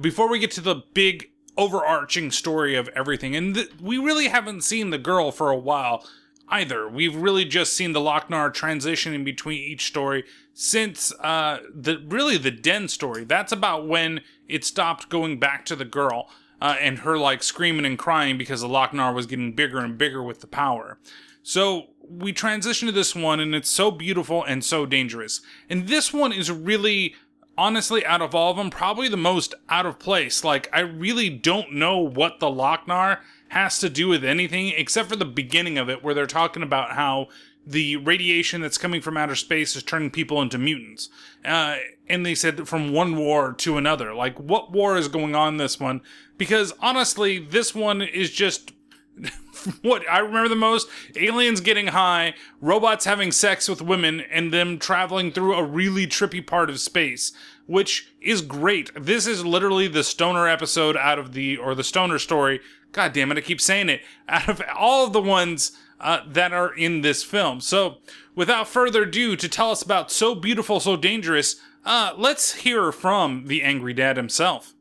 [0.00, 4.62] before we get to the big overarching story of everything, and th- we really haven't
[4.62, 6.06] seen the girl for a while
[6.48, 6.88] either.
[6.88, 12.36] We've really just seen the Loc-Nar transition in between each story since uh, the really
[12.36, 13.24] the den story.
[13.24, 16.28] That's about when it stopped going back to the girl
[16.64, 20.22] uh, and her like screaming and crying because the Loc-Nar was getting bigger and bigger
[20.22, 20.98] with the power.
[21.42, 25.42] So we transition to this one, and it's so beautiful and so dangerous.
[25.68, 27.16] And this one is really,
[27.58, 30.42] honestly, out of all of them, probably the most out of place.
[30.42, 33.18] Like, I really don't know what the Lochnar
[33.48, 36.92] has to do with anything except for the beginning of it, where they're talking about
[36.92, 37.28] how
[37.66, 41.10] the radiation that's coming from outer space is turning people into mutants.
[41.44, 41.76] Uh,
[42.08, 44.14] and they said from one war to another.
[44.14, 46.02] Like, what war is going on this one?
[46.36, 48.72] Because honestly, this one is just
[49.82, 54.78] what I remember the most aliens getting high, robots having sex with women, and them
[54.78, 57.32] traveling through a really trippy part of space,
[57.66, 58.90] which is great.
[59.00, 62.60] This is literally the stoner episode out of the, or the stoner story.
[62.92, 64.02] God damn it, I keep saying it.
[64.28, 67.60] Out of all of the ones uh, that are in this film.
[67.60, 67.98] So,
[68.36, 73.46] without further ado, to tell us about So Beautiful, So Dangerous, uh, let's hear from
[73.46, 74.74] the angry dad himself.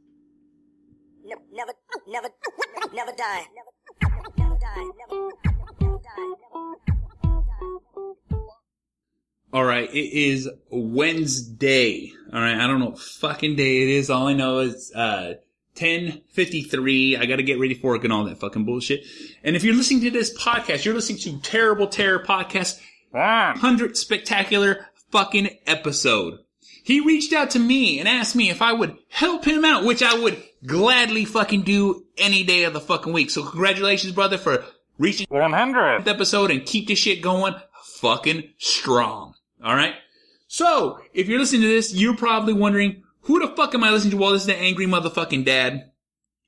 [1.26, 1.74] Never, never,
[2.08, 2.30] never,
[2.94, 3.44] never die.
[3.56, 3.72] Never,
[4.38, 4.92] never die.
[5.00, 5.32] Never,
[5.82, 6.44] never die.
[9.54, 12.12] All right, it is Wednesday.
[12.34, 14.10] All right, I don't know what fucking day it is.
[14.10, 15.36] All I know is uh
[15.76, 17.20] 10:53.
[17.20, 19.06] I got to get ready for work and all that fucking bullshit.
[19.44, 22.80] And if you're listening to this podcast, you're listening to Terrible Terror Podcast
[23.12, 26.40] 100 spectacular fucking episode.
[26.84, 30.04] He reached out to me and asked me if I would help him out, which
[30.04, 33.30] I would gladly fucking do any day of the fucking week.
[33.30, 34.66] So congratulations, brother, for
[35.00, 37.56] reaching 100th episode and keep this shit going
[38.02, 39.34] fucking strong.
[39.64, 39.96] All right.
[40.48, 44.12] So if you're listening to this, you're probably wondering who the fuck am I listening
[44.12, 44.18] to?
[44.18, 45.90] Well, this is the angry motherfucking dad.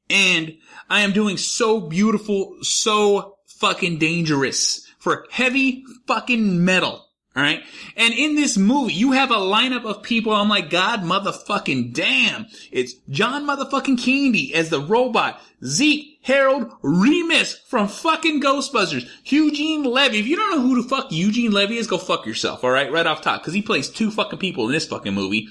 [0.09, 0.57] And
[0.89, 7.04] I am doing so beautiful, so fucking dangerous for heavy fucking metal.
[7.35, 7.63] All right.
[7.97, 10.31] And in this movie, you have a lineup of people.
[10.31, 12.45] I'm like, God motherfucking damn.
[12.71, 15.41] It's John motherfucking Candy as the robot.
[15.65, 19.09] Zeke Harold Ramis from fucking Ghostbusters.
[19.25, 20.19] Eugene Levy.
[20.19, 22.91] If you don't know who the fuck Eugene Levy is, go fuck yourself, alright?
[22.91, 23.43] Right off top.
[23.43, 25.49] Cause he plays two fucking people in this fucking movie.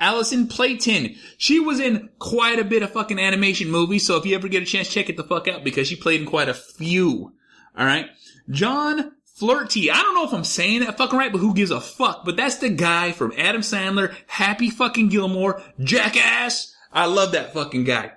[0.00, 1.16] Allison Playten.
[1.36, 4.62] She was in quite a bit of fucking animation movies, so if you ever get
[4.62, 7.34] a chance, check it the fuck out because she played in quite a few.
[7.78, 8.06] Alright?
[8.48, 9.90] John Flirty.
[9.90, 12.24] I don't know if I'm saying that fucking right, but who gives a fuck?
[12.24, 16.74] But that's the guy from Adam Sandler, Happy fucking Gilmore, Jackass.
[16.92, 18.12] I love that fucking guy.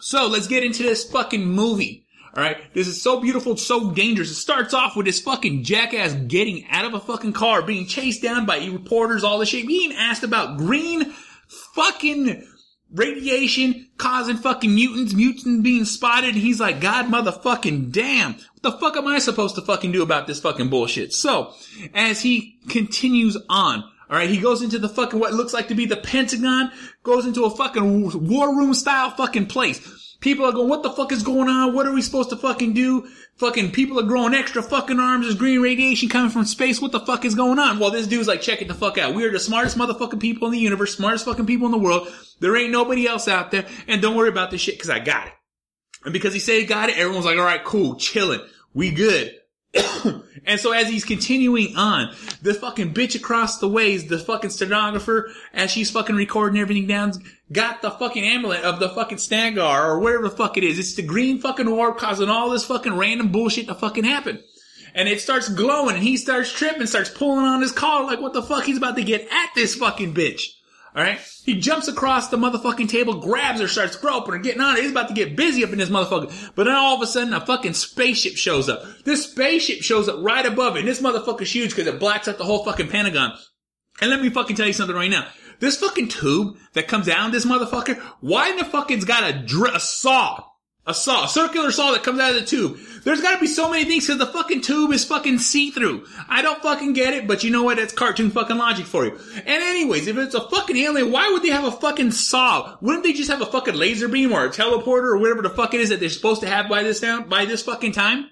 [0.00, 2.06] So let's get into this fucking movie.
[2.36, 4.30] Alright, this is so beautiful, so dangerous.
[4.30, 8.22] It starts off with this fucking jackass getting out of a fucking car, being chased
[8.22, 11.12] down by reporters, all this shit, being asked about green
[11.74, 12.46] fucking
[12.92, 18.34] radiation causing fucking mutants, mutants being spotted, and he's like, God motherfucking damn.
[18.34, 21.12] What the fuck am I supposed to fucking do about this fucking bullshit?
[21.12, 21.52] So,
[21.94, 25.86] as he continues on, alright, he goes into the fucking, what looks like to be
[25.86, 26.70] the Pentagon,
[27.02, 30.07] goes into a fucking war room style fucking place.
[30.20, 31.74] People are going, what the fuck is going on?
[31.74, 33.08] What are we supposed to fucking do?
[33.36, 35.24] Fucking people are growing extra fucking arms.
[35.24, 36.80] There's green radiation coming from space.
[36.80, 37.78] What the fuck is going on?
[37.78, 39.14] Well, this dude's like, check it the fuck out.
[39.14, 42.08] We are the smartest motherfucking people in the universe, smartest fucking people in the world.
[42.40, 43.66] There ain't nobody else out there.
[43.86, 45.32] And don't worry about this shit because I got it.
[46.04, 48.40] And because he said he got it, everyone's like, all right, cool, chilling.
[48.74, 49.32] We good.
[50.46, 55.30] and so as he's continuing on, the fucking bitch across the ways, the fucking stenographer,
[55.52, 57.12] as she's fucking recording everything down,
[57.52, 60.78] got the fucking amulet of the fucking Snagar or whatever the fuck it is.
[60.78, 64.42] It's the green fucking orb causing all this fucking random bullshit to fucking happen.
[64.94, 68.32] And it starts glowing and he starts tripping, starts pulling on his collar like what
[68.32, 70.42] the fuck he's about to get at this fucking bitch.
[70.96, 71.20] Alright?
[71.44, 74.82] He jumps across the motherfucking table, grabs her, starts groping her, getting on her.
[74.82, 76.52] He's about to get busy up in this motherfucker.
[76.54, 78.82] But then all of a sudden, a fucking spaceship shows up.
[79.04, 80.80] This spaceship shows up right above it.
[80.80, 83.36] And this motherfucker's huge because it blacks out the whole fucking Pentagon.
[84.00, 85.28] And let me fucking tell you something right now.
[85.60, 89.38] This fucking tube that comes down this motherfucker, why in the fuck it's got a,
[89.38, 90.44] dr- a saw?
[90.88, 92.78] A saw, a circular saw that comes out of the tube.
[93.04, 96.06] There's gotta be so many things because the fucking tube is fucking see-through.
[96.30, 97.76] I don't fucking get it, but you know what?
[97.76, 99.18] That's cartoon fucking logic for you.
[99.34, 102.78] And anyways, if it's a fucking alien, why would they have a fucking saw?
[102.80, 105.74] Wouldn't they just have a fucking laser beam or a teleporter or whatever the fuck
[105.74, 108.30] it is that they're supposed to have by this time, by this fucking time?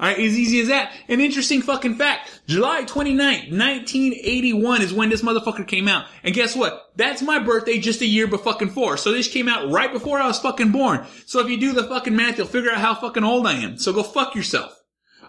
[0.00, 0.94] Alright, as easy as that.
[1.08, 2.40] An interesting fucking fact.
[2.46, 6.06] July 29th, 1981 is when this motherfucker came out.
[6.24, 6.90] And guess what?
[6.96, 8.96] That's my birthday just a year before.
[8.96, 11.06] So this came out right before I was fucking born.
[11.26, 13.76] So if you do the fucking math, you'll figure out how fucking old I am.
[13.76, 14.74] So go fuck yourself.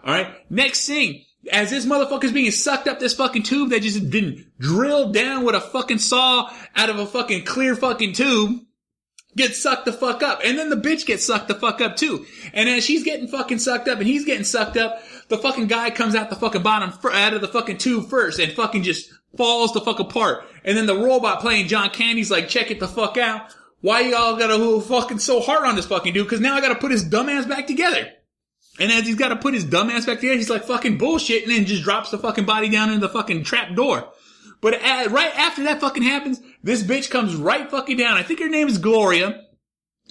[0.06, 0.34] Alright?
[0.50, 1.26] Next thing.
[1.52, 5.56] As this motherfucker's being sucked up this fucking tube that just been drilled down with
[5.56, 8.62] a fucking saw out of a fucking clear fucking tube
[9.36, 10.42] gets sucked the fuck up.
[10.44, 12.26] And then the bitch gets sucked the fuck up too.
[12.54, 15.90] And as she's getting fucking sucked up and he's getting sucked up, the fucking guy
[15.90, 19.74] comes out the fucking bottom, out of the fucking tube first and fucking just falls
[19.74, 20.46] the fuck apart.
[20.64, 23.54] And then the robot playing John Candy's like, check it the fuck out.
[23.82, 26.28] Why y'all gotta go fucking so hard on this fucking dude?
[26.28, 28.10] Cause now I gotta put his dumbass back together.
[28.80, 31.66] And as he's gotta put his dumbass back together, he's like fucking bullshit and then
[31.66, 34.12] just drops the fucking body down into the fucking trap door.
[34.62, 38.18] But at, right after that fucking happens, this bitch comes right fucking down.
[38.18, 39.46] I think her name is Gloria.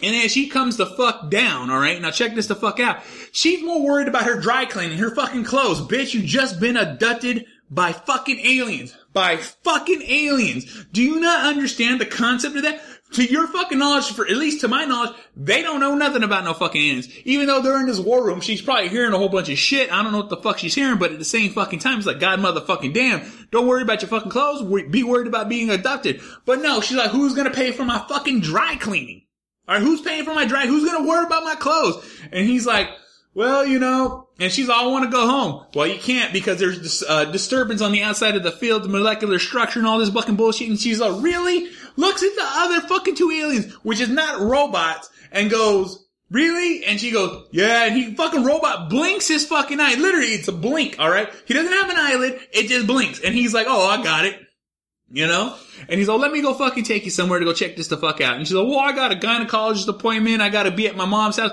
[0.03, 2.01] And as she comes the fuck down, alright?
[2.01, 3.03] Now check this the fuck out.
[3.33, 5.81] She's more worried about her dry cleaning, her fucking clothes.
[5.81, 8.97] Bitch, you just been abducted by fucking aliens.
[9.13, 10.87] By fucking aliens.
[10.93, 12.81] Do you not understand the concept of that?
[13.15, 16.45] To your fucking knowledge, for at least to my knowledge, they don't know nothing about
[16.45, 17.09] no fucking aliens.
[17.25, 19.93] Even though they're in this war room, she's probably hearing a whole bunch of shit.
[19.93, 22.07] I don't know what the fuck she's hearing, but at the same fucking time, it's
[22.07, 26.21] like, God motherfucking damn, don't worry about your fucking clothes, be worried about being abducted.
[26.45, 29.23] But no, she's like, who's gonna pay for my fucking dry cleaning?
[29.69, 30.67] Alright, who's paying for my dry?
[30.67, 32.05] Who's gonna worry about my clothes?
[32.31, 32.89] And he's like,
[33.35, 35.67] well, you know, and she's all, I want to go home.
[35.75, 38.89] Well, you can't because there's this, uh, disturbance on the outside of the field, the
[38.89, 40.69] molecular structure and all this fucking bullshit.
[40.69, 41.71] And she's like, really?
[42.01, 46.83] Looks at the other fucking two aliens, which is not robots, and goes, really?
[46.87, 49.97] And she goes, yeah, and he fucking robot blinks his fucking eye.
[49.99, 51.29] Literally, it's a blink, alright?
[51.45, 53.21] He doesn't have an eyelid, it just blinks.
[53.21, 54.41] And he's like, oh, I got it.
[55.11, 55.55] You know?
[55.91, 57.99] And he's like, let me go fucking take you somewhere to go check this the
[57.99, 58.37] fuck out.
[58.37, 60.41] And she's like, well, I got a gynecologist appointment.
[60.41, 61.53] I gotta be at my mom's house.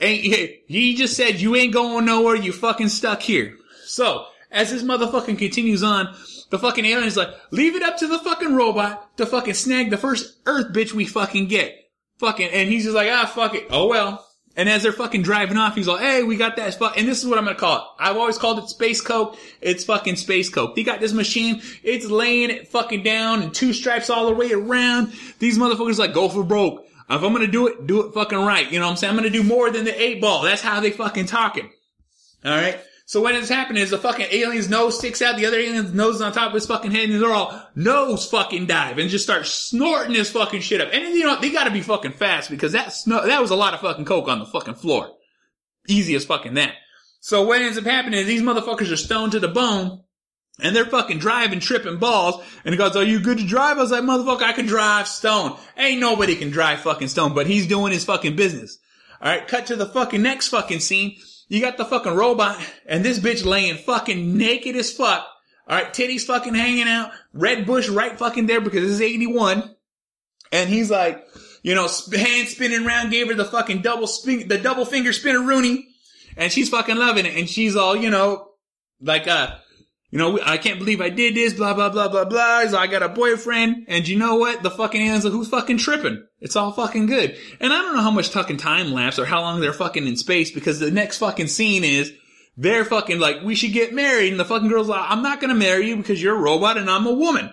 [0.00, 2.34] And he just said, you ain't going nowhere.
[2.34, 3.58] You fucking stuck here.
[3.84, 6.14] So, as this motherfucking continues on,
[6.52, 9.96] the fucking alien's like, leave it up to the fucking robot to fucking snag the
[9.96, 11.74] first Earth bitch we fucking get.
[12.18, 13.68] Fucking, and he's just like, ah, fuck it.
[13.70, 14.28] Oh well.
[14.54, 17.22] And as they're fucking driving off, he's like, hey, we got that fuck, and this
[17.22, 17.84] is what I'm gonna call it.
[17.98, 19.38] I've always called it Space Coke.
[19.62, 20.76] It's fucking Space Coke.
[20.76, 24.52] They got this machine, it's laying it fucking down and two stripes all the way
[24.52, 25.14] around.
[25.38, 26.84] These motherfuckers like, go for broke.
[27.08, 28.70] If I'm gonna do it, do it fucking right.
[28.70, 29.10] You know what I'm saying?
[29.10, 30.42] I'm gonna do more than the eight ball.
[30.42, 31.70] That's how they fucking talking.
[32.44, 32.78] Alright?
[33.06, 36.16] So what is happening is the fucking alien's nose sticks out, the other alien's nose
[36.16, 39.24] is on top of his fucking head, and they're all nose fucking dive and just
[39.24, 40.88] start snorting this fucking shit up.
[40.92, 43.74] And you know, they gotta be fucking fast because that sno- that was a lot
[43.74, 45.10] of fucking coke on the fucking floor.
[45.88, 46.74] Easy as fucking that.
[47.20, 50.02] So what ends up happening is these motherfuckers are stoned to the bone,
[50.60, 52.42] and they're fucking driving, tripping balls.
[52.64, 53.78] And he goes, are you good to drive?
[53.78, 55.56] I was like, motherfucker, I can drive stone.
[55.76, 58.78] Ain't nobody can drive fucking stone, but he's doing his fucking business.
[59.20, 61.16] Alright, cut to the fucking next fucking scene.
[61.52, 65.26] You got the fucking robot and this bitch laying fucking naked as fuck.
[65.68, 67.10] Alright, titties fucking hanging out.
[67.34, 69.76] Red bush right fucking there because this is 81.
[70.50, 71.22] And he's like,
[71.62, 75.42] you know, hand spinning around, gave her the fucking double spin, the double finger spinner
[75.42, 75.88] Rooney.
[76.38, 77.36] And she's fucking loving it.
[77.36, 78.52] And she's all, you know,
[79.02, 79.56] like, uh,
[80.12, 82.66] you know, I can't believe I did this, blah, blah, blah, blah, blah.
[82.66, 83.86] So I got a boyfriend.
[83.88, 84.62] And you know what?
[84.62, 86.22] The fucking alien's like, who's fucking tripping?
[86.38, 87.34] It's all fucking good.
[87.60, 90.18] And I don't know how much fucking time lapse or how long they're fucking in
[90.18, 92.12] space because the next fucking scene is
[92.58, 94.32] they're fucking like, we should get married.
[94.32, 96.76] And the fucking girl's like, I'm not going to marry you because you're a robot
[96.76, 97.50] and I'm a woman.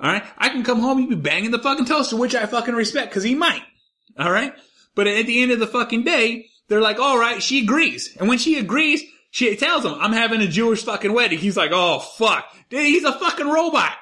[0.00, 0.24] All right.
[0.38, 1.00] I can come home.
[1.00, 3.62] You be banging the fucking toaster, which I fucking respect because he might.
[4.18, 4.54] All right.
[4.94, 8.16] But at the end of the fucking day, they're like, all right, she agrees.
[8.18, 9.02] And when she agrees,
[9.38, 11.38] she tells him, I'm having a Jewish fucking wedding.
[11.38, 12.44] He's like, oh fuck.
[12.70, 13.92] Dude, he's a fucking robot.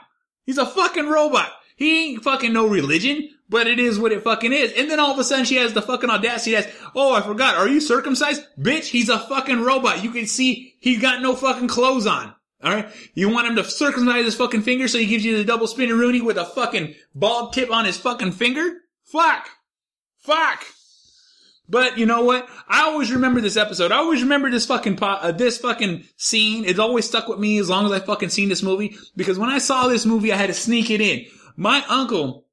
[0.46, 1.52] He's a fucking robot.
[1.76, 4.72] He ain't fucking no religion, but it is what it fucking is.
[4.72, 7.56] And then all of a sudden she has the fucking audacity ask, oh, I forgot,
[7.56, 8.46] are you circumcised?
[8.58, 10.02] Bitch, he's a fucking robot.
[10.02, 12.34] You can see he's got no fucking clothes on.
[12.64, 12.88] Alright?
[13.12, 15.96] You want him to circumcise his fucking finger so he gives you the double spinner
[15.96, 18.78] Rooney with a fucking bald tip on his fucking finger?
[19.04, 19.50] Fuck!
[20.20, 20.64] Fuck!
[21.68, 22.48] But you know what?
[22.68, 23.92] I always remember this episode.
[23.92, 26.64] I always remember this fucking po- uh, this fucking scene.
[26.64, 28.96] It's always stuck with me as long as I fucking seen this movie.
[29.16, 31.26] Because when I saw this movie, I had to sneak it in.
[31.56, 32.46] My uncle,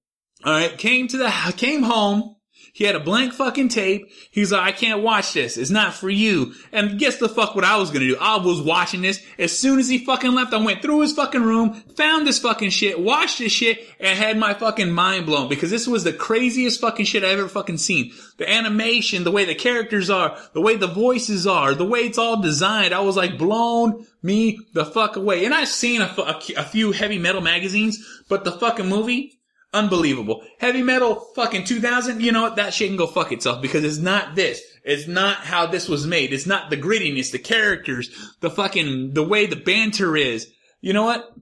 [0.43, 2.35] all right, came to the came home.
[2.75, 4.11] He had a blank fucking tape.
[4.31, 5.57] He's like, I can't watch this.
[5.57, 6.55] It's not for you.
[6.71, 8.17] And guess the fuck what I was gonna do?
[8.19, 9.23] I was watching this.
[9.37, 12.71] As soon as he fucking left, I went through his fucking room, found this fucking
[12.71, 16.81] shit, watched this shit, and had my fucking mind blown because this was the craziest
[16.81, 18.11] fucking shit I've ever fucking seen.
[18.37, 22.17] The animation, the way the characters are, the way the voices are, the way it's
[22.17, 22.91] all designed.
[22.91, 25.45] I was like blown me the fuck away.
[25.45, 29.39] And I've seen a, a, a few heavy metal magazines, but the fucking movie,
[29.73, 30.43] Unbelievable.
[30.59, 32.57] Heavy metal fucking 2000, you know what?
[32.57, 34.61] That shit can go fuck itself because it's not this.
[34.83, 36.31] It's not how this was made.
[36.31, 40.51] It's not the grittiness, the characters, the fucking, the way the banter is.
[40.79, 41.33] You know what?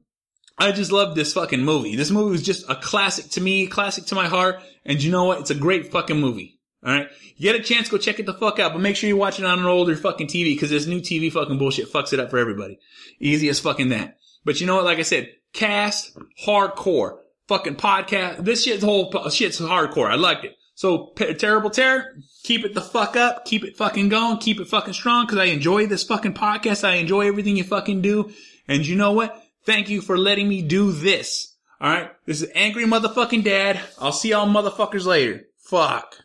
[0.58, 1.95] I just love this fucking movie.
[1.95, 4.62] This movie was just a classic to me, classic to my heart.
[4.86, 5.40] And you know what?
[5.40, 6.60] It's a great fucking movie.
[6.86, 7.10] Alright?
[7.36, 9.40] You get a chance, go check it the fuck out, but make sure you watch
[9.40, 12.30] it on an older fucking TV because this new TV fucking bullshit fucks it up
[12.30, 12.80] for everybody.
[13.20, 14.18] Easy as fucking that.
[14.45, 14.86] But you know what?
[14.86, 17.18] Like I said, cast, hardcore
[17.52, 18.45] fucking podcast.
[18.45, 20.10] This shit's whole shit's hardcore.
[20.10, 20.56] I liked it.
[20.73, 24.94] So terrible terror, keep it the fuck up, keep it fucking going, keep it fucking
[24.94, 26.88] strong because I enjoy this fucking podcast.
[26.88, 28.32] I enjoy everything you fucking do.
[28.69, 29.44] And you know what?
[29.65, 31.53] Thank you for letting me do this.
[31.82, 33.82] All right, this is angry motherfucking dad.
[33.99, 35.48] I'll see y'all motherfuckers later.
[35.57, 36.15] Fuck.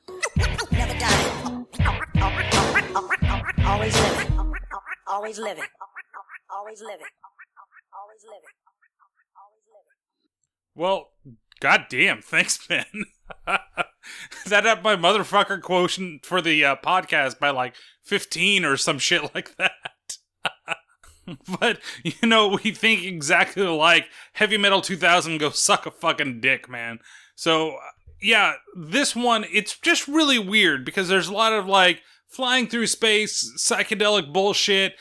[3.66, 4.32] Always living.
[5.08, 5.64] Always living.
[6.50, 7.06] Always living.
[7.92, 8.54] Always living.
[10.76, 11.08] Well,
[11.60, 12.84] goddamn, thanks, Ben.
[14.46, 17.74] that up my motherfucker quotient for the uh, podcast by like
[18.04, 19.72] 15 or some shit like that.
[21.60, 26.68] but, you know, we think exactly like Heavy Metal 2000 go suck a fucking dick,
[26.68, 26.98] man.
[27.34, 27.80] So, uh,
[28.20, 32.86] yeah, this one, it's just really weird because there's a lot of like flying through
[32.86, 34.94] space, psychedelic bullshit.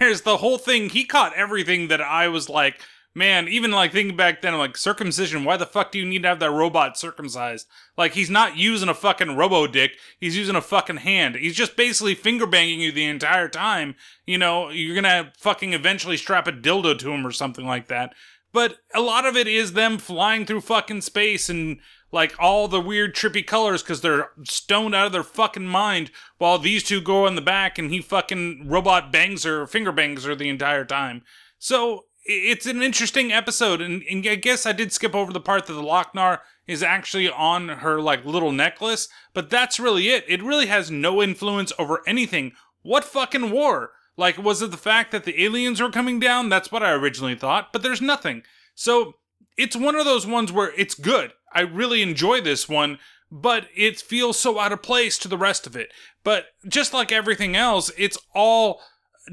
[0.00, 0.88] There's the whole thing.
[0.88, 2.80] He caught everything that I was like,
[3.14, 6.28] man, even like thinking back then, like, circumcision, why the fuck do you need to
[6.28, 7.66] have that robot circumcised?
[7.96, 11.36] Like, he's not using a fucking robo dick, he's using a fucking hand.
[11.36, 13.94] He's just basically finger banging you the entire time.
[14.26, 18.14] You know, you're gonna fucking eventually strap a dildo to him or something like that.
[18.52, 21.80] But a lot of it is them flying through fucking space and
[22.12, 26.58] like all the weird trippy colors because they're stoned out of their fucking mind while
[26.58, 30.36] these two go in the back and he fucking robot bangs her, finger bangs her
[30.36, 31.22] the entire time.
[31.58, 35.66] So it's an interesting episode, and, and I guess I did skip over the part
[35.66, 40.24] that the Loc-Nar is actually on her like little necklace, but that's really it.
[40.28, 42.52] It really has no influence over anything.
[42.82, 43.92] What fucking war?
[44.16, 46.48] Like, was it the fact that the aliens were coming down?
[46.48, 48.42] That's what I originally thought, but there's nothing.
[48.74, 49.14] So
[49.56, 51.32] it's one of those ones where it's good.
[51.52, 52.98] I really enjoy this one,
[53.30, 55.92] but it feels so out of place to the rest of it.
[56.22, 58.80] But just like everything else, it's all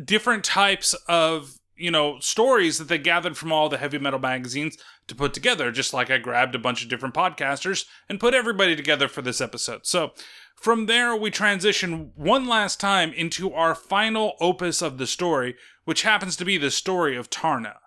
[0.03, 4.77] different types of you know, stories that they gathered from all the heavy metal magazines
[5.07, 8.75] to put together, just like I grabbed a bunch of different podcasters and put everybody
[8.75, 9.85] together for this episode.
[9.85, 10.11] So
[10.55, 15.55] from there, we transition one last time into our final opus of the story,
[15.85, 17.77] which happens to be the story of Taarna.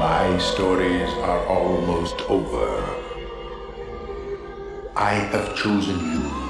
[0.00, 2.82] My stories are almost over.
[4.96, 6.46] I have chosen you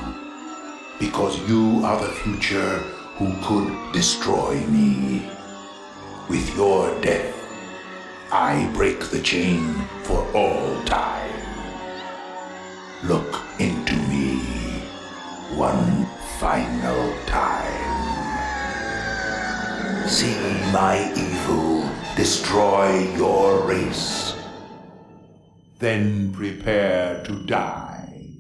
[1.01, 2.83] because you are the future
[3.19, 5.31] who could destroy me.
[6.29, 7.35] With your death,
[8.33, 11.33] I break the chain for all time.
[13.05, 14.37] Look into me
[15.57, 16.07] one
[16.39, 17.97] final time.
[20.09, 20.37] See
[20.73, 21.77] my evil
[22.17, 24.35] destroy your race.
[25.79, 28.31] Then prepare to die.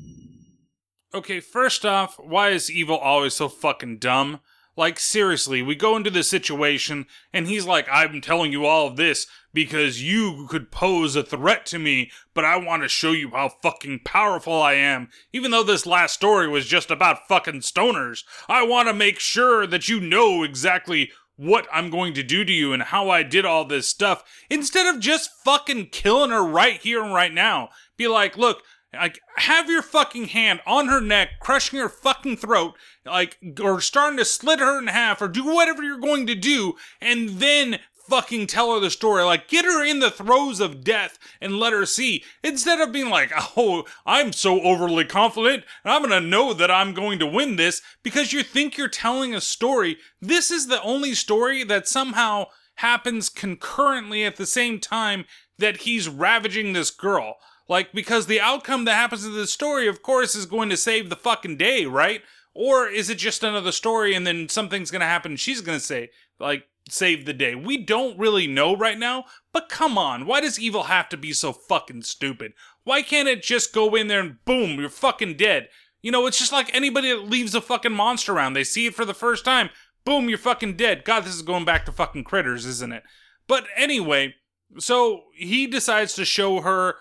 [1.14, 4.40] Okay, first off, why is evil always so fucking dumb?
[4.76, 8.96] Like, seriously, we go into this situation, and he's like, I'm telling you all of
[8.96, 13.30] this because you could pose a threat to me, but I want to show you
[13.30, 15.08] how fucking powerful I am.
[15.32, 19.66] Even though this last story was just about fucking stoners, I want to make sure
[19.66, 23.44] that you know exactly what I'm going to do to you and how I did
[23.44, 27.70] all this stuff instead of just fucking killing her right here and right now.
[27.96, 28.62] Be like, look,
[28.96, 32.74] like have your fucking hand on her neck, crushing her fucking throat,
[33.04, 36.74] like or starting to slit her in half or do whatever you're going to do
[37.00, 37.78] and then
[38.08, 39.22] fucking tell her the story.
[39.22, 42.24] Like, get her in the throes of death and let her see.
[42.42, 46.94] Instead of being like, oh, I'm so overly confident and I'm gonna know that I'm
[46.94, 49.98] going to win this because you think you're telling a story.
[50.20, 52.46] This is the only story that somehow
[52.76, 55.24] happens concurrently at the same time
[55.58, 57.36] that he's ravaging this girl.
[57.68, 61.10] Like, because the outcome that happens in the story, of course, is going to save
[61.10, 62.22] the fucking day, right?
[62.56, 66.08] Or is it just another story and then something's gonna happen she's gonna say,
[66.40, 67.54] like, save the day?
[67.54, 71.34] We don't really know right now, but come on, why does evil have to be
[71.34, 72.54] so fucking stupid?
[72.84, 75.68] Why can't it just go in there and boom, you're fucking dead?
[76.00, 78.54] You know, it's just like anybody that leaves a fucking monster around.
[78.54, 79.68] They see it for the first time,
[80.06, 81.04] boom, you're fucking dead.
[81.04, 83.02] God, this is going back to fucking critters, isn't it?
[83.46, 84.34] But anyway,
[84.78, 86.94] so he decides to show her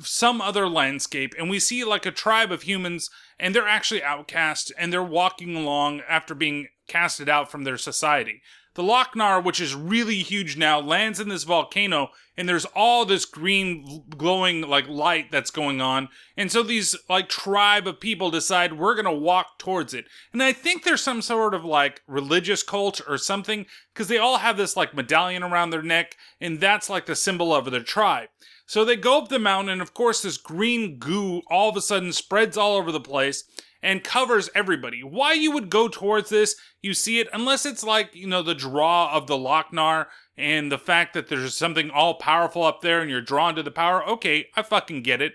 [0.00, 4.72] some other landscape and we see like a tribe of humans and they're actually outcast
[4.78, 8.42] and they're walking along after being casted out from their society.
[8.74, 13.24] The Loc-Nar, which is really huge now, lands in this volcano and there's all this
[13.24, 16.08] green glowing like light that's going on.
[16.36, 20.06] And so these like tribe of people decide we're going to walk towards it.
[20.32, 24.38] And I think there's some sort of like religious cult or something because they all
[24.38, 28.28] have this like medallion around their neck and that's like the symbol of their tribe.
[28.70, 31.80] So they go up the mountain, and of course, this green goo all of a
[31.80, 33.42] sudden spreads all over the place
[33.82, 35.02] and covers everybody.
[35.02, 38.54] Why you would go towards this, you see it, unless it's like, you know, the
[38.54, 40.06] draw of the Loc-Nar
[40.36, 43.72] and the fact that there's something all powerful up there and you're drawn to the
[43.72, 44.06] power.
[44.06, 45.32] Okay, I fucking get it.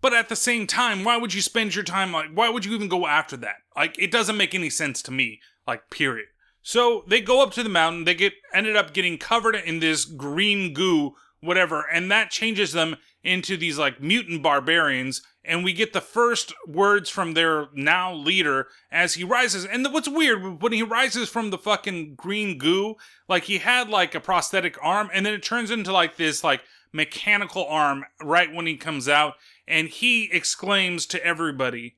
[0.00, 2.74] But at the same time, why would you spend your time like, why would you
[2.74, 3.58] even go after that?
[3.76, 5.38] Like, it doesn't make any sense to me,
[5.68, 6.26] like, period.
[6.62, 10.04] So they go up to the mountain, they get ended up getting covered in this
[10.04, 15.22] green goo whatever, and that changes them into these like mutant barbarians.
[15.44, 19.64] And we get the first words from their now leader as he rises.
[19.64, 22.94] And what's weird, when he rises from the fucking green goo,
[23.28, 26.62] like he had like a prosthetic arm, and then it turns into like this like
[26.92, 29.34] mechanical arm right when he comes out,
[29.66, 31.96] and he exclaims to everybody,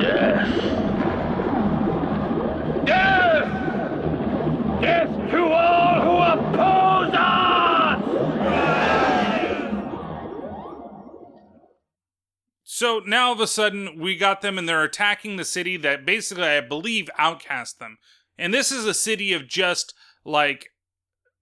[0.00, 0.83] Death!
[5.34, 7.54] To all who oppose us!
[12.62, 16.04] So now all of a sudden we got them and they're attacking the city that
[16.06, 17.98] basically I believe outcast them.
[18.36, 19.94] And this is a city of just
[20.24, 20.70] like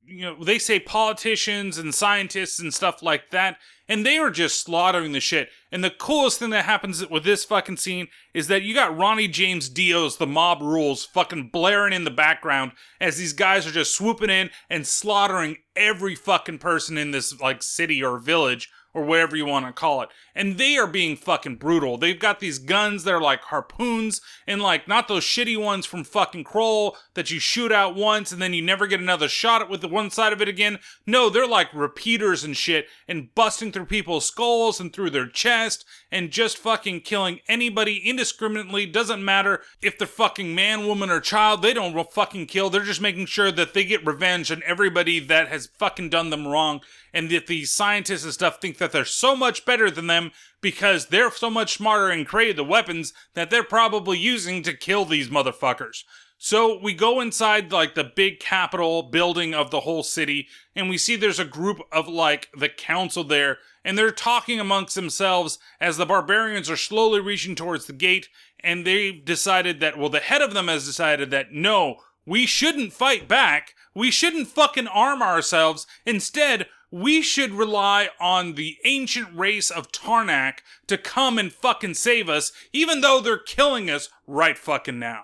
[0.05, 3.57] you know, they say politicians and scientists and stuff like that,
[3.93, 5.51] and they are just slaughtering the shit.
[5.71, 9.29] And the coolest thing that happens with this fucking scene is that you got Ronnie
[9.29, 13.95] James Dio's The Mob Rules fucking blaring in the background as these guys are just
[13.95, 19.37] swooping in and slaughtering every fucking person in this like city or village or whatever
[19.37, 20.09] you want to call it.
[20.35, 21.97] And they are being fucking brutal.
[21.97, 26.05] They've got these guns that are like harpoons and like not those shitty ones from
[26.05, 29.71] fucking Krull that you shoot out once and then you never get another shot at
[29.71, 30.79] with the one side of it again.
[31.07, 35.85] No, they're like repeaters and shit and busting through people's skulls and through their chest
[36.11, 38.87] and just fucking killing anybody indiscriminately.
[38.87, 41.63] Doesn't matter if they're fucking man, woman, or child.
[41.63, 42.69] They don't fucking kill.
[42.69, 46.47] They're just making sure that they get revenge on everybody that has fucking done them
[46.47, 46.81] wrong
[47.13, 51.07] and that these scientists and stuff think that they're so much better than them because
[51.07, 55.29] they're so much smarter and created the weapons that they're probably using to kill these
[55.29, 56.05] motherfuckers.
[56.39, 60.99] So we go inside like the big capital building of the whole city, and we
[60.99, 65.97] see there's a group of like the council there, and they're talking amongst themselves as
[65.97, 68.29] the barbarians are slowly reaching towards the gate,
[68.59, 72.93] and they've decided that, well, the head of them has decided that no, we shouldn't
[72.93, 73.75] fight back.
[73.95, 75.87] We shouldn't fucking arm ourselves.
[76.07, 82.29] Instead, we should rely on the ancient race of Taarak to come and fucking save
[82.29, 85.23] us, even though they're killing us right fucking now.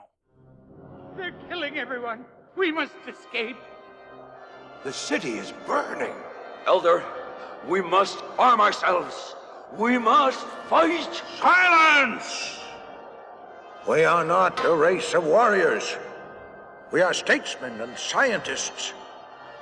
[1.14, 2.24] They're killing everyone.
[2.56, 3.58] We must escape.
[4.82, 6.14] The city is burning.
[6.66, 7.04] Elder,
[7.68, 9.36] we must arm ourselves.
[9.76, 10.40] We must
[10.70, 11.22] fight.
[11.38, 12.60] Silence!
[13.86, 15.98] We are not a race of warriors.
[16.92, 18.94] We are statesmen and scientists.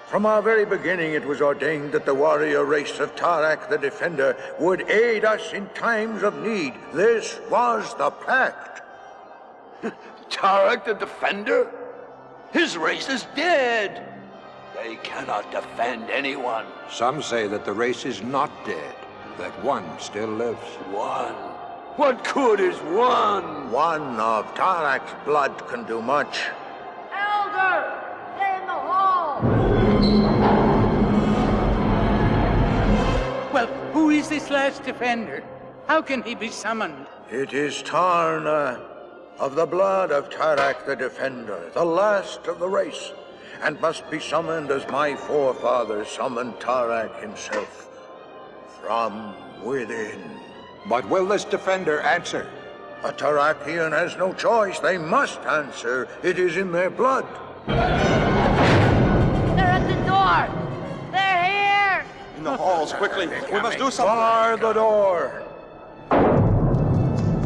[0.07, 4.37] From our very beginning, it was ordained that the warrior race of Taarak the Defender
[4.61, 6.75] would aid us in times of need.
[6.93, 8.83] This was the pact.
[10.31, 11.69] Taarak the Defender?
[12.53, 14.17] His race is dead.
[14.77, 16.67] They cannot defend anyone.
[16.89, 18.95] Some say that the race is not dead,
[19.39, 20.77] that one still lives.
[20.93, 21.35] One?
[21.97, 23.73] What good is one?
[23.73, 26.47] One of Taarak's blood can do much.
[27.13, 28.06] Elder!
[33.53, 35.45] Well, who is this last defender?
[35.87, 37.07] How can he be summoned?
[37.31, 38.81] It is Taarna,
[39.39, 43.13] of the blood of Taarak the Defender, the last of the race,
[43.63, 47.91] and must be summoned as my forefathers summoned Taarak himself,
[48.81, 50.23] from within.
[50.89, 52.49] But will this defender answer?
[53.05, 54.79] A Taarakian has no choice.
[54.79, 56.09] They must answer.
[56.23, 57.27] It is in their blood.
[62.47, 63.27] The halls, quickly.
[63.53, 64.15] We must do something.
[64.15, 65.43] Bar the door.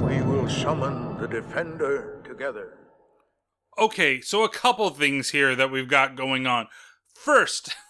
[0.07, 2.79] We will summon the defender together.
[3.79, 6.69] Okay, so a couple things here that we've got going on.
[7.15, 7.75] First,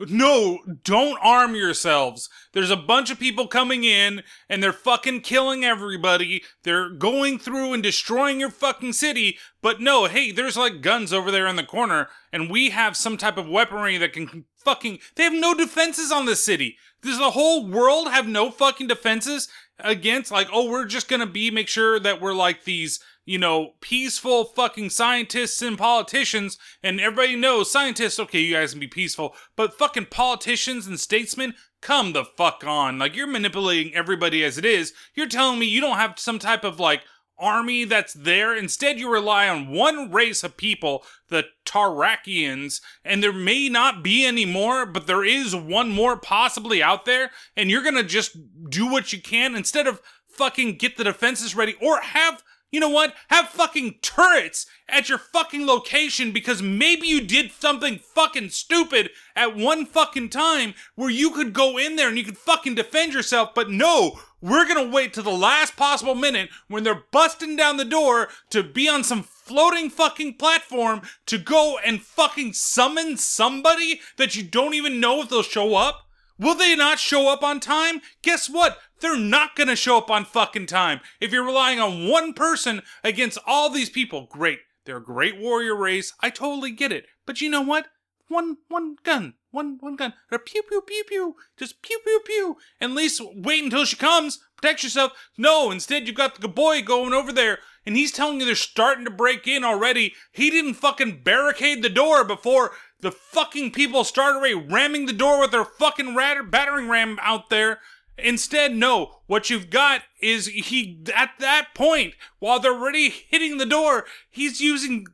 [0.00, 2.28] no, don't arm yourselves.
[2.52, 6.42] There's a bunch of people coming in and they're fucking killing everybody.
[6.62, 9.38] They're going through and destroying your fucking city.
[9.62, 13.16] But no, hey, there's like guns over there in the corner and we have some
[13.16, 14.98] type of weaponry that can fucking.
[15.14, 16.76] They have no defenses on this city.
[17.02, 19.48] Does the whole world have no fucking defenses
[19.78, 23.74] against, like, oh, we're just gonna be, make sure that we're like these you know,
[23.80, 29.34] peaceful fucking scientists and politicians, and everybody knows scientists, okay, you guys can be peaceful,
[29.56, 32.98] but fucking politicians and statesmen, come the fuck on.
[32.98, 34.92] Like, you're manipulating everybody as it is.
[35.14, 37.02] You're telling me you don't have some type of, like,
[37.38, 38.54] army that's there.
[38.54, 44.24] Instead, you rely on one race of people, the Taarakians, and there may not be
[44.24, 48.36] any more, but there is one more possibly out there, and you're gonna just
[48.70, 52.88] do what you can instead of fucking get the defenses ready or have you know
[52.88, 53.14] what?
[53.28, 59.56] Have fucking turrets at your fucking location because maybe you did something fucking stupid at
[59.56, 63.50] one fucking time where you could go in there and you could fucking defend yourself,
[63.54, 67.84] but no, we're gonna wait to the last possible minute when they're busting down the
[67.84, 74.36] door to be on some floating fucking platform to go and fucking summon somebody that
[74.36, 76.08] you don't even know if they'll show up?
[76.38, 78.00] Will they not show up on time?
[78.22, 78.78] Guess what?
[79.04, 81.00] They're not gonna show up on fucking time.
[81.20, 84.60] If you're relying on one person against all these people, great.
[84.86, 86.14] They're a great warrior race.
[86.20, 87.04] I totally get it.
[87.26, 87.88] But you know what?
[88.28, 89.34] One one gun.
[89.50, 90.14] One one gun.
[90.32, 91.36] Or pew pew pew pew.
[91.58, 92.56] Just pew pew pew.
[92.80, 94.38] And at least wait until she comes.
[94.56, 95.12] Protect yourself.
[95.36, 99.04] No, instead you've got the boy going over there and he's telling you they're starting
[99.04, 100.14] to break in already.
[100.32, 105.50] He didn't fucking barricade the door before the fucking people started ramming the door with
[105.50, 107.80] their fucking rat- battering ram out there.
[108.16, 109.20] Instead, no.
[109.26, 114.60] What you've got is he, at that point, while they're already hitting the door, he's
[114.60, 115.06] using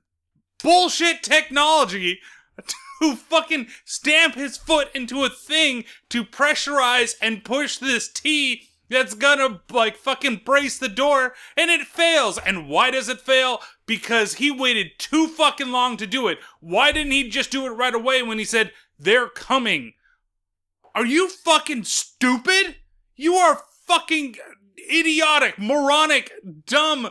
[0.62, 2.20] bullshit technology
[3.00, 9.14] to fucking stamp his foot into a thing to pressurize and push this T that's
[9.14, 12.38] gonna like fucking brace the door and it fails.
[12.38, 13.60] And why does it fail?
[13.86, 16.38] Because he waited too fucking long to do it.
[16.58, 19.94] Why didn't he just do it right away when he said, they're coming?
[20.94, 22.76] Are you fucking stupid?
[23.20, 24.36] You are fucking
[24.90, 26.32] idiotic, moronic,
[26.64, 27.10] dumb,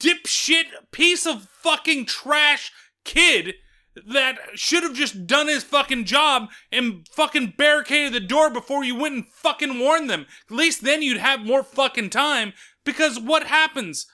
[0.00, 2.72] dipshit piece of fucking trash
[3.04, 3.54] kid
[3.94, 8.96] that should have just done his fucking job and fucking barricaded the door before you
[8.96, 10.26] went and fucking warned them.
[10.50, 12.52] At least then you'd have more fucking time
[12.84, 14.08] because what happens?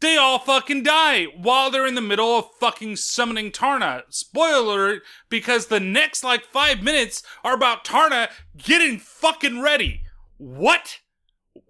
[0.00, 4.04] They all fucking die while they're in the middle of fucking summoning Taarna.
[4.08, 10.04] Spoiler because the next like five minutes are about Taarna getting fucking ready.
[10.38, 10.98] What?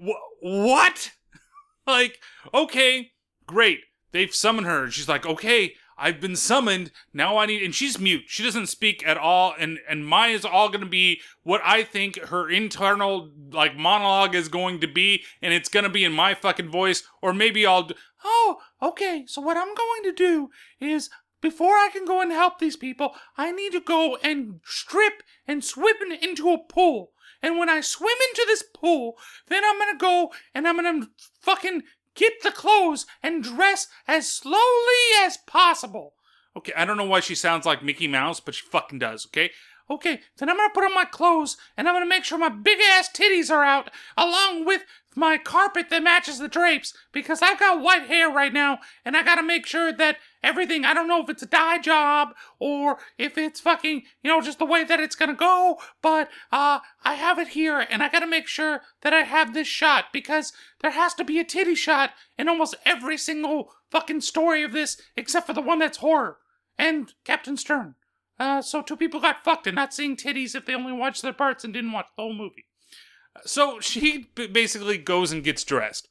[0.00, 1.12] Wh- what?
[1.86, 2.18] like,
[2.54, 3.10] okay,
[3.46, 3.80] great.
[4.12, 4.90] they've summoned her.
[4.90, 6.92] She's like, okay, I've been summoned.
[7.12, 8.24] Now I need, and she's mute.
[8.28, 9.54] She doesn't speak at all.
[9.58, 14.34] And and mine is all going to be what I think her internal like monologue
[14.36, 17.66] is going to be, and it's going to be in my fucking voice, or maybe
[17.66, 17.82] I'll.
[17.84, 19.24] d- Oh, okay.
[19.26, 20.50] So what I'm going to do
[20.80, 21.10] is.
[21.40, 25.62] Before I can go and help these people, I need to go and strip and
[25.62, 27.12] swim into a pool.
[27.42, 29.16] And when I swim into this pool,
[29.48, 31.08] then I'm gonna go and I'm gonna
[31.40, 31.82] fucking
[32.14, 36.14] get the clothes and dress as slowly as possible.
[36.56, 39.50] Okay, I don't know why she sounds like Mickey Mouse, but she fucking does, okay?
[39.90, 42.78] Okay, then I'm gonna put on my clothes and I'm gonna make sure my big
[42.80, 44.82] ass titties are out along with
[45.18, 49.24] my carpet that matches the drapes because I've got white hair right now and I
[49.24, 53.36] gotta make sure that everything, I don't know if it's a dye job or if
[53.36, 57.38] it's fucking, you know, just the way that it's gonna go, but uh, I have
[57.40, 61.14] it here and I gotta make sure that I have this shot because there has
[61.14, 65.52] to be a titty shot in almost every single fucking story of this except for
[65.52, 66.38] the one that's horror
[66.78, 67.96] and Captain Stern.
[68.38, 71.32] Uh, so two people got fucked and not seeing titties if they only watched their
[71.32, 72.67] parts and didn't watch the whole movie.
[73.44, 76.08] So she basically goes and gets dressed.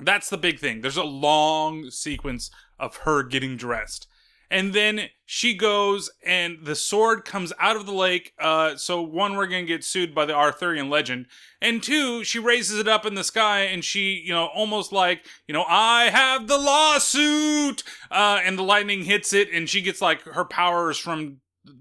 [0.00, 0.80] That's the big thing.
[0.80, 4.06] There's a long sequence of her getting dressed.
[4.50, 8.32] And then she goes and the sword comes out of the lake.
[8.38, 11.26] Uh, so one, we're going to get sued by the Arthurian legend.
[11.60, 15.26] And two, she raises it up in the sky and she, you know, almost like,
[15.48, 17.82] you know, I have the lawsuit.
[18.10, 21.38] Uh, and the lightning hits it and she gets like her powers from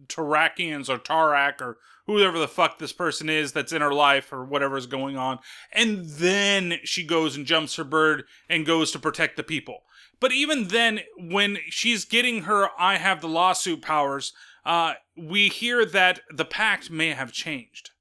[0.07, 1.77] Taarakians or Taarak or
[2.07, 5.39] whoever the fuck this person is that's in her life or whatever's going on.
[5.71, 9.83] And then she goes and jumps her bird and goes to protect the people.
[10.19, 14.33] But even then, when she's getting her I have the lawsuit powers,
[14.65, 17.91] uh, we hear that the pact may have changed.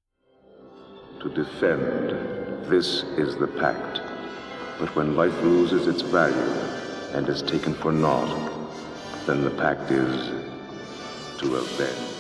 [1.20, 2.10] To defend,
[2.70, 4.00] this is the pact.
[4.78, 6.36] But when life loses its value
[7.12, 8.50] and is taken for naught,
[9.26, 10.28] then the pact is
[11.38, 12.13] to avenge.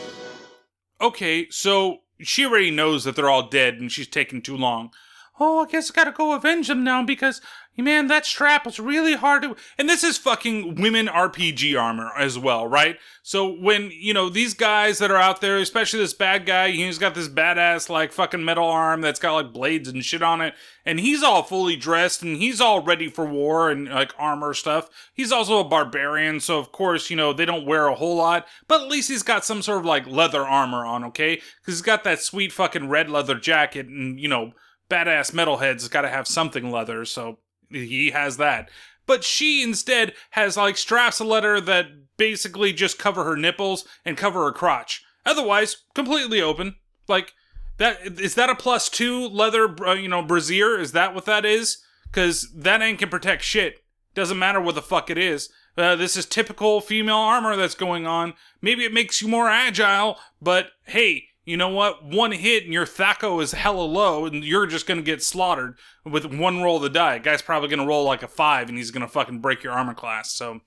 [1.04, 4.90] Okay, so she already knows that they're all dead and she's taking too long.
[5.38, 7.42] Oh, I guess I gotta go avenge them now because,
[7.82, 9.56] man, that strap was really hard to.
[9.76, 12.98] And this is fucking women RPG armor as well, right?
[13.22, 16.98] So when, you know, these guys that are out there, especially this bad guy, he's
[16.98, 20.54] got this badass, like, fucking metal arm that's got, like, blades and shit on it.
[20.86, 24.88] And he's all fully dressed and he's all ready for war and, like, armor stuff.
[25.12, 28.46] He's also a barbarian, so of course, you know, they don't wear a whole lot.
[28.68, 31.36] But at least he's got some sort of, like, leather armor on, okay?
[31.36, 34.52] Because he's got that sweet fucking red leather jacket and, you know,
[34.90, 37.38] badass metalhead's got to have something leather, so
[37.74, 38.70] he has that.
[39.06, 44.16] But she instead has like straps of leather that basically just cover her nipples and
[44.16, 45.04] cover her crotch.
[45.26, 46.76] Otherwise, completely open.
[47.08, 47.34] Like
[47.78, 50.78] that is that a plus two leather, uh, you know, brassiere?
[50.78, 51.78] Is that what that is?
[52.04, 53.84] Because that ain't can protect shit.
[54.14, 55.50] Doesn't matter what the fuck it is.
[55.76, 58.34] Uh, this is typical female armor that's going on.
[58.62, 62.04] Maybe it makes you more agile, but hey, you know what?
[62.04, 66.24] One hit and your THAC0 is hella low, and you're just gonna get slaughtered with
[66.24, 67.18] one roll of the die.
[67.18, 70.32] Guy's probably gonna roll like a five, and he's gonna fucking break your armor class.
[70.32, 70.60] So,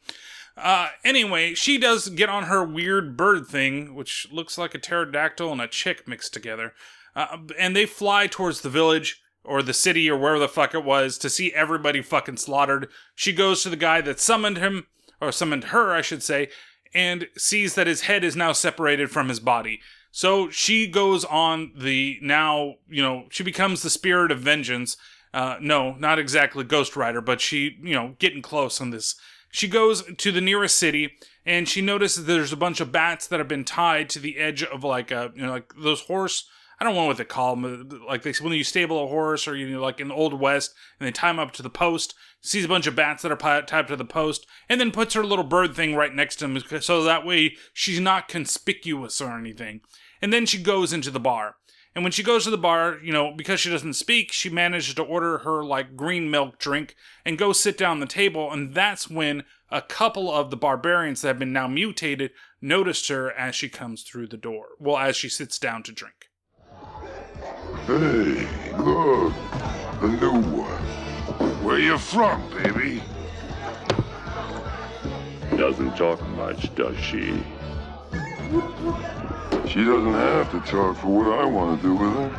[0.56, 5.52] uh, anyway, she does get on her weird bird thing, which looks like a pterodactyl
[5.52, 6.74] and a chick mixed together,
[7.16, 10.84] uh, and they fly towards the village or the city or wherever the fuck it
[10.84, 12.88] was to see everybody fucking slaughtered.
[13.16, 14.88] She goes to the guy that summoned him,
[15.20, 16.50] or summoned her, I should say,
[16.94, 19.80] and sees that his head is now separated from his body.
[20.18, 24.98] So she goes on the now, you know, she becomes the spirit of vengeance.
[25.32, 29.14] Uh, no, not exactly Ghost Rider, but she, you know, getting close on this.
[29.52, 33.40] She goes to the nearest city and she notices there's a bunch of bats that
[33.40, 36.50] have been tied to the edge of like a, you know, like those horse.
[36.80, 38.02] I don't know what they call them.
[38.08, 40.74] Like they, when you stable a horse or you know, like in the old west,
[41.00, 42.16] and they tie them up to the post.
[42.40, 45.24] Sees a bunch of bats that are tied to the post, and then puts her
[45.24, 49.82] little bird thing right next to him, so that way she's not conspicuous or anything.
[50.22, 51.56] And then she goes into the bar.
[51.96, 54.94] And when she goes to the bar, you know, because she doesn't speak, she manages
[54.94, 56.96] to order her like green milk drink
[57.26, 58.52] and go sit down at the table.
[58.52, 62.32] And that's when a couple of the barbarians that have been now mutated
[62.62, 64.68] noticed her as she comes through the door.
[64.80, 66.30] Well, as she sits down to drink.
[67.88, 69.34] Hey, look,
[70.00, 71.64] the new one.
[71.64, 73.02] Where you from, baby?
[75.58, 77.44] Doesn't talk much, does she?
[78.48, 82.32] She doesn't have to talk for what I want to do with her.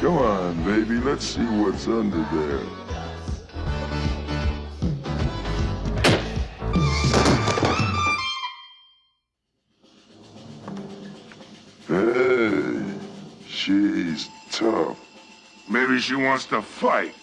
[0.00, 2.60] Come on, baby, let's see what's under there.
[11.88, 12.84] Hey,
[13.48, 15.00] she's tough.
[15.68, 17.14] Maybe she wants to fight.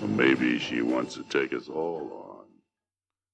[0.00, 2.29] Maybe she wants to take us all on.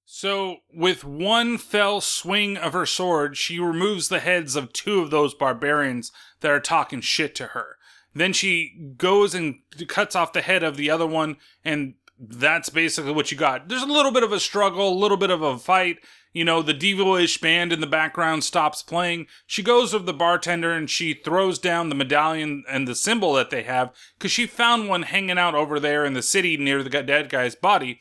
[0.09, 5.11] So, with one fell swing of her sword, she removes the heads of two of
[5.11, 7.77] those barbarians that are talking shit to her.
[8.15, 9.57] Then she goes and
[9.89, 13.69] cuts off the head of the other one, and that's basically what you got.
[13.69, 15.99] There's a little bit of a struggle, a little bit of a fight.
[16.33, 19.27] You know, the Devo-ish band in the background stops playing.
[19.45, 23.51] She goes to the bartender and she throws down the medallion and the symbol that
[23.51, 26.91] they have because she found one hanging out over there in the city near the
[26.91, 28.01] dead guy's body.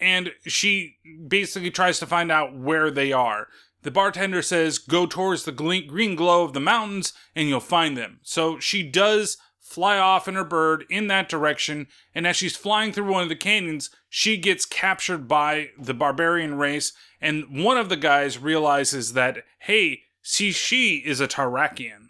[0.00, 0.96] And she
[1.26, 3.48] basically tries to find out where they are.
[3.82, 8.20] The bartender says, Go towards the green glow of the mountains and you'll find them.
[8.22, 12.92] So she does fly off in her bird in that direction, and as she's flying
[12.92, 17.88] through one of the canyons, she gets captured by the barbarian race, and one of
[17.88, 22.08] the guys realizes that, hey, see, she is a Taarakian.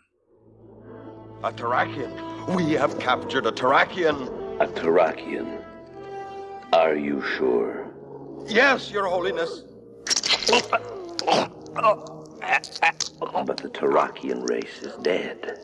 [1.43, 2.55] A Taarakian?
[2.55, 4.61] We have captured a Taarakian.
[4.61, 5.66] A Taarakian.
[6.77, 7.91] Are you sure?
[8.47, 9.63] Yes, Your Holiness.
[13.47, 15.59] But the Taarakian race is dead.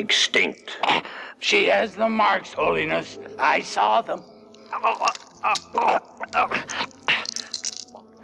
[0.00, 0.76] Extinct.
[1.38, 3.20] She has the marks, Holiness.
[3.38, 4.24] I saw them.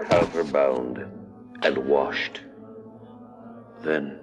[0.09, 0.99] Have her bound
[1.62, 2.41] and washed.
[3.83, 4.19] Then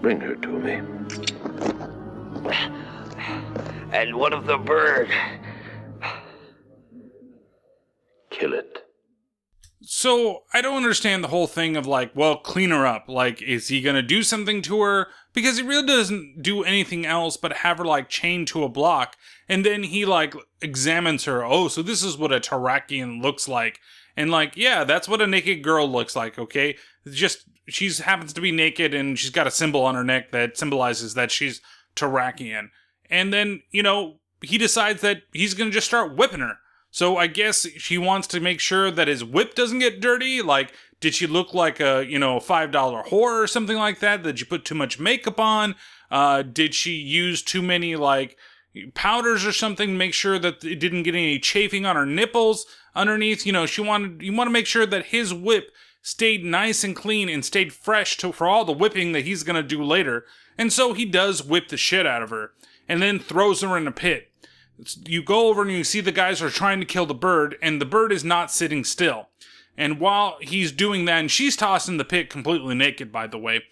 [0.00, 0.82] bring her to me.
[3.96, 5.08] And what of the bird?
[8.28, 8.84] Kill it.
[9.80, 13.08] So I don't understand the whole thing of like, well, clean her up.
[13.08, 15.06] Like, is he gonna do something to her?
[15.32, 19.16] Because he really doesn't do anything else but have her like chained to a block,
[19.48, 21.42] and then he like examines her.
[21.42, 23.80] Oh, so this is what a Taarakian looks like,
[24.14, 26.38] and like, yeah, that's what a naked girl looks like.
[26.38, 26.76] Okay,
[27.10, 30.58] just she's happens to be naked and she's got a symbol on her neck that
[30.58, 31.62] symbolizes that she's
[31.94, 32.68] Taarakian,
[33.10, 36.58] and then you know he decides that he's gonna just start whipping her.
[36.90, 40.40] So I guess she wants to make sure that his whip doesn't get dirty.
[40.40, 44.22] Like, did she look like a you know five dollar whore or something like that?
[44.22, 45.74] Did you put too much makeup on?
[46.10, 48.38] Uh, did she use too many like
[48.94, 52.66] powders or something to make sure that it didn't get any chafing on her nipples
[52.94, 53.44] underneath?
[53.44, 55.72] You know, she wanted you want to make sure that his whip
[56.02, 59.62] stayed nice and clean and stayed fresh to, for all the whipping that he's gonna
[59.62, 60.24] do later.
[60.56, 62.52] And so he does whip the shit out of her
[62.88, 64.32] and then throws her in a pit
[65.06, 67.80] you go over and you see the guys are trying to kill the bird, and
[67.80, 69.28] the bird is not sitting still.
[69.76, 73.38] And while he's doing that, and she's tossed in the pit completely naked, by the
[73.38, 73.62] way.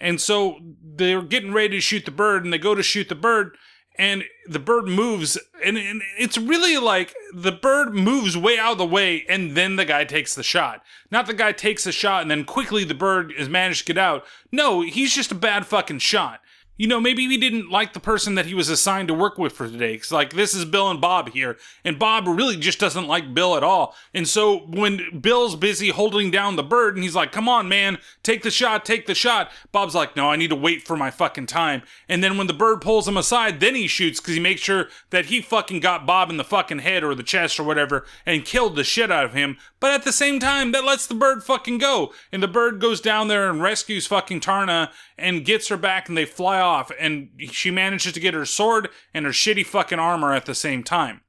[0.00, 3.14] And so they're getting ready to shoot the bird, and they go to shoot the
[3.14, 3.56] bird,
[3.96, 8.78] and the bird moves, and, and it's really like the bird moves way out of
[8.78, 10.82] the way, and then the guy takes the shot.
[11.10, 13.98] Not the guy takes the shot, and then quickly the bird is managed to get
[13.98, 14.24] out.
[14.50, 16.40] No, he's just a bad fucking shot
[16.76, 19.52] you know, maybe he didn't like the person that he was assigned to work with
[19.52, 19.96] for today.
[19.98, 23.56] Cause like this is Bill and Bob here, and Bob really just doesn't like Bill
[23.56, 23.94] at all.
[24.14, 27.98] And so when Bill's busy holding down the bird, and he's like, "Come on, man,
[28.22, 31.10] take the shot, take the shot," Bob's like, "No, I need to wait for my
[31.10, 34.40] fucking time." And then when the bird pulls him aside, then he shoots because he
[34.40, 37.64] makes sure that he fucking got Bob in the fucking head or the chest or
[37.64, 39.58] whatever, and killed the shit out of him.
[39.78, 43.00] But at the same time, that lets the bird fucking go, and the bird goes
[43.00, 47.28] down there and rescues fucking Taarna and gets her back, and they fly off, and
[47.50, 51.22] she manages to get her sword and her shitty fucking armor at the same time.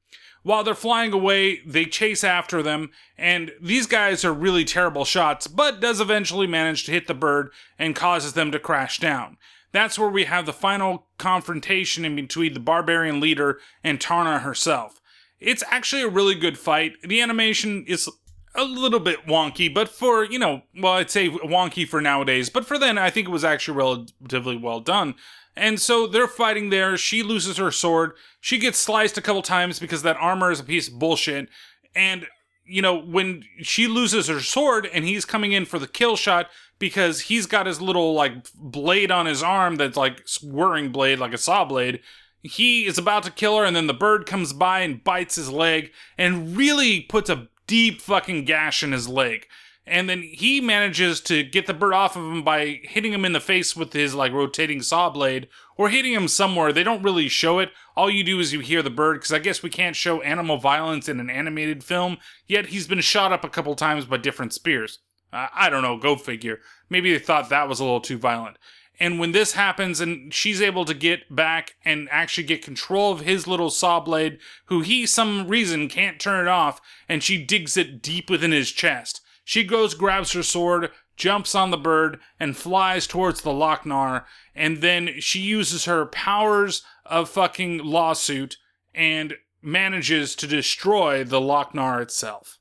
[0.43, 5.47] While they're flying away, they chase after them, and these guys are really terrible shots,
[5.47, 7.49] but does eventually manage to hit the bird
[7.79, 9.37] and causes them to crash down.
[9.71, 14.99] That's where we have the final confrontation in between the barbarian leader and Taarna herself.
[15.39, 16.93] It's actually a really good fight.
[17.03, 18.09] The animation is
[18.55, 22.65] a little bit wonky, but for, you know, well, I'd say wonky for nowadays, but
[22.65, 25.15] for then, I think it was actually relatively well done.
[25.55, 26.97] And so they're fighting there.
[26.97, 28.13] She loses her sword.
[28.41, 31.49] She gets sliced a couple times because that armor is a piece of bullshit.
[31.95, 32.27] And,
[32.65, 36.47] you know, when she loses her sword and he's coming in for the kill shot
[36.79, 41.33] because he's got his little, like, blade on his arm that's like whirring blade, like
[41.33, 42.01] a saw blade,
[42.41, 45.49] he is about to kill her, and then the bird comes by and bites his
[45.49, 49.47] leg and really puts a deep fucking gash in his leg.
[49.85, 53.33] And then he manages to get the bird off of him by hitting him in
[53.33, 56.71] the face with his like rotating saw blade or hitting him somewhere.
[56.71, 57.71] They don't really show it.
[57.97, 60.57] All you do is you hear the bird because I guess we can't show animal
[60.57, 62.17] violence in an animated film.
[62.47, 64.99] Yet he's been shot up a couple times by different spears.
[65.33, 66.59] Uh, I don't know, go figure.
[66.89, 68.57] Maybe they thought that was a little too violent.
[69.03, 73.19] And when this happens and she's able to get back and actually get control of
[73.19, 77.75] his little saw blade, who he some reason can't turn it off, and she digs
[77.75, 79.19] it deep within his chest.
[79.43, 84.25] She goes, grabs her sword, jumps on the bird, and flies towards the Loc-Nar.
[84.55, 88.55] And then she uses her powers of fucking lawsuit
[88.95, 92.57] and manages to destroy the Loc-Nar itself.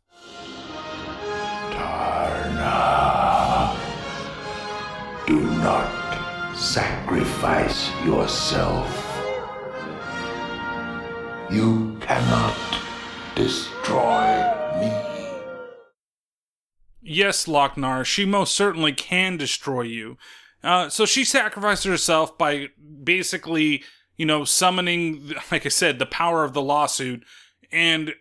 [1.71, 3.79] Taarna.
[5.29, 6.02] Do not
[6.63, 8.89] sacrifice yourself.
[11.51, 12.57] You cannot
[13.35, 14.93] destroy me.
[17.03, 20.17] Yes, Loc-Nar, she most certainly can destroy you.
[20.63, 22.69] Uh, so she sacrificed herself by
[23.03, 23.83] basically,
[24.17, 27.25] you know, summoning, like I said, the power of the lawsuit
[27.73, 28.15] and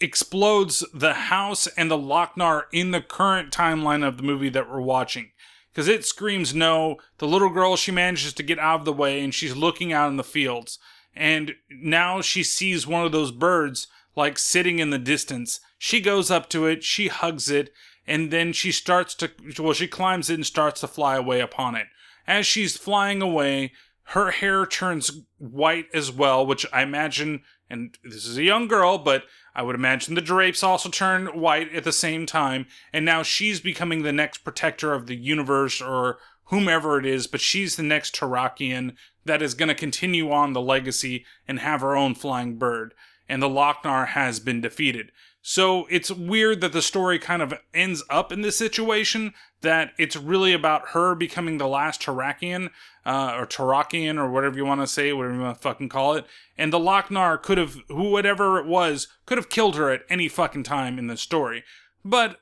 [0.00, 4.80] explodes the house and the Loc-Nar in the current timeline of the movie that we're
[4.80, 5.32] watching.
[5.76, 6.96] Because it screams no.
[7.18, 10.08] The little girl, she manages to get out of the way and she's looking out
[10.08, 10.78] in the fields.
[11.14, 13.86] And now she sees one of those birds,
[14.16, 15.60] like sitting in the distance.
[15.76, 17.74] She goes up to it, she hugs it,
[18.06, 21.74] and then she starts to, well, she climbs it and starts to fly away upon
[21.74, 21.88] it.
[22.26, 23.72] As she's flying away,
[24.10, 28.96] her hair turns white as well, which I imagine, and this is a young girl,
[28.96, 29.24] but
[29.56, 33.58] I would imagine the drapes also turn white at the same time, and now she's
[33.58, 38.14] becoming the next protector of the universe or whomever it is, but she's the next
[38.14, 42.92] Taarakian that is going to continue on the legacy and have her own flying bird.
[43.30, 45.10] And the Loc-Nar has been defeated.
[45.48, 50.16] So it's weird that the story kind of ends up in this situation that it's
[50.16, 52.70] really about her becoming the last Taarakian,
[53.04, 56.14] uh, or Taarakian, or whatever you want to say, whatever you want to fucking call
[56.14, 56.26] it.
[56.58, 60.64] And the Loc-Nar could have, whatever it was, could have killed her at any fucking
[60.64, 61.62] time in the story.
[62.04, 62.40] But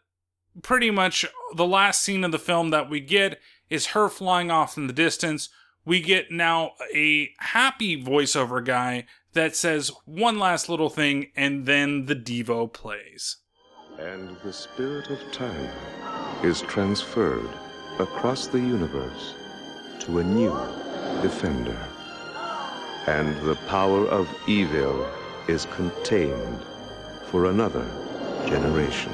[0.63, 4.79] pretty much the last scene of the film that we get is her flying off
[4.79, 5.51] in the distance.
[5.85, 9.05] We get now a happy voiceover guy
[9.35, 13.37] that says one last little thing, and then the Devo plays.
[13.99, 15.71] And the spirit of time
[16.43, 17.49] is transferred
[17.99, 19.35] across the universe
[20.01, 20.51] to a new
[21.23, 21.79] defender.
[23.07, 25.07] And the power of evil
[25.47, 26.65] is contained
[27.27, 27.87] for another
[28.47, 29.13] generation.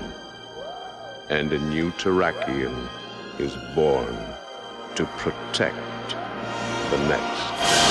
[1.28, 2.88] And a new Taarakian
[3.38, 4.16] is born
[4.94, 5.76] to protect
[6.90, 7.89] the next.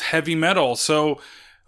[0.00, 0.76] Heavy metal.
[0.76, 1.20] So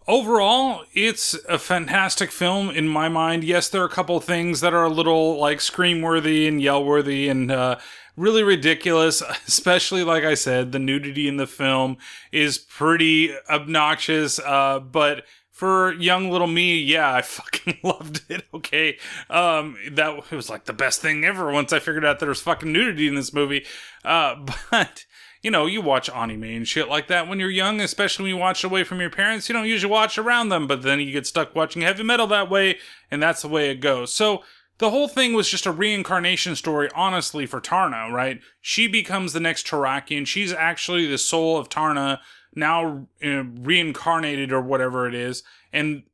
[0.06, 3.44] overall, it's a fantastic film in my mind.
[3.44, 6.84] Yes, there are a couple things that are a little like scream worthy and yell
[6.84, 7.78] worthy and uh,
[8.16, 9.22] really ridiculous.
[9.46, 11.96] Especially, like I said, the nudity in the film
[12.32, 14.38] is pretty obnoxious.
[14.38, 15.24] Uh, but
[15.54, 18.44] for young little me, yeah, I fucking loved it.
[18.52, 18.98] Okay,
[19.30, 22.72] um, that was like the best thing ever once I figured out there was fucking
[22.72, 23.64] nudity in this movie.
[24.04, 24.34] Uh,
[24.70, 25.06] but
[25.44, 28.40] you know, you watch anime and shit like that when you're young, especially when you
[28.40, 29.46] watch away from your parents.
[29.46, 32.48] You don't usually watch around them, but then you get stuck watching heavy metal that
[32.48, 32.78] way,
[33.10, 34.10] and that's the way it goes.
[34.12, 34.42] So
[34.78, 38.40] the whole thing was just a reincarnation story, honestly, for Taarna, right?
[38.62, 40.26] She becomes the next Taarakian.
[40.26, 42.20] She's actually the soul of Taarna,
[42.54, 45.42] now reincarnated or whatever it is.
[45.74, 46.04] And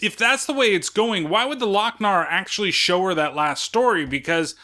[0.00, 3.62] if that's the way it's going, why would the Loc-Nar actually show her that last
[3.62, 4.06] story?
[4.06, 4.56] Because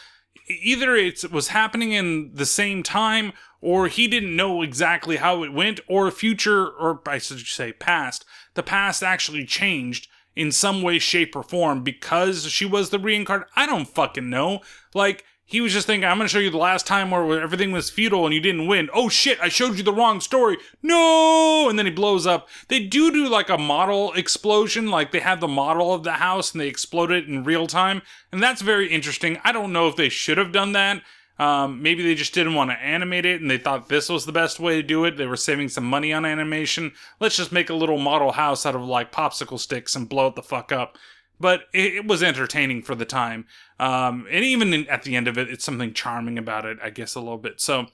[0.49, 3.33] either it was happening in the same time
[3.67, 8.25] or he didn't know exactly how it went or future or i should say past
[8.55, 13.49] the past actually changed in some way, shape, or form because she was the reincarnate.
[13.57, 14.61] I don't fucking know.
[14.95, 17.89] Like, he was just thinking, I'm to show you the last time where everything was
[17.89, 18.91] futile and you didn't win.
[18.93, 20.59] Oh shit, I showed you the wrong story.
[20.83, 21.69] No!
[21.71, 22.49] And then he blows up.
[22.67, 24.91] They do do like a model explosion.
[24.91, 28.03] Like they have the model of the house and they explode it in real time.
[28.33, 29.39] And that's very interesting.
[29.45, 31.03] I don't know if they should have done that.
[31.39, 34.33] Um, maybe they just didn't want to animate it and they thought this was the
[34.33, 35.17] best way to do it.
[35.17, 36.93] They were saving some money on animation.
[37.21, 40.35] Let's just make a little model house out of like popsicle sticks and blow it
[40.35, 40.97] the fuck up.
[41.39, 43.47] But it, it was entertaining for the time.
[43.79, 46.89] Um, and even in, at the end of it, it's something charming about it, I
[46.89, 47.61] guess, a little bit.
[47.61, 47.87] So,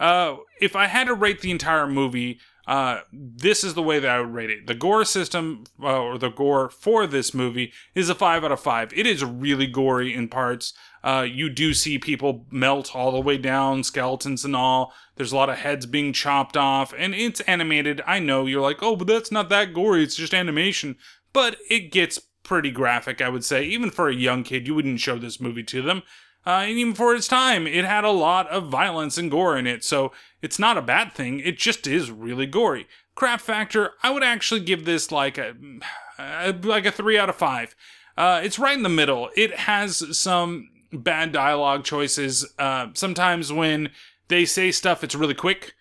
[0.00, 4.10] uh, if I had to rate the entire movie, uh, this is the way that
[4.10, 4.66] I would rate it.
[4.66, 8.60] The gore system, uh, or the gore for this movie, is a 5 out of
[8.60, 8.92] 5.
[8.94, 10.72] It is really gory in parts.
[11.02, 14.92] Uh, you do see people melt all the way down, skeletons and all.
[15.16, 18.02] There's a lot of heads being chopped off, and it's animated.
[18.06, 20.96] I know you're like, oh, but that's not that gory, it's just animation.
[21.32, 23.64] But it gets pretty graphic, I would say.
[23.64, 26.02] Even for a young kid, you wouldn't show this movie to them.
[26.46, 29.66] Uh, and even for its time, it had a lot of violence and gore in
[29.66, 30.10] it, so
[30.40, 31.38] it's not a bad thing.
[31.40, 32.86] It just is really gory.
[33.14, 35.54] Crap factor, I would actually give this like a,
[36.18, 37.74] uh, like a three out of five.
[38.16, 39.30] Uh, it's right in the middle.
[39.36, 42.52] It has some bad dialogue choices.
[42.58, 43.90] Uh, sometimes when
[44.28, 45.74] they say stuff, it's really quick.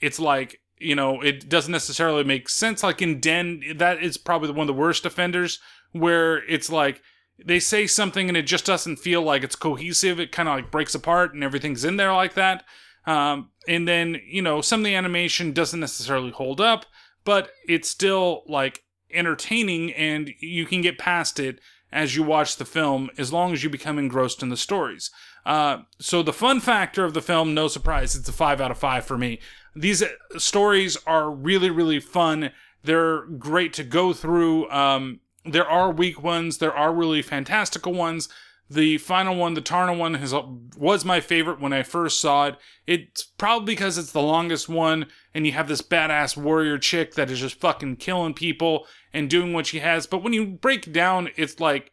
[0.00, 2.82] It's like you know, it doesn't necessarily make sense.
[2.82, 5.60] Like in Den, that is probably one of the worst offenders
[5.92, 7.02] where it's like
[7.44, 10.18] they say something and it just doesn't feel like it's cohesive.
[10.18, 12.64] It kind of like breaks apart and everything's in there like that.
[13.06, 16.86] Um, and then, you know, some of the animation doesn't necessarily hold up,
[17.24, 18.82] but it's still like
[19.12, 21.60] entertaining and you can get past it
[21.92, 25.10] as you watch the film as long as you become engrossed in the stories.
[25.44, 28.78] Uh, so the fun factor of the film, no surprise, it's a five out of
[28.78, 29.40] five for me.
[29.74, 32.50] These uh, stories are really, really fun.
[32.82, 34.70] They're great to go through.
[34.70, 36.58] Um, there are weak ones.
[36.58, 38.28] There are really fantastical ones.
[38.68, 40.32] The final one, the Taarna one, has,
[40.76, 42.56] was my favorite when I first saw it.
[42.86, 47.30] It's probably because it's the longest one, and you have this badass warrior chick that
[47.30, 50.06] is just fucking killing people and doing what she has.
[50.06, 51.92] But when you break down, it's like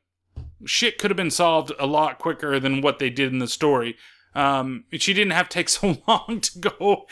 [0.66, 3.96] shit could have been solved a lot quicker than what they did in the story.
[4.34, 7.08] Um, she didn't have to take so long to go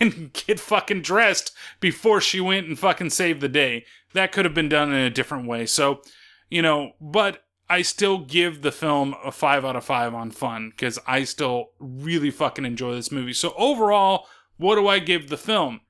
[0.00, 3.84] and get fucking dressed before she went and fucking saved the day.
[4.12, 5.66] That could have been done in a different way.
[5.66, 6.02] So,
[6.48, 10.70] you know, but I still give the film a 5 out of 5 on fun
[10.70, 13.32] because I still really fucking enjoy this movie.
[13.32, 14.26] So, overall,
[14.60, 15.80] what do I give the film?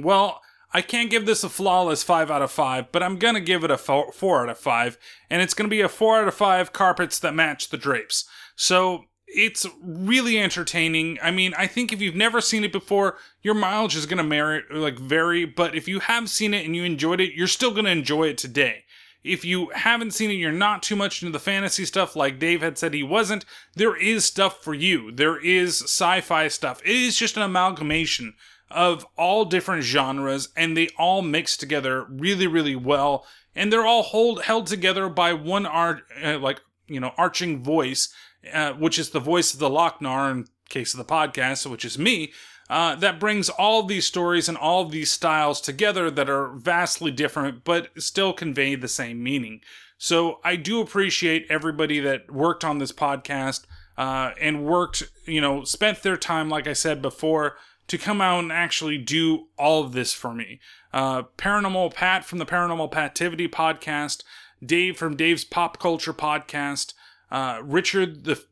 [0.00, 0.40] Well,
[0.72, 3.64] I can't give this a flawless 5 out of 5, but I'm going to give
[3.64, 4.98] it a 4, 4 out of 5,
[5.28, 8.24] and it's going to be a 4 out of 5 carpets that match the drapes.
[8.54, 11.16] So, it's really entertaining.
[11.22, 14.24] I mean, I think if you've never seen it before, your mileage is going to
[14.24, 17.70] merit like vary, but if you have seen it and you enjoyed it, you're still
[17.70, 18.84] going to enjoy it today.
[19.22, 22.62] If you haven't seen it, you're not too much into the fantasy stuff like Dave
[22.62, 23.44] had said he wasn't,
[23.74, 25.12] there is stuff for you.
[25.12, 26.80] There is sci-fi stuff.
[26.84, 28.34] It is just an amalgamation
[28.70, 33.26] of all different genres and they all mix together really really well
[33.56, 38.14] and they're all hold held together by one art uh, like you know arching voice
[38.52, 41.98] uh, which is the voice of the Loc-Nar in case of the podcast, which is
[41.98, 42.32] me,
[42.70, 47.64] uh, that brings all these stories and all these styles together that are vastly different,
[47.64, 49.60] but still convey the same meaning.
[49.98, 53.66] So I do appreciate everybody that worked on this podcast
[53.98, 57.56] uh, and worked, you know, spent their time, like I said before,
[57.88, 60.60] to come out and actually do all of this for me.
[60.92, 64.22] Uh, Paranormal Pat from the Paranormal Pativity podcast,
[64.64, 66.94] Dave from Dave's Pop Culture podcast,
[67.30, 68.42] uh, Richard, the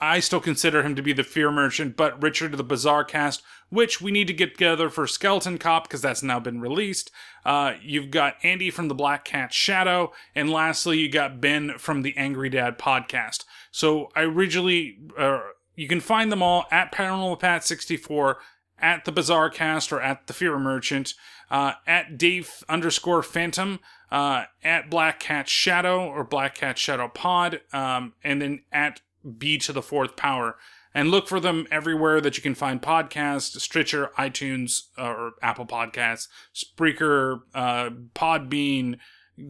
[0.00, 4.00] I still consider him to be the fear merchant, but Richard the Bazaar Cast, which
[4.00, 7.12] we need to get together for Skeleton Cop because that's now been released.
[7.44, 12.02] Uh, you've got Andy from the Black Cat Shadow, and lastly, you got Ben from
[12.02, 13.44] the Angry Dad podcast.
[13.70, 15.40] So I originally, uh,
[15.76, 18.38] you can find them all at Paranormal Pat 64
[18.78, 21.14] at the Bazaar Cast or at the Fear Merchant,
[21.50, 23.78] uh, at Dave underscore Phantom,
[24.10, 29.00] uh, at Black Cat Shadow or Black Cat Shadow Pod, um, and then at
[29.38, 30.56] B to the Fourth Power.
[30.94, 36.28] And look for them everywhere that you can find podcasts, Stitcher, iTunes, or Apple Podcasts,
[36.54, 38.98] Spreaker, uh, Podbean,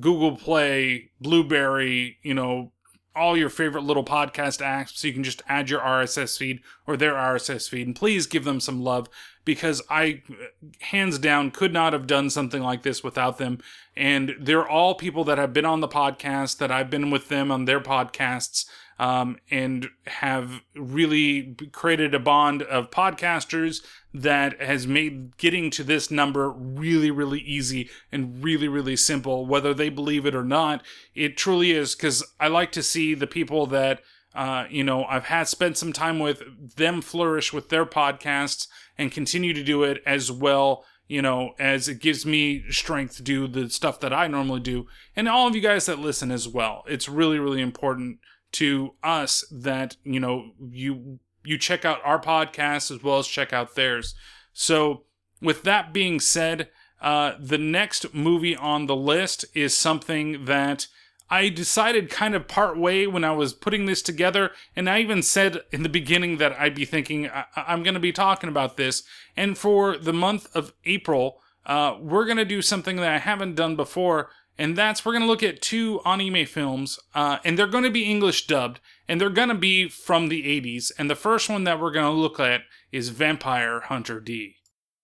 [0.01, 2.73] Google Play, Blubrry, you know,
[3.17, 6.97] all your favorite little podcast apps so you can just add your RSS feed or
[6.97, 7.87] their RSS feed.
[7.87, 9.09] And please give them some love
[9.45, 10.23] because I
[10.81, 13.59] hands down could not have done something like this without them.
[13.97, 17.51] And they're all people that have been on the podcast that I've been with them
[17.51, 18.67] on their podcasts
[18.99, 23.83] um, and have really created a bond of podcasters
[24.15, 29.75] that has made getting to this number really, really easy and really, really simple, whether
[29.75, 30.83] they believe it or not.
[31.15, 34.01] It truly is because I like to see the people that
[34.37, 36.43] uh, you know, I've had spent some time with
[36.77, 38.69] them flourish with their podcasts
[38.99, 43.23] and continue to do it as well, you know, as it gives me strength to
[43.23, 44.89] do the stuff that I normally do.
[45.17, 46.85] And all of you guys that listen as well.
[46.87, 48.19] It's really, really important
[48.53, 53.53] to us that, you know, you you check out our podcast as well as check
[53.53, 54.15] out theirs.
[54.53, 55.05] So
[55.41, 56.71] with that being said,
[57.01, 60.89] uh, the next movie on the list is something that
[61.29, 65.23] I decided kind of part way when I was putting this together, and I even
[65.23, 68.77] said in the beginning that I'd be thinking I- I'm going to be talking about
[68.77, 69.03] this.
[69.37, 73.57] And for the month of April, uh, we're going to do something that I haven't
[73.57, 77.67] done before, and that's we're going to look at two anime films, uh, and they're
[77.67, 80.93] going to be English dubbed, and they're going to be from the 80s.
[80.99, 82.63] And the first one that we're going to look at
[82.93, 84.57] is Vampire Hunter D.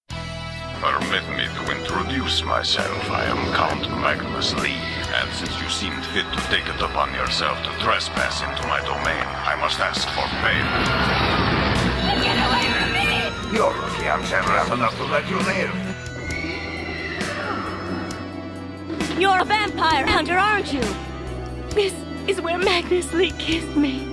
[0.08, 3.10] Permit me to introduce myself.
[3.10, 4.80] I am Count Magnus Lee,
[5.14, 9.24] and since you seemed fit to take it upon yourself to trespass into my domain,
[9.46, 11.62] I must ask for payment.
[12.24, 13.56] Get away from me!
[13.56, 15.91] You're lucky I'm generous enough to let you live.
[19.18, 20.82] You're a vampire hunter, aren't you?
[21.70, 21.94] This
[22.26, 24.08] is where Magnus Lee kissed me.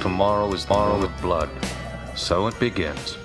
[0.00, 1.50] Tomorrow is tomorrow with blood.
[2.14, 3.16] So it begins.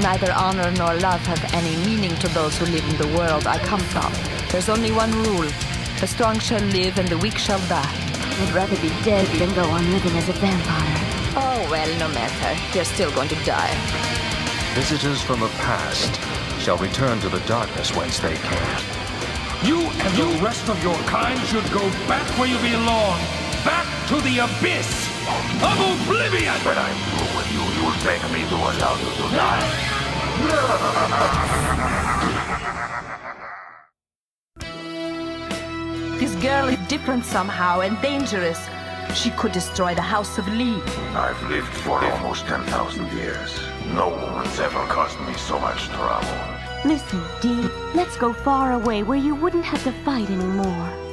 [0.00, 3.58] Neither honor nor love have any meaning to those who live in the world I
[3.58, 4.12] come from.
[4.50, 5.48] There's only one rule.
[6.00, 7.94] The strong shall live and the weak shall die.
[8.40, 10.98] I'd rather be dead than go on living as a vampire.
[11.36, 12.76] Oh, well, no matter.
[12.76, 14.33] You're still going to die.
[14.74, 16.18] Visitors from the past
[16.60, 18.76] shall return to the darkness whence they came.
[19.62, 23.20] You and the rest of your kind should go back where you belong.
[23.64, 25.08] Back to the abyss
[25.62, 26.58] of oblivion.
[26.66, 29.62] When I'm through with you, you'll beg me to allow you to die.
[36.18, 38.58] This girl is different somehow and dangerous.
[39.14, 40.82] She could destroy the House of Lee.
[41.14, 43.60] I've lived for almost 10,000 years.
[43.92, 46.26] No woman's ever caused me so much trouble.
[46.84, 51.03] Listen, Dee, let's go far away where you wouldn't have to fight anymore.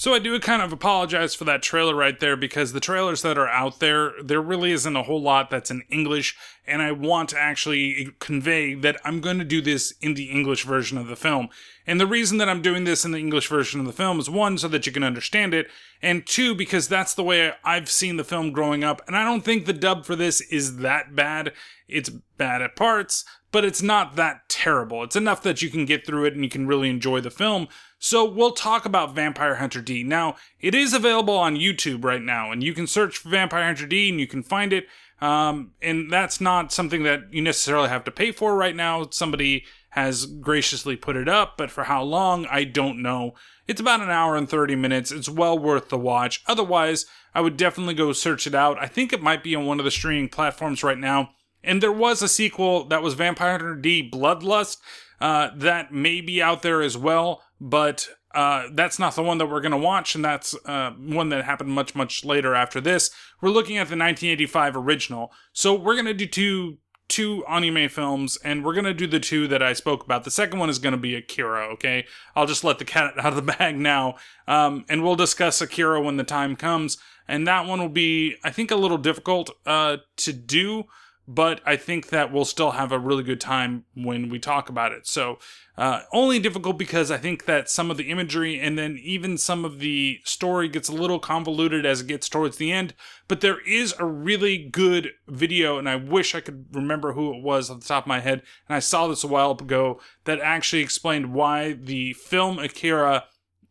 [0.00, 3.36] So I do kind of apologize for that trailer right there because the trailers that
[3.36, 6.34] are out there, there really isn't a whole lot that's in English,
[6.66, 10.64] and I want to actually convey that I'm going to do this in the English
[10.64, 11.50] version of the film.
[11.86, 14.30] And the reason that I'm doing this in the English version of the film is
[14.30, 15.68] one, so that you can understand it,
[16.02, 19.44] and two, because that's the way I've seen the film growing up, and I don't
[19.44, 21.52] think the dub for this is that bad.
[21.88, 25.02] It's bad at parts, but it's not that terrible.
[25.02, 27.68] It's enough that you can get through it and you can really enjoy the film.
[27.98, 30.02] So we'll talk about Vampire Hunter D.
[30.02, 33.86] Now, it is available on YouTube right now, and you can search for Vampire Hunter
[33.86, 34.86] D and you can find it.
[35.20, 39.06] Um, and that's not something that you necessarily have to pay for right now.
[39.10, 43.34] Somebody has graciously put it up, but for how long, I don't know.
[43.70, 45.12] It's about an hour and 30 minutes.
[45.12, 46.42] It's well worth the watch.
[46.48, 47.06] Otherwise,
[47.36, 48.76] I would definitely go search it out.
[48.82, 51.30] I think it might be on one of the streaming platforms right now.
[51.62, 54.78] And there was a sequel that was Vampire Hunter D Bloodlust
[55.20, 59.46] uh, that may be out there as well, but uh, that's not the one that
[59.46, 63.12] we're going to watch, and that's uh, one that happened much, much later after this.
[63.40, 65.30] We're looking at the 1985 original.
[65.52, 66.78] So we're going to do two
[67.10, 70.24] two anime films, and we're to do the two that I spoke about.
[70.24, 72.06] The second one is to be Akira, okay?
[72.34, 74.14] I'll just let the cat out of the bag now,
[74.48, 76.96] um, and we'll discuss Akira when the time comes.
[77.28, 80.84] And that one will be, I think, a little difficult uh, to do
[81.32, 84.90] but I think that we'll still have a really good time when we talk about
[84.90, 85.06] it.
[85.06, 85.38] So,
[85.78, 89.64] uh, only difficult because I think that some of the imagery and then even some
[89.64, 92.94] of the story gets a little convoluted as it gets towards the end.
[93.28, 97.44] But there is a really good video, and I wish I could remember who it
[97.44, 98.42] was off the top of my head.
[98.68, 103.26] And I saw this a while ago that actually explained why the film Akira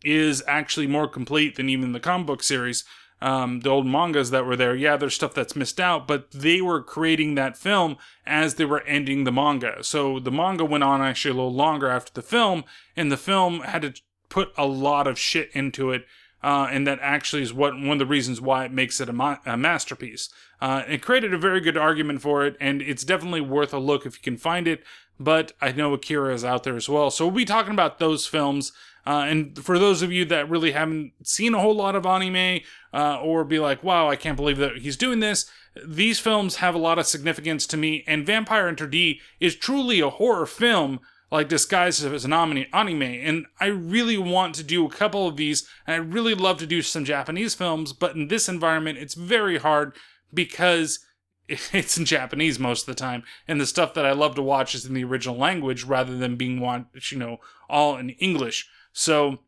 [0.06, 2.86] is actually more complete than even the comic book series
[3.22, 6.62] um, the old mangas that were there, yeah, there's stuff that's missed out, but they
[6.62, 9.84] were creating that film as they were ending the manga.
[9.84, 12.64] So the manga went on actually a little longer after the film,
[12.96, 13.94] and the film had to
[14.30, 16.06] put a lot of shit into it.
[16.41, 19.14] Uh, and that actually is what one of the reasons why it makes it a,
[19.14, 20.30] ma- a masterpiece.
[20.62, 24.06] Uh, it created a very good argument for it, and it's definitely worth a look
[24.06, 24.82] if you can find it.
[25.20, 28.26] But I know Akira is out there as well, so we'll be talking about those
[28.26, 28.72] films.
[29.06, 32.62] Uh, and for those of you that really haven't seen a whole lot of anime,
[32.94, 35.49] uh, or be like, wow, I can't believe that he's doing this,
[35.86, 38.03] these films have a lot of significance to me.
[38.07, 40.99] And Vampire Hunter D is truly a horror film,
[41.32, 42.66] like disguised as an anime.
[42.74, 43.02] anime.
[43.02, 46.68] And I really want to do a couple of these, and I really love to
[46.68, 49.95] do some Japanese films, but in this environment, it's very hard
[50.34, 50.99] because
[51.48, 54.76] it's in Japanese most of the time, and the stuff that I love to watch
[54.76, 57.38] is in the original language rather than being watched, you know,
[57.70, 58.68] all in English.
[58.91, 59.40] So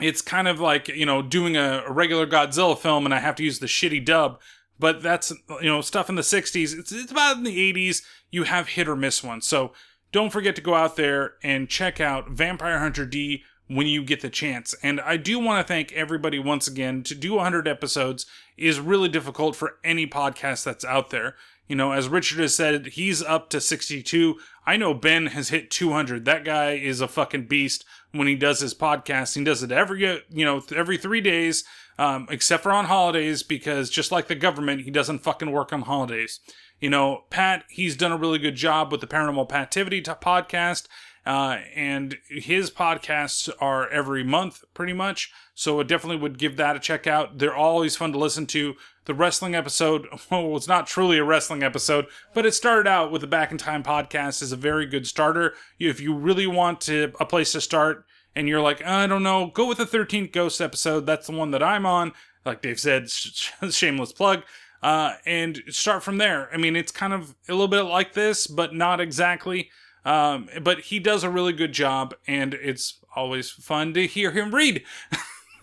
[0.00, 3.36] it's kind of like you know doing a, a regular Godzilla film, and I have
[3.36, 4.40] to use the shitty dub.
[4.78, 6.78] But that's you know stuff in the '60s.
[6.78, 8.02] It's it's about in the '80s.
[8.30, 9.46] You have hit or miss ones.
[9.46, 9.72] So
[10.10, 14.20] don't forget to go out there and check out Vampire Hunter D when you get
[14.20, 14.74] the chance.
[14.82, 17.02] And I do want to thank everybody once again.
[17.04, 21.36] To do 100 episodes is really difficult for any podcast that's out there.
[21.68, 24.36] You know, as Richard has said, he's up to 62.
[24.66, 26.24] I know Ben has hit 200.
[26.24, 29.36] That guy is a fucking beast when he does his podcast.
[29.36, 31.64] He does it every, you know, every three days,
[31.98, 35.82] um, except for on holidays, because just like the government, he doesn't fucking work on
[35.82, 36.40] holidays.
[36.80, 40.88] You know, Pat, he's done a really good job with the Paranormal Pativity podcast.
[41.24, 45.30] Uh, and his podcasts are every month, pretty much.
[45.54, 47.38] So I definitely would give that a check out.
[47.38, 48.74] They're always fun to listen to.
[49.04, 53.20] The wrestling episode, well, it's not truly a wrestling episode, but it started out with
[53.20, 55.54] the Back in Time podcast is a very good starter.
[55.78, 59.46] If you really want to a place to start, and you're like, I don't know,
[59.46, 61.06] go with the 13th Ghost episode.
[61.06, 62.12] That's the one that I'm on.
[62.44, 64.42] Like Dave said, sh- shameless plug.
[64.82, 66.48] Uh, and start from there.
[66.52, 69.70] I mean, it's kind of a little bit like this, but not exactly.
[70.04, 74.52] Um, but he does a really good job, and it's always fun to hear him
[74.52, 74.82] read.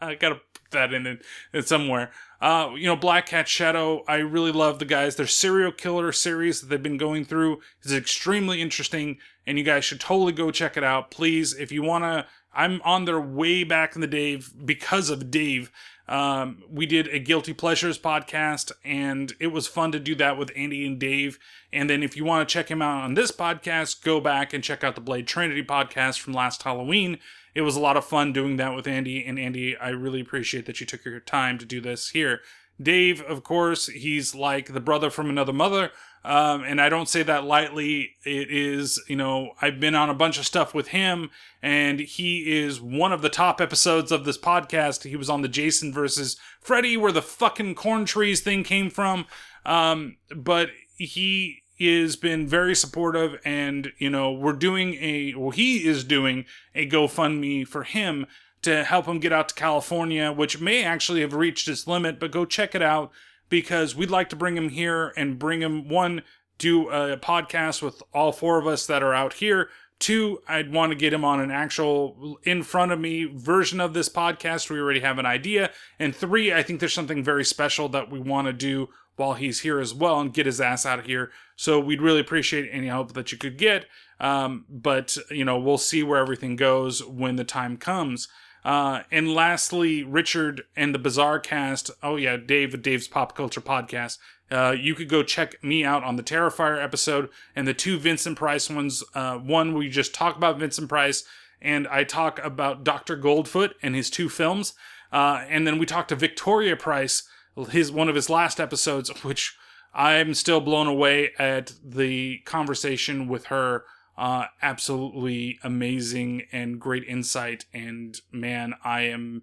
[0.00, 0.40] I gotta
[0.76, 1.06] that in
[1.52, 2.12] it, somewhere.
[2.40, 5.16] Uh, you know, Black Cat Shadow, I really love the guys.
[5.16, 9.84] Their serial killer series that they've been going through is extremely interesting, and you guys
[9.84, 11.10] should totally go check it out.
[11.10, 15.70] Please, if you wanna, I'm on there way back in the day because of Dave.
[16.08, 20.52] Um, we did a Guilty Pleasures podcast, and it was fun to do that with
[20.54, 21.38] Andy and Dave.
[21.72, 24.62] And then if you want to check him out on this podcast, go back and
[24.62, 27.18] check out the Blade Trinity podcast from last Halloween.
[27.56, 29.24] It was a lot of fun doing that with Andy.
[29.24, 32.40] And Andy, I really appreciate that you took your time to do this here.
[32.80, 35.90] Dave, of course, he's like the brother from another mother.
[36.22, 38.10] Um, and I don't say that lightly.
[38.26, 41.30] It is, you know, I've been on a bunch of stuff with him,
[41.62, 45.08] and he is one of the top episodes of this podcast.
[45.08, 49.24] He was on the Jason versus Freddy, where the fucking corn trees thing came from.
[49.64, 50.68] Um, but
[50.98, 56.44] he has been very supportive, and, you know, we're doing a, well, he is doing
[56.74, 58.26] a GoFundMe for him
[58.62, 62.32] to help him get out to California, which may actually have reached its limit, but
[62.32, 63.12] go check it out
[63.48, 66.22] because we'd like to bring him here and bring him one
[66.58, 69.68] do a podcast with all four of us that are out here.
[69.98, 73.94] Two i'd want to get him on an actual in front of me version of
[73.94, 74.68] this podcast.
[74.68, 75.70] We already have an idea.
[75.98, 79.60] And three i think there's something very special that we want to do while he's
[79.60, 82.86] here as well and get his ass out of here so we'd really appreciate any
[82.86, 83.86] help that you could get
[84.20, 88.28] um, but you know we'll see where everything goes when the time comes
[88.66, 91.88] uh, and lastly, Richard and the Bazaar Cast.
[92.02, 94.18] Oh yeah, Dave, Dave's Pop Culture Podcast.
[94.50, 98.36] Uh, you could go check me out on the Terrifier episode and the two Vincent
[98.36, 99.04] Price ones.
[99.14, 101.22] Uh, one we just talk about Vincent Price,
[101.62, 104.72] and I talk about Doctor Goldfoot and his two films.
[105.12, 107.22] Uh, and then we talk to Victoria Price,
[107.64, 109.56] his one of his last episodes, which
[109.94, 113.84] I'm still blown away at the conversation with her
[114.18, 117.64] uh, absolutely amazing and great insight.
[117.72, 119.42] And man, I am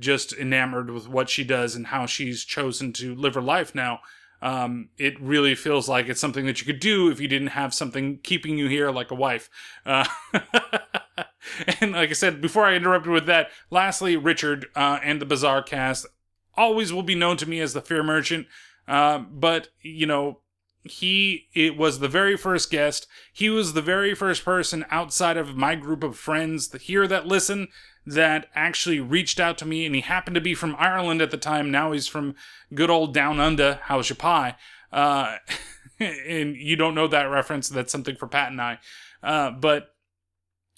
[0.00, 4.00] just enamored with what she does and how she's chosen to live her life now.
[4.40, 7.72] Um, it really feels like it's something that you could do if you didn't have
[7.72, 9.48] something keeping you here like a wife.
[9.86, 10.04] Uh,
[11.80, 15.62] and like I said, before I interrupted with that, lastly, Richard uh, and the Bazaar
[15.62, 16.06] Cast
[16.56, 18.46] always will be known to me as the Fear Merchant.
[18.86, 20.40] Uh, but, you know,
[20.84, 23.06] he it was the very first guest.
[23.32, 27.68] He was the very first person outside of my group of friends here that listen
[28.04, 29.86] that actually reached out to me.
[29.86, 31.70] And he happened to be from ireland at the time.
[31.70, 32.34] Now he's from
[32.74, 34.56] good old down under how's your pie.
[34.92, 35.36] Uh,
[36.00, 37.68] and you don't know that reference.
[37.68, 38.78] That's something for pat and i.
[39.22, 39.94] Uh, but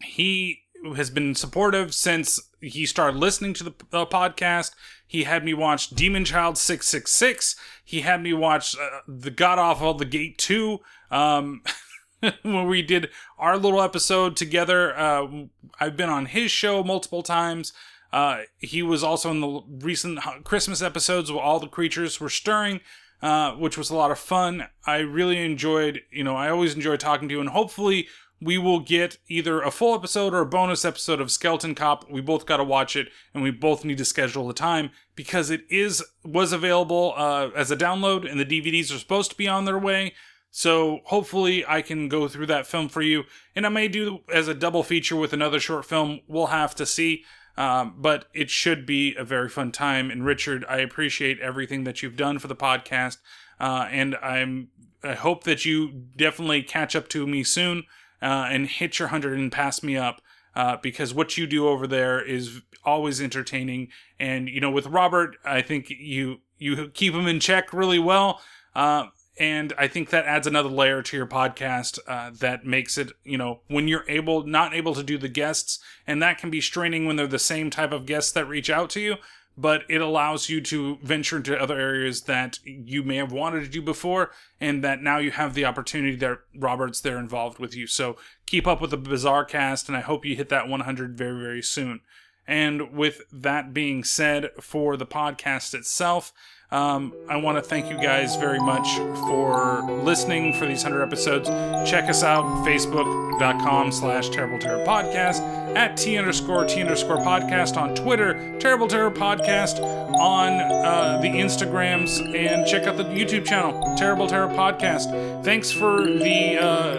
[0.03, 0.61] he
[0.97, 4.73] has been supportive since he started listening to the uh, podcast.
[5.15, 7.55] He had me watch Demon Child 666.
[7.85, 10.81] He had me watch uh, the God Awful The Gate 2.
[11.09, 11.63] Um,
[12.43, 15.45] when we did our little episode together, uh,
[15.79, 17.73] I've been on his show multiple times.
[18.13, 22.81] Uh, he was also in the recent Christmas episodes where all the creatures were stirring,
[23.23, 24.67] uh, which was a lot of fun.
[24.85, 28.09] I really enjoyed, you know, I always enjoy talking to you, and hopefully
[28.41, 32.11] we will get either a full episode or a bonus episode of Skeleton Cop.
[32.11, 35.51] We both got to watch it, and we both need to schedule the time because
[35.51, 39.49] it is was available uh, as a download, and the DVDs are supposed to be
[39.49, 40.15] on their way.
[40.51, 43.25] So hopefully I can go through that film for you,
[43.57, 46.21] and I may do as a double feature with another short film.
[46.29, 47.25] We'll have to see.
[47.57, 50.11] Um, but it should be a very fun time.
[50.11, 53.19] And Richard, I appreciate everything that you've done for the podcast,
[53.61, 54.69] uh, and I'm
[55.05, 57.85] I hope that you definitely catch up to me soon
[58.25, 60.21] uh, and hit your hundred and pass me up.
[60.57, 63.89] Uh, because what you do over there is always entertaining,
[64.21, 68.41] and you know, with Robert, I think you you keep him in check really well.
[68.75, 69.07] Uh,
[69.39, 73.37] and I think that adds another layer to your podcast uh, that makes it, you
[73.37, 77.05] know, when you're able, not able to do the guests, and that can be straining
[77.05, 79.17] when they're the same type of guests that reach out to you,
[79.57, 83.69] but it allows you to venture into other areas that you may have wanted to
[83.69, 87.87] do before, and that now you have the opportunity that Robert's there involved with you.
[87.87, 88.17] So
[88.47, 91.63] keep up with the Bazaar cast, and I hope you hit that 100 very, very
[91.63, 92.01] soon.
[92.47, 96.33] And with that being said, for the podcast itself,
[96.75, 98.97] um, I want to thank you guys very much
[99.29, 101.49] for listening for these 100 episodes.
[101.89, 105.41] Check us out, facebook.com slash terrible terror podcast,
[105.77, 109.81] at T underscore T underscore podcast on Twitter, terrible terror podcast
[110.15, 110.53] on
[110.85, 115.45] uh, the Instagrams, and check out the YouTube channel, terrible terror podcast.
[115.45, 116.97] Thanks for the uh,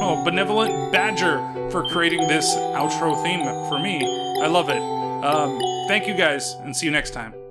[0.00, 1.38] oh, benevolent badger
[1.70, 4.02] for creating this outro theme for me.
[4.42, 4.80] I love it.
[5.22, 7.41] Um, thank you guys, and see you next time.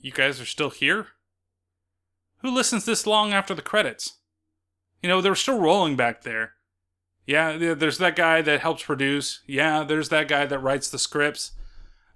[0.00, 1.08] You guys are still here?
[2.38, 4.18] Who listens this long after the credits?
[5.02, 6.54] You know, they're still rolling back there.
[7.26, 9.40] Yeah, yeah, there's that guy that helps produce.
[9.46, 11.52] Yeah, there's that guy that writes the scripts.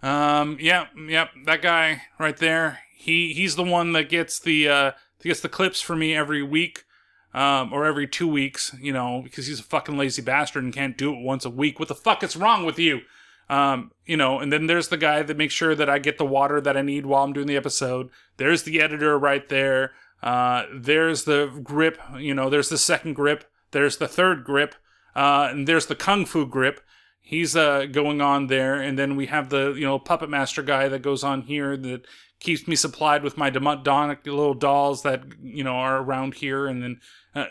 [0.02, 2.80] Um, yep, yep, that guy right there.
[2.96, 4.92] He he's the one that gets the uh
[5.22, 6.84] gets the clips for me every week.
[7.32, 10.96] Um, or every two weeks, you know, because he's a fucking lazy bastard and can't
[10.96, 11.80] do it once a week.
[11.80, 13.00] What the fuck is wrong with you?
[13.48, 16.24] Um, you know, and then there's the guy that makes sure that I get the
[16.24, 18.10] water that I need while I'm doing the episode.
[18.36, 19.92] There's the editor right there.
[20.22, 23.44] Uh, there's the grip, you know, there's the second grip.
[23.72, 24.74] There's the third grip.
[25.14, 26.80] Uh, and there's the kung fu grip.
[27.20, 28.80] He's uh, going on there.
[28.80, 32.06] And then we have the, you know, puppet master guy that goes on here that
[32.40, 36.66] keeps me supplied with my demonic little dolls that, you know, are around here.
[36.66, 37.00] And then,
[37.34, 37.46] uh,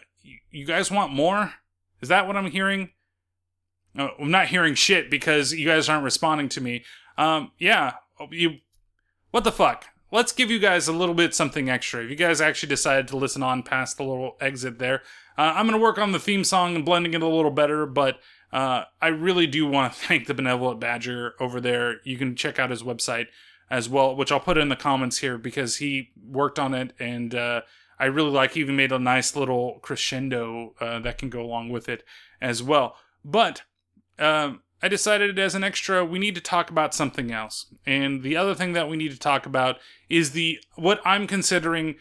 [0.51, 1.53] you guys want more?
[2.01, 2.89] Is that what I'm hearing?
[3.95, 6.83] No, I'm not hearing shit because you guys aren't responding to me.
[7.17, 7.93] Um, yeah,
[8.31, 8.57] you.
[9.31, 9.85] What the fuck?
[10.11, 12.03] Let's give you guys a little bit something extra.
[12.03, 15.01] If you guys actually decided to listen on past the little exit there,
[15.37, 17.85] uh, I'm gonna work on the theme song and blending it a little better.
[17.85, 18.19] But
[18.51, 21.97] uh, I really do want to thank the benevolent badger over there.
[22.03, 23.27] You can check out his website
[23.69, 27.35] as well, which I'll put in the comments here because he worked on it and.
[27.35, 27.61] Uh,
[27.99, 28.53] I really like.
[28.53, 32.03] He even made a nice little crescendo uh, that can go along with it
[32.41, 32.97] as well.
[33.23, 33.61] But
[34.19, 37.67] um, I decided as an extra, we need to talk about something else.
[37.85, 39.77] And the other thing that we need to talk about
[40.09, 41.95] is the what I'm considering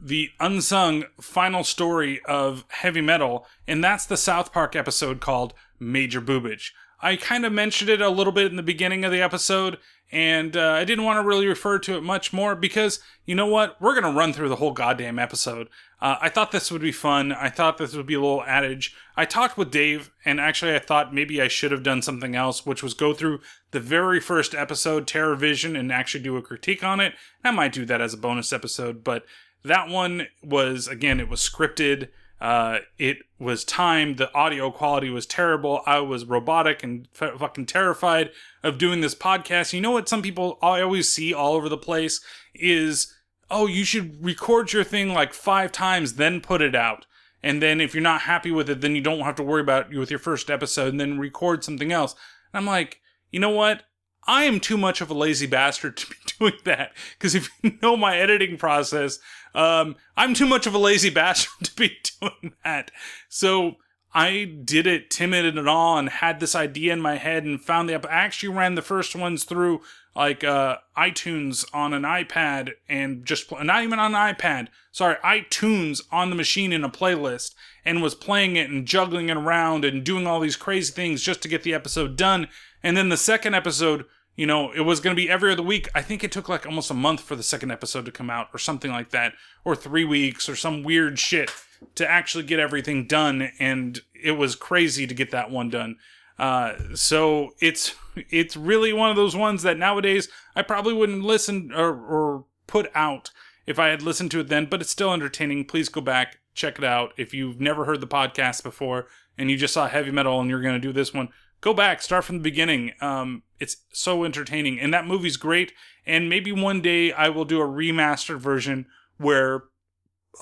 [0.00, 6.20] the unsung final story of heavy metal, and that's the South Park episode called Major
[6.20, 6.70] Boobage.
[7.02, 9.78] I kind of mentioned it a little bit in the beginning of the episode,
[10.12, 13.46] and uh, I didn't want to really refer to it much more because you know
[13.46, 13.80] what?
[13.80, 15.68] We're gonna run through the whole goddamn episode.
[16.00, 17.32] Uh, I thought this would be fun.
[17.32, 18.94] I thought this would be a little adage.
[19.16, 22.64] I talked with Dave, and actually, I thought maybe I should have done something else,
[22.64, 23.40] which was go through
[23.72, 27.14] the very first episode, Terror Vision, and actually do a critique on it.
[27.42, 29.24] I might do that as a bonus episode, but
[29.64, 32.08] that one was again, it was scripted.
[32.42, 34.16] Uh, it was timed.
[34.16, 35.80] The audio quality was terrible.
[35.86, 38.30] I was robotic and f- fucking terrified
[38.64, 39.72] of doing this podcast.
[39.72, 40.08] You know what?
[40.08, 42.20] Some people I always see all over the place
[42.52, 43.14] is,
[43.48, 47.06] oh, you should record your thing like five times, then put it out.
[47.44, 49.92] And then if you're not happy with it, then you don't have to worry about
[49.92, 52.16] it with your first episode and then record something else.
[52.52, 53.00] And I'm like,
[53.30, 53.84] you know what?
[54.26, 56.92] I am too much of a lazy bastard to be doing that.
[57.16, 59.20] Because if you know my editing process,
[59.54, 62.90] um, I'm too much of a lazy bastard to be doing that.
[63.28, 63.76] So
[64.14, 67.88] I did it timid and all and had this idea in my head and found
[67.88, 68.06] the app.
[68.06, 69.80] I actually ran the first ones through
[70.14, 74.68] like uh, iTunes on an iPad and just pl- not even on an iPad.
[74.90, 77.54] Sorry, iTunes on the machine in a playlist
[77.84, 81.40] and was playing it and juggling it around and doing all these crazy things just
[81.42, 82.48] to get the episode done.
[82.82, 84.04] And then the second episode,
[84.36, 85.88] you know, it was going to be every other week.
[85.94, 88.48] I think it took like almost a month for the second episode to come out
[88.54, 89.34] or something like that,
[89.64, 91.50] or three weeks or some weird shit
[91.94, 93.50] to actually get everything done.
[93.58, 95.96] And it was crazy to get that one done.
[96.38, 97.94] Uh, so it's
[98.30, 102.90] it's really one of those ones that nowadays I probably wouldn't listen or, or put
[102.94, 103.30] out
[103.66, 105.66] if I had listened to it then, but it's still entertaining.
[105.66, 107.12] Please go back, check it out.
[107.16, 109.06] If you've never heard the podcast before
[109.38, 111.28] and you just saw heavy metal and you're going to do this one,
[111.62, 112.92] go back, start from the beginning.
[113.00, 115.72] Um, it's so entertaining, and that movie's great.
[116.04, 118.86] And maybe one day I will do a remastered version
[119.16, 119.62] where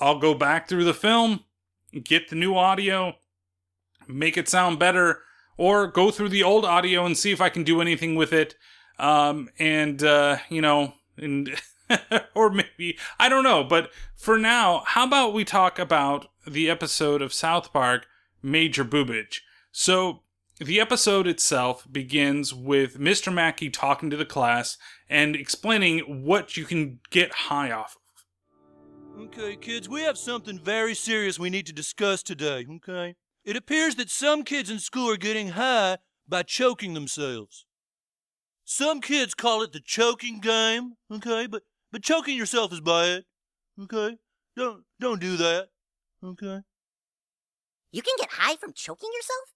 [0.01, 1.45] I'll go back through the film,
[2.03, 3.13] get the new audio,
[4.07, 5.19] make it sound better,
[5.57, 8.55] or go through the old audio and see if I can do anything with it.
[8.97, 11.55] Um, and uh, you know, and
[12.35, 13.63] or maybe I don't know.
[13.63, 18.07] But for now, how about we talk about the episode of South Park,
[18.41, 19.41] Major Boobage?
[19.71, 20.23] So
[20.65, 23.33] the episode itself begins with Mr.
[23.33, 24.77] Mackey talking to the class
[25.09, 29.23] and explaining what you can get high off of.
[29.23, 33.15] Okay, kids, we have something very serious we need to discuss today, okay?
[33.43, 35.97] It appears that some kids in school are getting high
[36.29, 37.65] by choking themselves.
[38.63, 41.47] Some kids call it the choking game, okay?
[41.47, 43.23] But but choking yourself is bad,
[43.81, 44.17] okay?
[44.55, 45.69] Don't don't do that,
[46.23, 46.61] okay?
[47.91, 49.49] You can get high from choking yourself?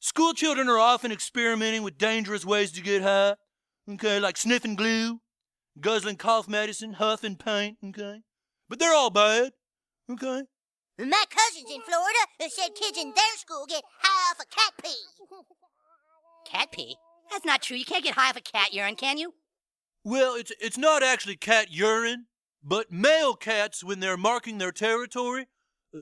[0.00, 3.34] School children are often experimenting with dangerous ways to get high,
[3.90, 4.18] okay?
[4.18, 5.20] Like sniffing glue,
[5.80, 8.20] guzzling cough medicine, huffing paint, okay?
[8.68, 9.52] But they're all bad,
[10.10, 10.42] okay?
[10.98, 14.72] My cousins in Florida have said kids in their school get high off of cat
[14.82, 15.36] pee.
[16.50, 16.96] Cat pee?
[17.30, 17.76] That's not true.
[17.78, 19.32] You can't get high off of cat urine, can you?
[20.04, 22.26] Well, it's it's not actually cat urine,
[22.62, 25.46] but male cats, when they're marking their territory,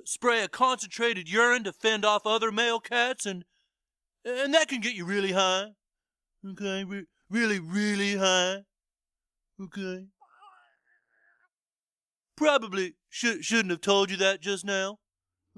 [0.05, 3.45] spray a concentrated urine to fend off other male cats, and
[4.25, 5.69] and that can get you really high.
[6.49, 8.59] Okay, re- really, really high.
[9.63, 10.07] Okay.
[12.37, 14.99] Probably should shouldn't have told you that just now.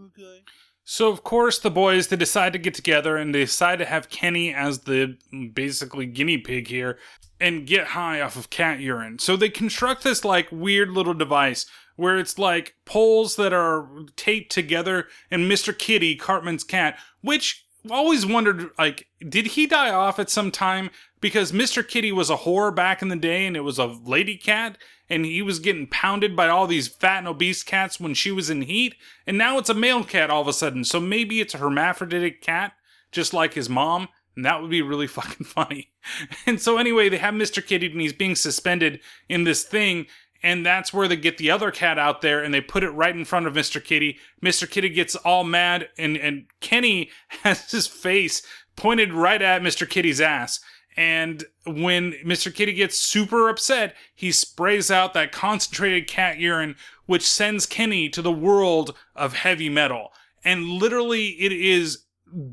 [0.01, 0.41] Okay.
[0.85, 4.09] So of course the boys they decide to get together and they decide to have
[4.09, 5.17] Kenny as the
[5.55, 6.99] basically guinea pig here
[7.39, 9.19] and get high off of cat urine.
[9.21, 14.52] So they construct this like weird little device where it's like poles that are taped
[14.52, 15.77] together and Mr.
[15.77, 20.90] Kitty, Cartman's cat, which always wondered like did he die off at some time
[21.20, 21.86] because Mr.
[21.86, 24.78] Kitty was a whore back in the day and it was a lady cat
[25.09, 28.51] and he was getting pounded by all these fat and obese cats when she was
[28.51, 28.94] in heat
[29.27, 32.40] and now it's a male cat all of a sudden so maybe it's a hermaphroditic
[32.40, 32.73] cat
[33.10, 35.90] just like his mom and that would be really fucking funny
[36.47, 37.64] and so anyway they have Mr.
[37.64, 40.06] Kitty and he's being suspended in this thing
[40.43, 43.14] and that's where they get the other cat out there and they put it right
[43.14, 43.82] in front of Mr.
[43.82, 44.19] Kitty.
[44.43, 44.69] Mr.
[44.69, 47.10] Kitty gets all mad and, and Kenny
[47.43, 48.43] has his face
[48.76, 49.89] pointed right at Mr.
[49.89, 50.60] Kitty's ass.
[50.97, 52.55] And when Mr.
[52.55, 56.76] Kitty gets super upset, he sprays out that concentrated cat urine,
[57.07, 60.12] which sends Kenny to the world of heavy metal.
[60.44, 62.05] And literally, it is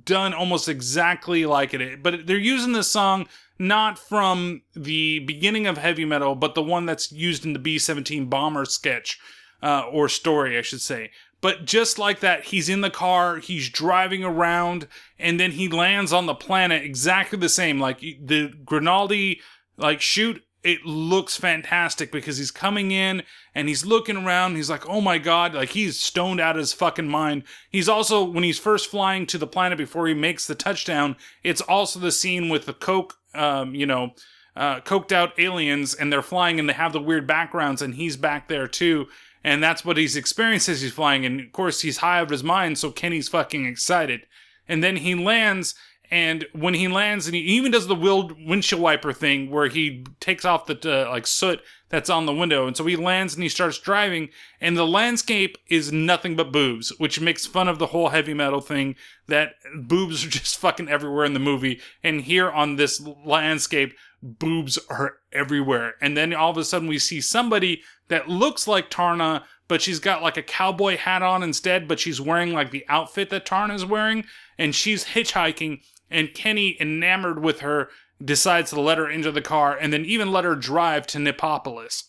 [0.06, 2.02] done almost exactly like it.
[2.04, 3.28] But they're using this song
[3.60, 7.78] not from the beginning of heavy metal, but the one that's used in the B
[7.78, 9.20] 17 bomber sketch,
[9.62, 11.12] uh, or story, I should say.
[11.42, 16.12] But just like that, he's in the car, he's driving around, and then he lands
[16.12, 17.80] on the planet exactly the same.
[17.80, 19.42] Like the Grinaldi,
[19.78, 23.24] like shoot, it looks fantastic because he's coming in
[23.56, 24.56] and he's looking around.
[24.56, 27.44] he's like, oh my god, like he's stoned out of his fucking mind.
[27.70, 31.62] He's also, when he's first flying to the planet before he makes the touchdown, it's
[31.62, 34.12] also the scene with the Coke, um, you know,
[34.56, 38.18] uh, coked out aliens and they're flying and they have the weird backgrounds and he's
[38.18, 39.08] back there too.
[39.44, 41.26] And that's what he's experienced as he's flying.
[41.26, 44.26] And of course, he's high of his mind, so Kenny's fucking excited.
[44.68, 45.76] And then he lands
[46.12, 50.44] and when he lands, and he even does the windshield wiper thing where he takes
[50.44, 53.50] off the uh, like soot that's on the window, and so he lands and he
[53.50, 54.30] starts driving,
[54.60, 58.62] and the landscape is nothing but boobs, which makes fun of the whole heavy metal
[58.62, 58.96] thing
[59.28, 61.80] that boobs are just fucking everywhere in the movie.
[62.04, 65.94] And here on this landscape, boobs are everywhere.
[66.02, 70.00] And then all of a sudden, we see somebody that looks like Taarna, but she's
[70.00, 73.86] got like a cowboy hat on instead, but she's wearing like the outfit that Taarna's
[73.86, 74.26] wearing,
[74.58, 77.90] and she's hitchhiking and Kenny, enamored with her,
[78.24, 82.04] decides to let her into the car and then even let her drive to Nipopolis.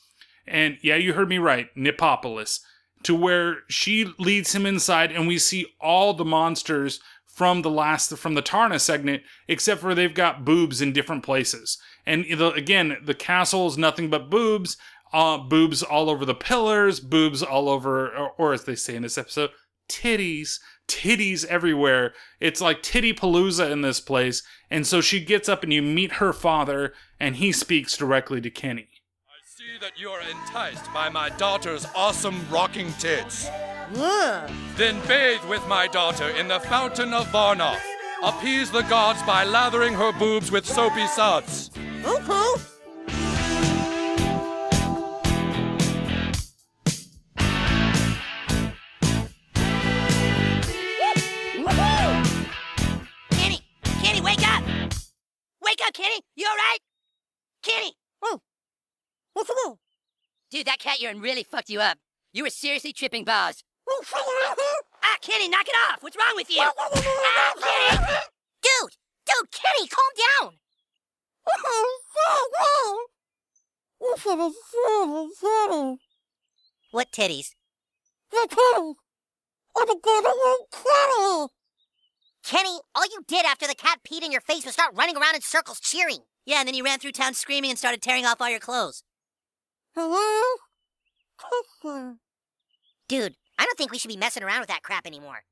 [0.46, 2.60] And yeah, you heard me right, Nipopolis,
[3.04, 8.16] to where she leads him inside and we see all the monsters from the last
[8.18, 11.78] from the Taarna segment, except for they've got boobs in different places.
[12.04, 14.76] And again, the castle is nothing but boobs,
[15.12, 19.02] uh, boobs all over the pillars, boobs all over, or, or as they say in
[19.02, 19.50] this episode,
[19.88, 20.58] titties
[20.90, 22.12] titties everywhere.
[22.40, 24.42] It's like titty palooza in this place.
[24.70, 28.50] And so she gets up and you meet her father, and he speaks directly to
[28.50, 28.88] Kenny.
[29.28, 33.48] I see that you're enticed by my daughter's awesome rocking tits.
[34.76, 37.80] Then bathe with my daughter in the fountain of Varnoth.
[38.22, 41.70] Appease the gods by lathering her boobs with soapy suds.
[42.02, 42.20] Poo-poo.
[42.22, 42.79] Woohoo!
[55.86, 56.20] Up, Kenny!
[56.36, 56.80] You alright?
[57.62, 57.94] Kenny!
[58.22, 58.40] Oh,
[59.32, 59.78] what's the matter?
[60.50, 61.98] Dude, that cat urine really fucked you up.
[62.32, 63.64] You were seriously tripping balls.
[63.88, 66.02] ah, Kenny, knock it off!
[66.02, 66.62] What's wrong with you?
[66.62, 67.98] ah, Kenny!
[68.62, 68.96] Dude!
[69.26, 70.58] Dude, Kenny, calm down!
[76.90, 77.54] What titties?
[78.30, 78.94] The titties!
[79.76, 81.59] I'm a Kenny!
[82.44, 85.34] Kenny, all you did after the cat peed in your face was start running around
[85.34, 86.20] in circles cheering.
[86.46, 89.02] Yeah, and then you ran through town screaming and started tearing off all your clothes.
[89.94, 90.56] Hello?
[93.08, 95.42] Dude, I don't think we should be messing around with that crap anymore.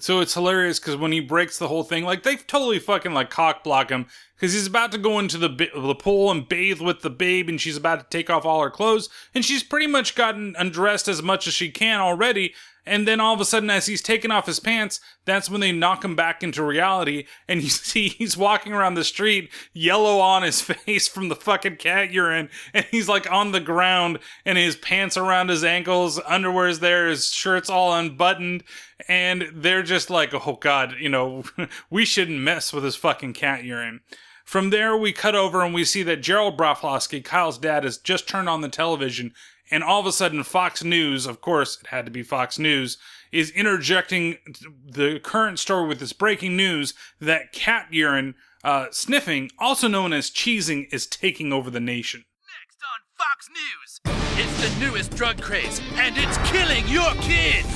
[0.00, 3.30] So it's hilarious because when he breaks the whole thing, like they totally fucking like
[3.30, 6.80] cock block him because he's about to go into the bi- the pool and bathe
[6.80, 9.86] with the babe, and she's about to take off all her clothes, and she's pretty
[9.86, 12.52] much gotten undressed as much as she can already.
[12.86, 15.72] And then all of a sudden, as he's taking off his pants, that's when they
[15.72, 20.42] knock him back into reality, and you see he's walking around the street, yellow on
[20.42, 24.76] his face from the fucking cat urine, and he's like on the ground, and his
[24.76, 28.62] pants around his ankles, underwear's there, his shirt's all unbuttoned,
[29.08, 31.42] and they're just like, oh god, you know,
[31.90, 34.00] we shouldn't mess with his fucking cat urine.
[34.44, 38.28] From there, we cut over and we see that Gerald Broflovsky, Kyle's dad, has just
[38.28, 39.34] turned on the television,
[39.70, 42.98] and all of a sudden, Fox News, of course, it had to be Fox News,
[43.32, 44.38] is interjecting
[44.84, 50.30] the current story with this breaking news that cat urine uh, sniffing, also known as
[50.30, 52.24] cheesing, is taking over the nation.
[52.60, 54.00] Next on Fox News.
[54.38, 57.68] It's the newest drug craze, and it's killing your kids.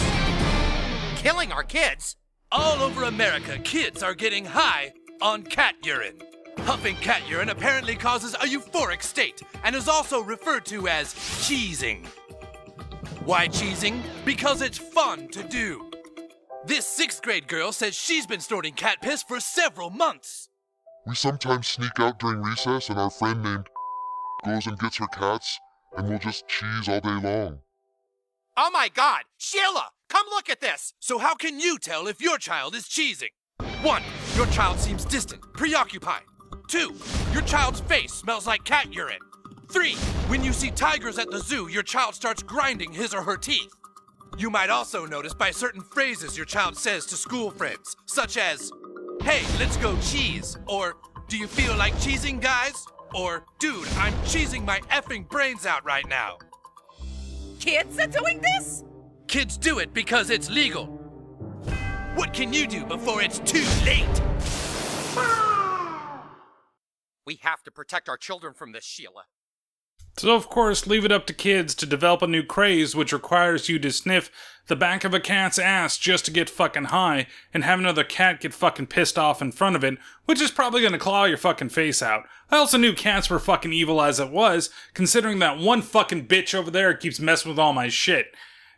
[1.16, 2.16] Killing our kids?
[2.52, 6.18] All over America, kids are getting high on cat urine.
[6.64, 12.06] Huffing cat urine apparently causes a euphoric state and is also referred to as cheesing.
[13.24, 14.02] Why cheesing?
[14.24, 15.90] Because it's fun to do.
[16.66, 20.48] This sixth grade girl says she's been snorting cat piss for several months.
[21.06, 23.66] We sometimes sneak out during recess, and our friend named
[24.44, 25.58] goes and gets her cats,
[25.96, 27.60] and we'll just cheese all day long.
[28.56, 29.22] Oh my god!
[29.38, 29.88] Sheila!
[30.08, 30.92] Come look at this!
[31.00, 33.30] So, how can you tell if your child is cheesing?
[33.82, 34.02] One,
[34.36, 36.22] your child seems distant, preoccupied.
[36.70, 36.94] Two,
[37.32, 39.18] your child's face smells like cat urine.
[39.72, 39.94] Three,
[40.28, 43.72] when you see tigers at the zoo, your child starts grinding his or her teeth.
[44.38, 48.70] You might also notice by certain phrases your child says to school friends, such as,
[49.24, 50.94] Hey, let's go cheese, or
[51.26, 52.84] Do you feel like cheesing, guys?
[53.16, 56.38] Or, Dude, I'm cheesing my effing brains out right now.
[57.58, 58.84] Kids are doing this?
[59.26, 60.86] Kids do it because it's legal.
[62.14, 64.06] What can you do before it's too late?
[65.16, 65.49] Ah!
[67.30, 69.26] We have to protect our children from this, Sheila.
[70.18, 73.68] So, of course, leave it up to kids to develop a new craze which requires
[73.68, 74.32] you to sniff
[74.66, 78.40] the back of a cat's ass just to get fucking high and have another cat
[78.40, 81.68] get fucking pissed off in front of it, which is probably gonna claw your fucking
[81.68, 82.24] face out.
[82.50, 86.52] I also knew cats were fucking evil as it was, considering that one fucking bitch
[86.52, 88.34] over there keeps messing with all my shit.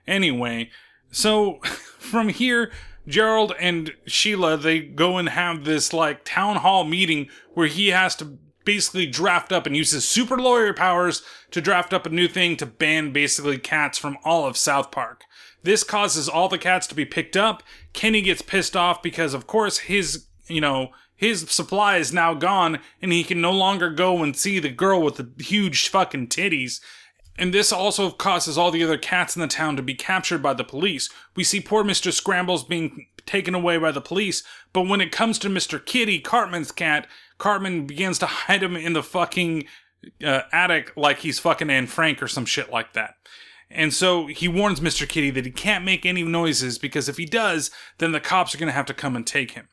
[0.06, 0.68] Anyway,
[1.10, 2.70] so from here,
[3.06, 8.14] Gerald and Sheila, they go and have this like town hall meeting where he has
[8.16, 12.28] to basically draft up and use his super lawyer powers to draft up a new
[12.28, 15.24] thing to ban basically cats from all of South Park.
[15.62, 17.62] This causes all the cats to be picked up.
[17.92, 22.80] Kenny gets pissed off because, of course, his, you know, his supply is now gone
[23.00, 26.80] and he can no longer go and see the girl with the huge fucking titties.
[27.38, 30.54] And this also causes all the other cats in the town to be captured by
[30.54, 31.08] the police.
[31.34, 32.12] We see poor Mr.
[32.12, 35.82] Scrambles being taken away by the police, but when it comes to Mr.
[35.84, 37.06] Kitty, Cartman's cat,
[37.38, 39.64] Cartman begins to hide him in the fucking
[40.24, 43.14] uh, attic like he's fucking Anne Frank or some shit like that.
[43.70, 45.08] And so he warns Mr.
[45.08, 48.58] Kitty that he can't make any noises because if he does, then the cops are
[48.58, 49.68] going to have to come and take him.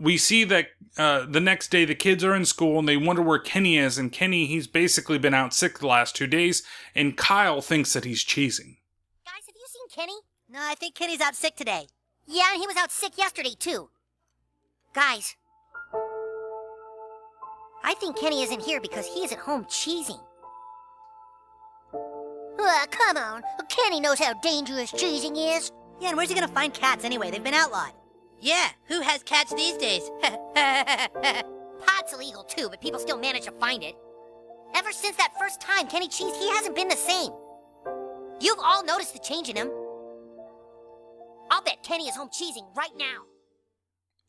[0.00, 3.22] We see that uh, the next day the kids are in school and they wonder
[3.22, 6.62] where Kenny is, and Kenny, he's basically been out sick the last two days,
[6.94, 8.78] and Kyle thinks that he's cheesing.
[9.24, 10.18] Guys, have you seen Kenny?
[10.48, 11.86] No, I think Kenny's out sick today.
[12.26, 13.90] Yeah, and he was out sick yesterday, too.
[14.94, 15.36] Guys,
[17.84, 20.20] I think Kenny isn't here because he is at home cheesing.
[22.60, 23.42] Ah, come on.
[23.68, 25.72] Kenny knows how dangerous cheesing is.
[26.00, 27.30] Yeah, and where's he gonna find cats anyway?
[27.30, 27.92] They've been outlawed.
[28.42, 30.02] Yeah, who has cats these days?
[30.22, 33.94] Pot's illegal too, but people still manage to find it.
[34.74, 37.30] Ever since that first time, Kenny Cheese, he hasn't been the same.
[38.40, 39.70] You've all noticed the change in him.
[41.52, 43.22] I'll bet Kenny is home cheesing right now.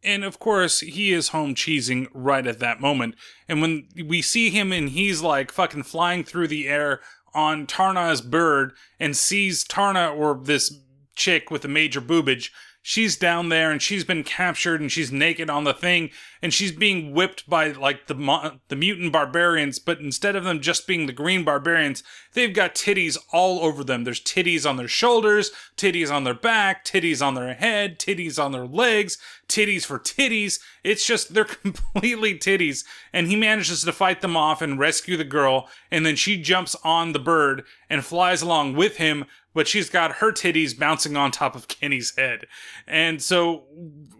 [0.03, 3.15] And of course, he is home cheesing right at that moment.
[3.49, 6.99] And when we see him and he's like fucking flying through the air
[7.33, 10.71] on Taarna's bird and sees Taarna or this
[11.15, 12.51] chick with the major boobage,
[12.83, 16.11] she's down there and she's been captured and she's naked on the thing
[16.43, 20.85] and she's being whipped by like the the mutant barbarians but instead of them just
[20.85, 24.03] being the green barbarians they've got titties all over them.
[24.03, 28.51] There's titties on their shoulders titties on their back titties on their head titties on
[28.51, 30.59] their legs titties for titties.
[30.83, 32.83] It's just they're completely titties.
[33.13, 36.75] And he manages to fight them off and rescue the girl and then she jumps
[36.83, 41.31] on the bird and flies along with him but she's got her titties bouncing on
[41.31, 42.47] top of Kenny's head.
[42.87, 43.65] And so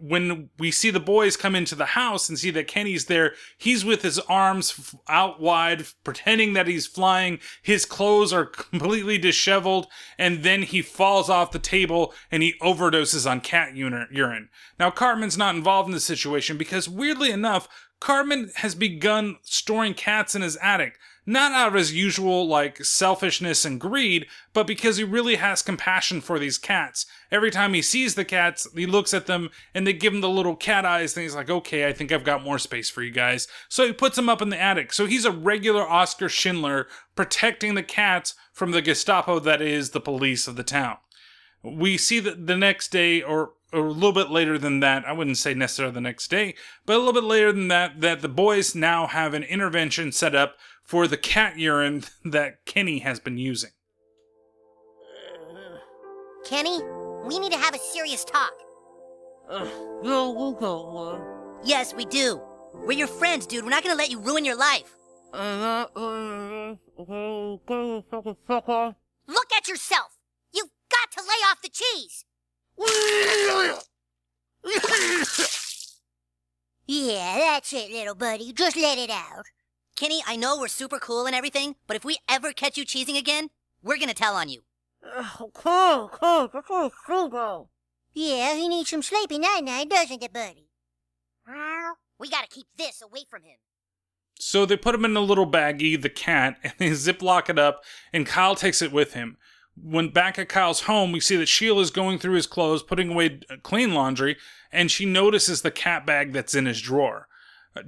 [0.00, 3.84] when we see the boys come into the house and see that Kenny's there, he's
[3.84, 7.38] with his arms out wide, pretending that he's flying.
[7.62, 9.86] His clothes are completely disheveled,
[10.18, 14.48] and then he falls off the table and he overdoses on cat urine.
[14.78, 17.68] Now, Cartman's not involved in the situation because, weirdly enough,
[18.00, 23.64] Cartman has begun storing cats in his attic not out of his usual like selfishness
[23.64, 27.06] and greed, but because he really has compassion for these cats.
[27.30, 30.28] Every time he sees the cats, he looks at them and they give him the
[30.28, 33.10] little cat eyes and he's like, "Okay, I think I've got more space for you
[33.10, 34.92] guys." So he puts them up in the attic.
[34.92, 40.00] So he's a regular Oscar Schindler protecting the cats from the Gestapo that is the
[40.00, 40.98] police of the town.
[41.62, 45.12] We see that the next day or or a little bit later than that, I
[45.12, 46.54] wouldn't say necessarily the next day,
[46.86, 50.34] but a little bit later than that, that the boys now have an intervention set
[50.34, 53.70] up for the cat urine that Kenny has been using.
[56.44, 56.78] Kenny,
[57.24, 58.52] we need to have a serious talk.
[59.48, 59.66] Uh,
[60.04, 61.18] uh.
[61.64, 62.38] Yes, we do.
[62.74, 63.64] We're your friends, dude.
[63.64, 64.94] We're not gonna let you ruin your life.
[69.26, 70.18] Look at yourself.
[70.52, 72.26] You've got to lay off the cheese.
[76.86, 78.52] yeah, that's it, little buddy.
[78.52, 79.46] Just let it out.
[79.96, 83.16] Kenny, I know we're super cool and everything, but if we ever catch you cheesing
[83.16, 83.50] again,
[83.82, 84.62] we're gonna tell on you.
[85.04, 86.90] Oh, cool, cool, cool,
[87.30, 87.70] cool.
[88.12, 90.68] Yeah, he needs some sleepy night night, doesn't it, buddy?
[91.46, 93.58] Well, We gotta keep this away from him.
[94.40, 97.84] So they put him in a little baggie, the cat, and they ziplock it up,
[98.12, 99.36] and Kyle takes it with him.
[99.76, 103.10] When back at Kyle's home, we see that Sheila is going through his clothes, putting
[103.10, 104.36] away uh, clean laundry,
[104.72, 107.28] and she notices the cat bag that's in his drawer.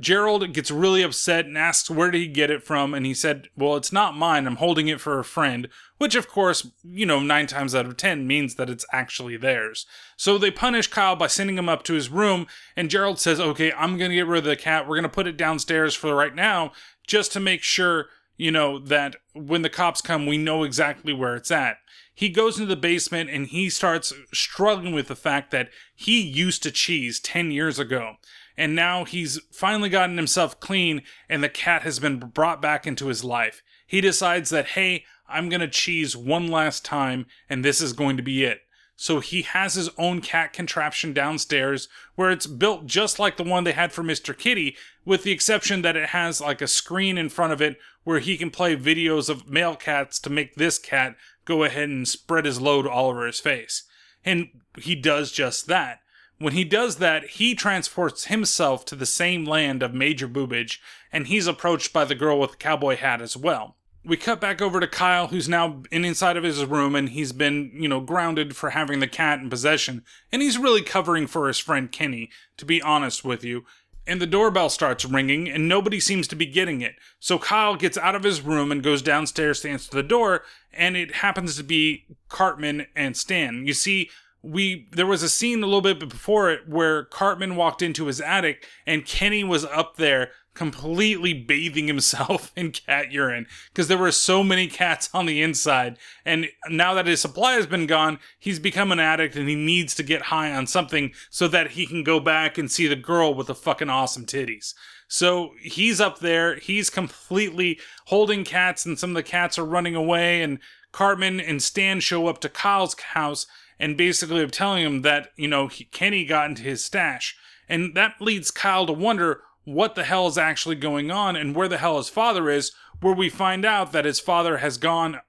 [0.00, 3.48] Gerald gets really upset and asks where did he get it from, and he said,
[3.56, 7.20] Well, it's not mine, I'm holding it for a friend, which of course, you know,
[7.20, 9.86] nine times out of ten means that it's actually theirs.
[10.16, 13.72] So they punish Kyle by sending him up to his room, and Gerald says, Okay,
[13.72, 16.72] I'm gonna get rid of the cat, we're gonna put it downstairs for right now,
[17.06, 18.06] just to make sure,
[18.36, 21.78] you know, that when the cops come, we know exactly where it's at.
[22.12, 26.62] He goes into the basement and he starts struggling with the fact that he used
[26.62, 28.16] to cheese 10 years ago
[28.56, 33.08] and now he's finally gotten himself clean and the cat has been brought back into
[33.08, 33.62] his life.
[33.86, 38.22] He decides that, hey, I'm gonna cheese one last time and this is going to
[38.22, 38.60] be it.
[38.98, 43.64] So he has his own cat contraption downstairs where it's built just like the one
[43.64, 44.36] they had for Mr.
[44.36, 48.20] Kitty, with the exception that it has like a screen in front of it where
[48.20, 52.46] he can play videos of male cats to make this cat go ahead and spread
[52.46, 53.84] his load all over his face.
[54.24, 56.00] And he does just that.
[56.38, 60.78] When he does that, he transports himself to the same land of Major Boobage,
[61.10, 63.76] and he's approached by the girl with the cowboy hat as well.
[64.04, 67.32] We cut back over to Kyle, who's now in inside of his room, and he's
[67.32, 71.48] been, you know, grounded for having the cat in possession, and he's really covering for
[71.48, 73.64] his friend Kenny, to be honest with you.
[74.06, 76.94] And the doorbell starts ringing, and nobody seems to be getting it.
[77.18, 80.96] So Kyle gets out of his room and goes downstairs to answer the door, and
[80.96, 83.66] it happens to be Cartman and Stan.
[83.66, 84.10] You see,
[84.42, 88.20] we there was a scene a little bit before it where Cartman walked into his
[88.20, 94.10] attic and Kenny was up there completely bathing himself in cat urine because there were
[94.10, 95.98] so many cats on the inside.
[96.24, 99.94] And now that his supply has been gone he's become an addict and he needs
[99.96, 103.34] to get high on something so that he can go back and see the girl
[103.34, 104.74] with the fucking awesome titties.
[105.08, 109.94] So he's up there he's completely holding cats and some of the cats are running
[109.94, 110.58] away and
[110.92, 113.46] Cartman and Stan show up to Kyle's house
[113.78, 117.36] and basically of telling him that, you know, he, Kenny got into his stash.
[117.68, 121.68] And that leads Kyle to wonder what the hell is actually going on and where
[121.68, 125.20] the hell his father is, where we find out that his father has gone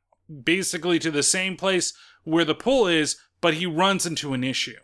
[0.43, 1.93] basically to the same place
[2.24, 4.77] where the pool is, but he runs into an issue.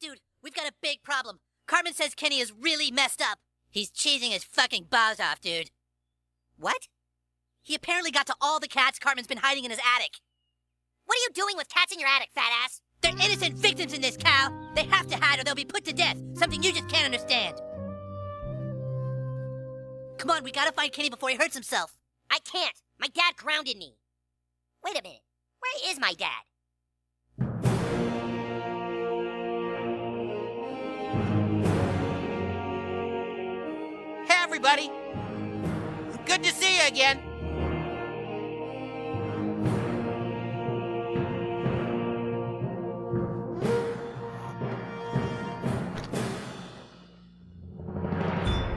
[0.00, 1.40] Dude, we've got a big problem.
[1.66, 3.38] Cartman says Kenny is really messed up.
[3.70, 5.70] He's cheesing his fucking balls off, dude.
[6.58, 6.88] What?
[7.62, 10.18] He apparently got to all the cats Cartman's been hiding in his attic.
[11.12, 12.80] What are you doing with cats in your attic, fat ass?
[13.02, 14.48] They're innocent victims in this cow.
[14.74, 16.16] They have to hide or they'll be put to death.
[16.32, 17.60] Something you just can't understand.
[20.16, 21.92] Come on, we gotta find Kenny before he hurts himself.
[22.30, 22.74] I can't.
[22.98, 23.98] My dad grounded me.
[24.82, 25.20] Wait a minute.
[25.60, 26.30] Where is my dad?
[34.26, 34.90] Hey, everybody.
[36.24, 37.31] Good to see you again.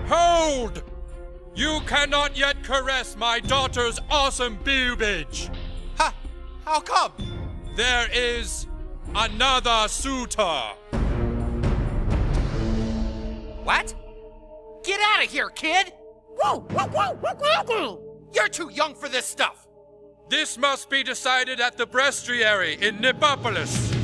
[0.07, 0.83] Hold!
[1.55, 5.49] You cannot yet caress my daughter's awesome boobage.
[5.97, 6.13] Ha!
[6.65, 7.13] How come?
[7.75, 8.67] There is
[9.15, 10.73] another suitor.
[13.63, 13.95] What?
[14.83, 15.93] Get out of here, kid!
[18.33, 19.67] You're too young for this stuff.
[20.29, 23.94] This must be decided at the breastiary in Nipopolis.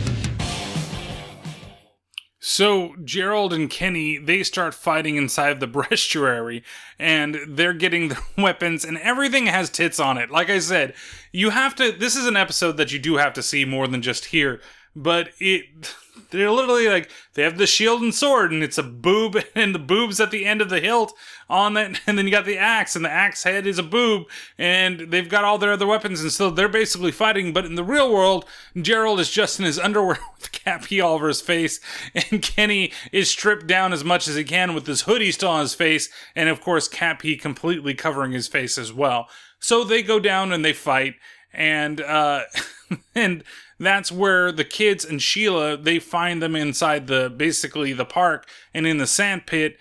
[2.43, 6.63] So Gerald and Kenny they start fighting inside the brestuary,
[6.97, 10.31] and they're getting their weapons, and everything has tits on it.
[10.31, 10.95] Like I said,
[11.31, 11.91] you have to.
[11.91, 14.59] This is an episode that you do have to see more than just hear,
[14.95, 15.95] but it.
[16.31, 19.79] They're literally like they have the shield and sword, and it's a boob, and the
[19.79, 21.13] boob's at the end of the hilt
[21.49, 24.27] on that, and then you got the axe, and the axe head is a boob,
[24.57, 27.53] and they've got all their other weapons, and so they're basically fighting.
[27.53, 28.45] But in the real world,
[28.81, 31.79] Gerald is just in his underwear with a cap pee all over his face,
[32.15, 35.61] and Kenny is stripped down as much as he can with his hoodie still on
[35.61, 39.27] his face, and of course cap pee completely covering his face as well.
[39.59, 41.15] So they go down and they fight,
[41.53, 42.43] and uh,
[43.15, 43.43] and
[43.79, 48.85] that's where the kids and Sheila they find them inside the basically the park and
[48.85, 49.77] in the sand pit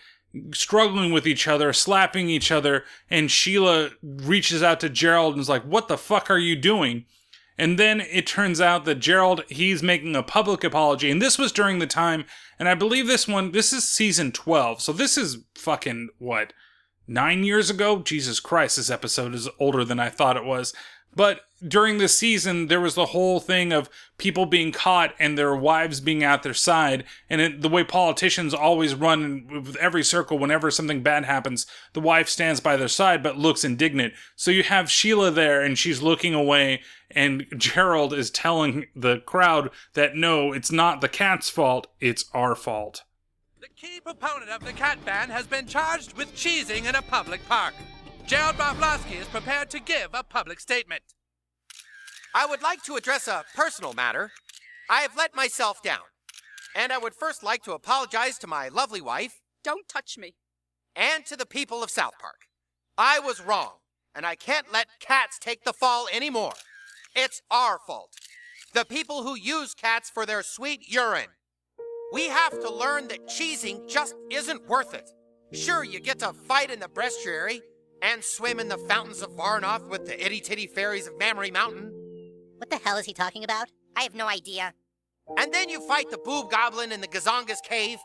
[0.55, 5.49] struggling with each other, slapping each other, and Sheila reaches out to Gerald and is
[5.49, 7.07] like, "What the fuck are you doing?"
[7.59, 11.53] And then it turns out that Gerald he's making a public apology, and this was
[11.53, 12.25] during the time,
[12.59, 16.53] and I believe this one this is season twelve, so this is fucking what
[17.07, 17.99] nine years ago.
[17.99, 20.73] Jesus Christ, this episode is older than I thought it was.
[21.15, 25.55] But during this season, there was the whole thing of people being caught and their
[25.55, 27.05] wives being at their side.
[27.29, 32.01] And it, the way politicians always run with every circle, whenever something bad happens, the
[32.01, 34.15] wife stands by their side but looks indignant.
[34.37, 39.71] So you have Sheila there and she's looking away, and Gerald is telling the crowd
[39.95, 43.03] that no, it's not the cat's fault, it's our fault.
[43.61, 47.47] The key proponent of the cat ban has been charged with cheesing in a public
[47.49, 47.75] park.
[48.27, 51.03] Gerald Broflovski is prepared to give a public statement.
[52.35, 54.31] I would like to address a personal matter.
[54.89, 56.01] I have let myself down.
[56.77, 59.41] And I would first like to apologize to my lovely wife.
[59.65, 60.35] Don't touch me.
[60.95, 62.47] And to the people of South Park.
[62.97, 63.79] I was wrong,
[64.15, 66.53] and I can't let cats take the fall anymore.
[67.17, 68.13] It's our fault.
[68.75, 71.31] The people who use cats for their sweet urine.
[72.13, 75.11] We have to learn that cheesing just isn't worth it.
[75.53, 77.61] Sure, you get to fight in the breastuary
[78.03, 81.93] and swim in the fountains of Varnoth with the itty titty fairies of Mammary Mountain.
[82.61, 83.69] What the hell is he talking about?
[83.97, 84.75] I have no idea.
[85.39, 87.99] And then you fight the boob goblin in the Gazonga's cave,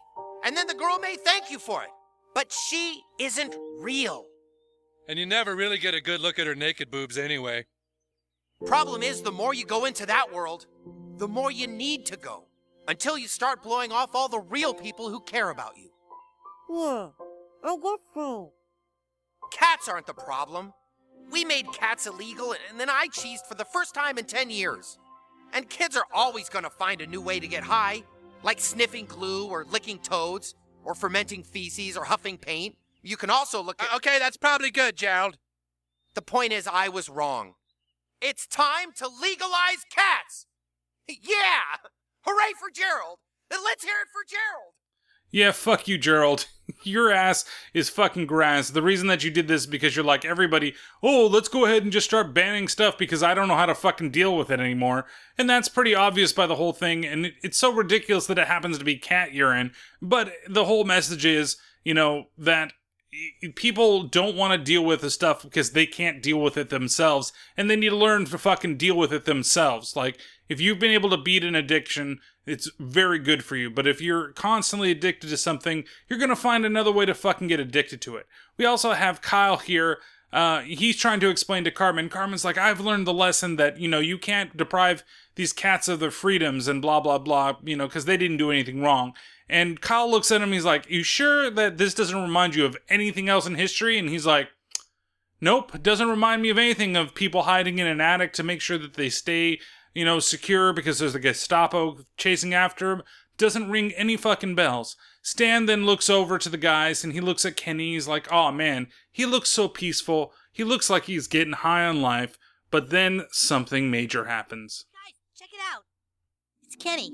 [0.45, 1.90] and then the girl may thank you for it.
[2.34, 4.25] But she isn't real.
[5.09, 7.66] And you never really get a good look at her naked boobs anyway.
[8.66, 10.67] Problem is, the more you go into that world,
[11.17, 12.48] the more you need to go.
[12.88, 15.90] Until you start blowing off all the real people who care about you.
[16.69, 17.09] Yeah,
[17.61, 18.53] I guess so.
[19.51, 20.72] Cats aren't the problem.
[21.32, 24.98] We made cats illegal, and then I cheesed for the first time in 10 years.
[25.54, 28.04] And kids are always gonna find a new way to get high,
[28.44, 32.76] like sniffing glue or licking toads, or fermenting feces or huffing paint.
[33.02, 33.92] You can also look at.
[33.92, 35.38] Uh, okay, that's probably good, Gerald.
[36.14, 37.56] The point is, I was wrong.
[38.22, 40.48] It's time to legalize cats!
[41.08, 41.90] Yeah!
[42.22, 43.20] Hooray for Gerald!
[43.52, 44.74] Let's hear it for Gerald!
[45.30, 46.48] Yeah, fuck you, Gerald.
[46.84, 48.69] Your ass is fucking grass.
[48.69, 51.84] The reason that you did this is because you're like everybody, oh, let's go ahead
[51.84, 54.60] and just start banning stuff because I don't know how to fucking deal with it
[54.60, 55.06] anymore.
[55.38, 58.77] And that's pretty obvious by the whole thing, and it's so ridiculous that it happens
[58.77, 59.72] to be cat urine.
[60.02, 62.74] But the whole message is, you know, that
[63.56, 67.32] people don't want to deal with the stuff because they can't deal with it themselves,
[67.56, 69.95] and they need to learn to fucking deal with it themselves.
[69.95, 70.18] Like,
[70.49, 73.69] if you've been able to beat an addiction, it's very good for you.
[73.69, 77.59] But if you're constantly addicted to something, you're gonna find another way to fucking get
[77.59, 78.27] addicted to it.
[78.57, 79.99] We also have Kyle here.
[80.33, 82.09] uh, he's trying to explain to Cartman.
[82.09, 85.03] Cartman's like, I've learned the lesson that, you know, you can't deprive
[85.35, 88.51] these cats of their freedoms and blah, blah, blah, you know, because they didn't do
[88.51, 89.14] anything wrong.
[89.48, 92.75] And Kyle looks at him, he's like, You sure that this doesn't remind you of
[92.90, 93.98] anything else in history?
[93.98, 94.49] And he's like,
[95.40, 98.77] Nope, doesn't remind me of anything of people hiding in an attic to make sure
[98.77, 99.59] that they stay,
[99.95, 103.01] you know, secure because there's a Gestapo chasing after him.
[103.38, 104.95] Doesn't ring any fucking bells.
[105.24, 107.93] Stan then looks over to the guys and he looks at Kenny.
[107.93, 110.32] He's like, oh man, he looks so peaceful.
[110.51, 112.38] He looks like he's getting high on life.
[112.69, 114.85] But then something major happens.
[114.93, 115.83] Guys, Check it out.
[116.61, 117.11] It's Kenny.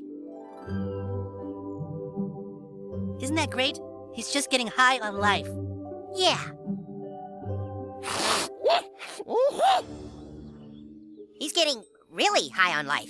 [3.23, 3.77] Isn't that great?
[4.13, 5.47] He's just getting high on life.
[6.15, 6.39] Yeah.
[11.39, 13.09] He's getting really high on life.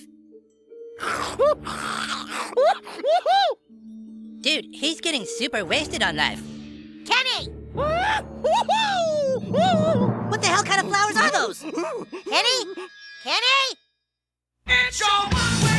[4.42, 6.42] Dude, he's getting super wasted on life.
[7.06, 7.50] Kenny!
[10.30, 11.62] What the hell kind of flowers are those?
[11.62, 12.66] Kenny?
[13.24, 13.78] Kenny?
[14.68, 15.71] It's your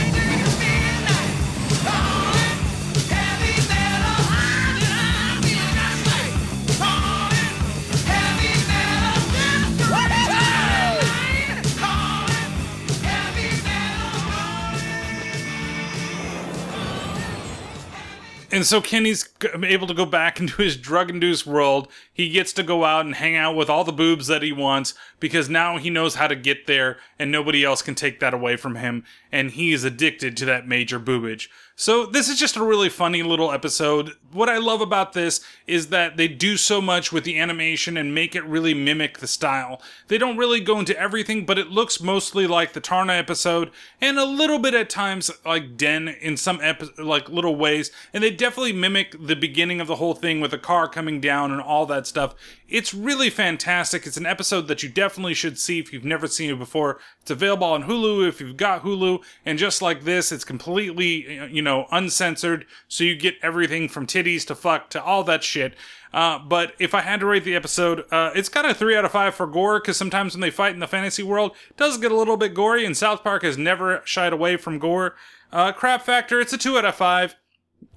[18.52, 21.88] And so Kenny's g- um, able to go back into his drug induced world.
[22.12, 24.94] He gets to go out and hang out with all the boobs that he wants
[25.18, 28.56] because now he knows how to get there and nobody else can take that away
[28.56, 29.04] from him.
[29.32, 31.48] And he is addicted to that major boobage.
[31.74, 34.12] So this is just a really funny little episode.
[34.30, 38.14] What I love about this is that they do so much with the animation and
[38.14, 39.80] make it really mimic the style.
[40.08, 43.70] They don't really go into everything, but it looks mostly like the Taarna episode
[44.00, 47.90] and a little bit at times like Den in some epi- like little ways.
[48.12, 51.50] And they definitely mimic the beginning of the whole thing with the car coming down
[51.50, 52.34] and all that stuff.
[52.68, 54.06] It's really fantastic.
[54.06, 57.00] It's an episode that you definitely should see if you've never seen it before.
[57.22, 59.22] It's available on Hulu if you've got Hulu.
[59.46, 62.66] And just like this, it's completely, you know, uncensored.
[62.88, 65.74] So you get everything from titties to fuck to all that shit.
[66.12, 69.04] Uh, but if I had to rate the episode, uh, it's got a 3 out
[69.04, 71.96] of 5 for gore, because sometimes when they fight in the fantasy world, it does
[71.96, 75.14] get a little bit gory, and South Park has never shied away from gore.
[75.50, 77.36] Uh, crap factor, it's a 2 out of 5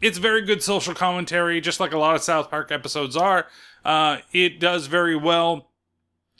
[0.01, 3.47] it's very good social commentary, just like a lot of South Park episodes are.
[3.83, 5.69] Uh, it does very well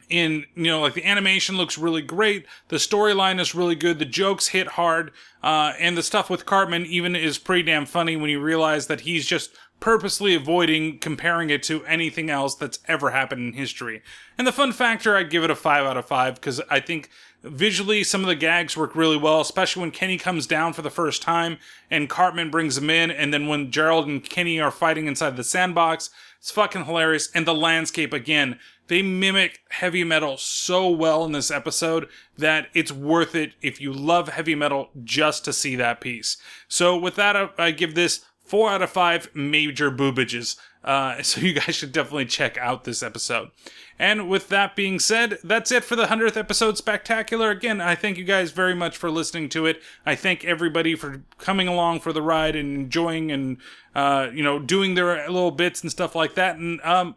[0.09, 4.05] in you know like the animation looks really great the storyline is really good the
[4.05, 5.11] jokes hit hard
[5.43, 9.01] uh, and the stuff with cartman even is pretty damn funny when you realize that
[9.01, 14.01] he's just purposely avoiding comparing it to anything else that's ever happened in history.
[14.37, 17.09] And the fun factor i'd give it a 5 out of 5 because i think
[17.43, 20.89] visually some of the gags work really well especially when kenny comes down for the
[20.89, 21.57] first time
[21.91, 25.43] and cartman brings him in and then when gerald and kenny are fighting inside the
[25.43, 26.09] sandbox
[26.45, 31.49] it's fucking hilarious and the landscape again they mimic heavy metal so well in this
[31.49, 32.07] episode
[32.37, 36.37] that it's worth it if you love heavy metal just to see that piece.
[36.67, 40.55] So with that, I- give this four out of five major boobages.
[40.85, 43.49] Uh, so you guys should definitely check out this episode.
[43.97, 47.49] And with that being said, that's it for the 100th episode spectacular.
[47.49, 49.81] Again, I thank you guys very much for listening to it.
[50.05, 53.57] I thank everybody for coming along for the ride and enjoying and,
[53.95, 56.57] uh, you know, doing their little bits and stuff like that.
[56.57, 57.15] And, um,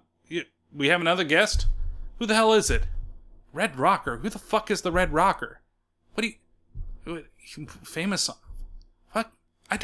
[0.75, 1.67] we have another guest.
[2.19, 2.85] Who the hell is it?
[3.53, 4.19] Red Rocker.
[4.19, 5.61] Who the fuck is the Red Rocker?
[6.15, 6.33] What do
[7.07, 7.25] you.
[7.67, 8.31] Famous.
[9.71, 9.79] I,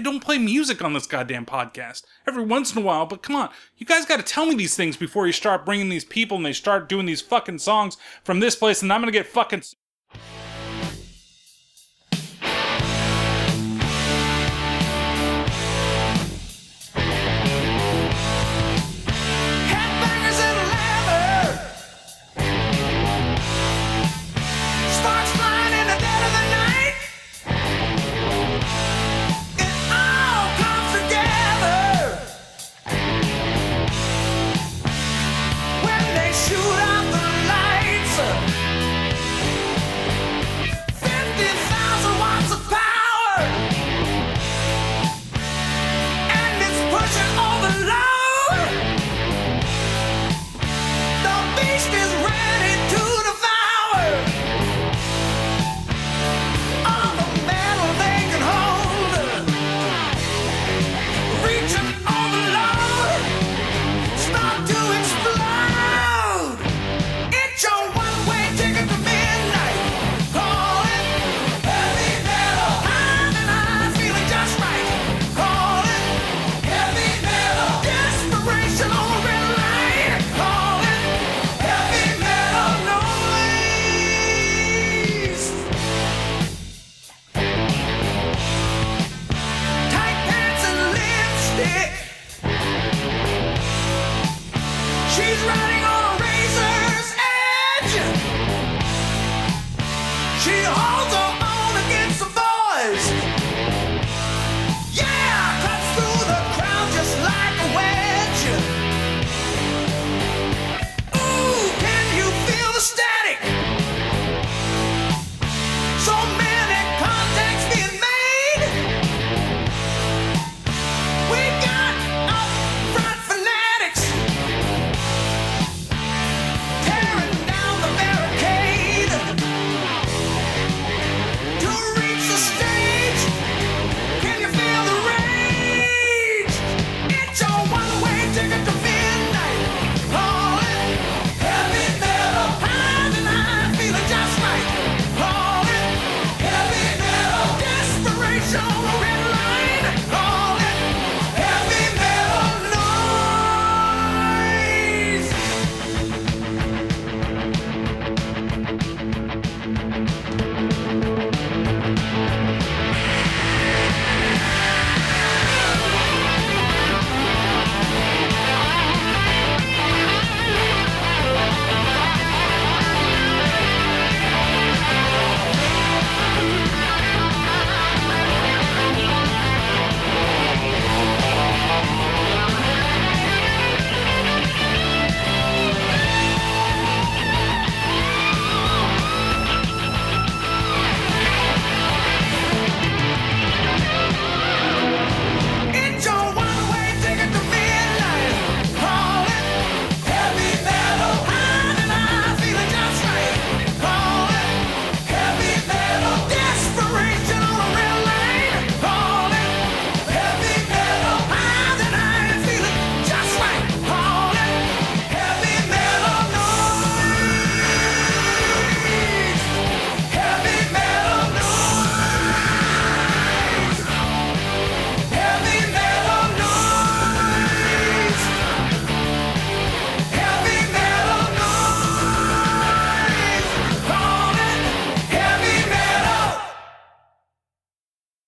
[0.00, 2.04] don't play music on this goddamn podcast.
[2.28, 3.50] Every once in a while, but come on.
[3.76, 6.52] You guys gotta tell me these things before you start bringing these people and they
[6.52, 9.62] start doing these fucking songs from this place, and I'm gonna get fucking.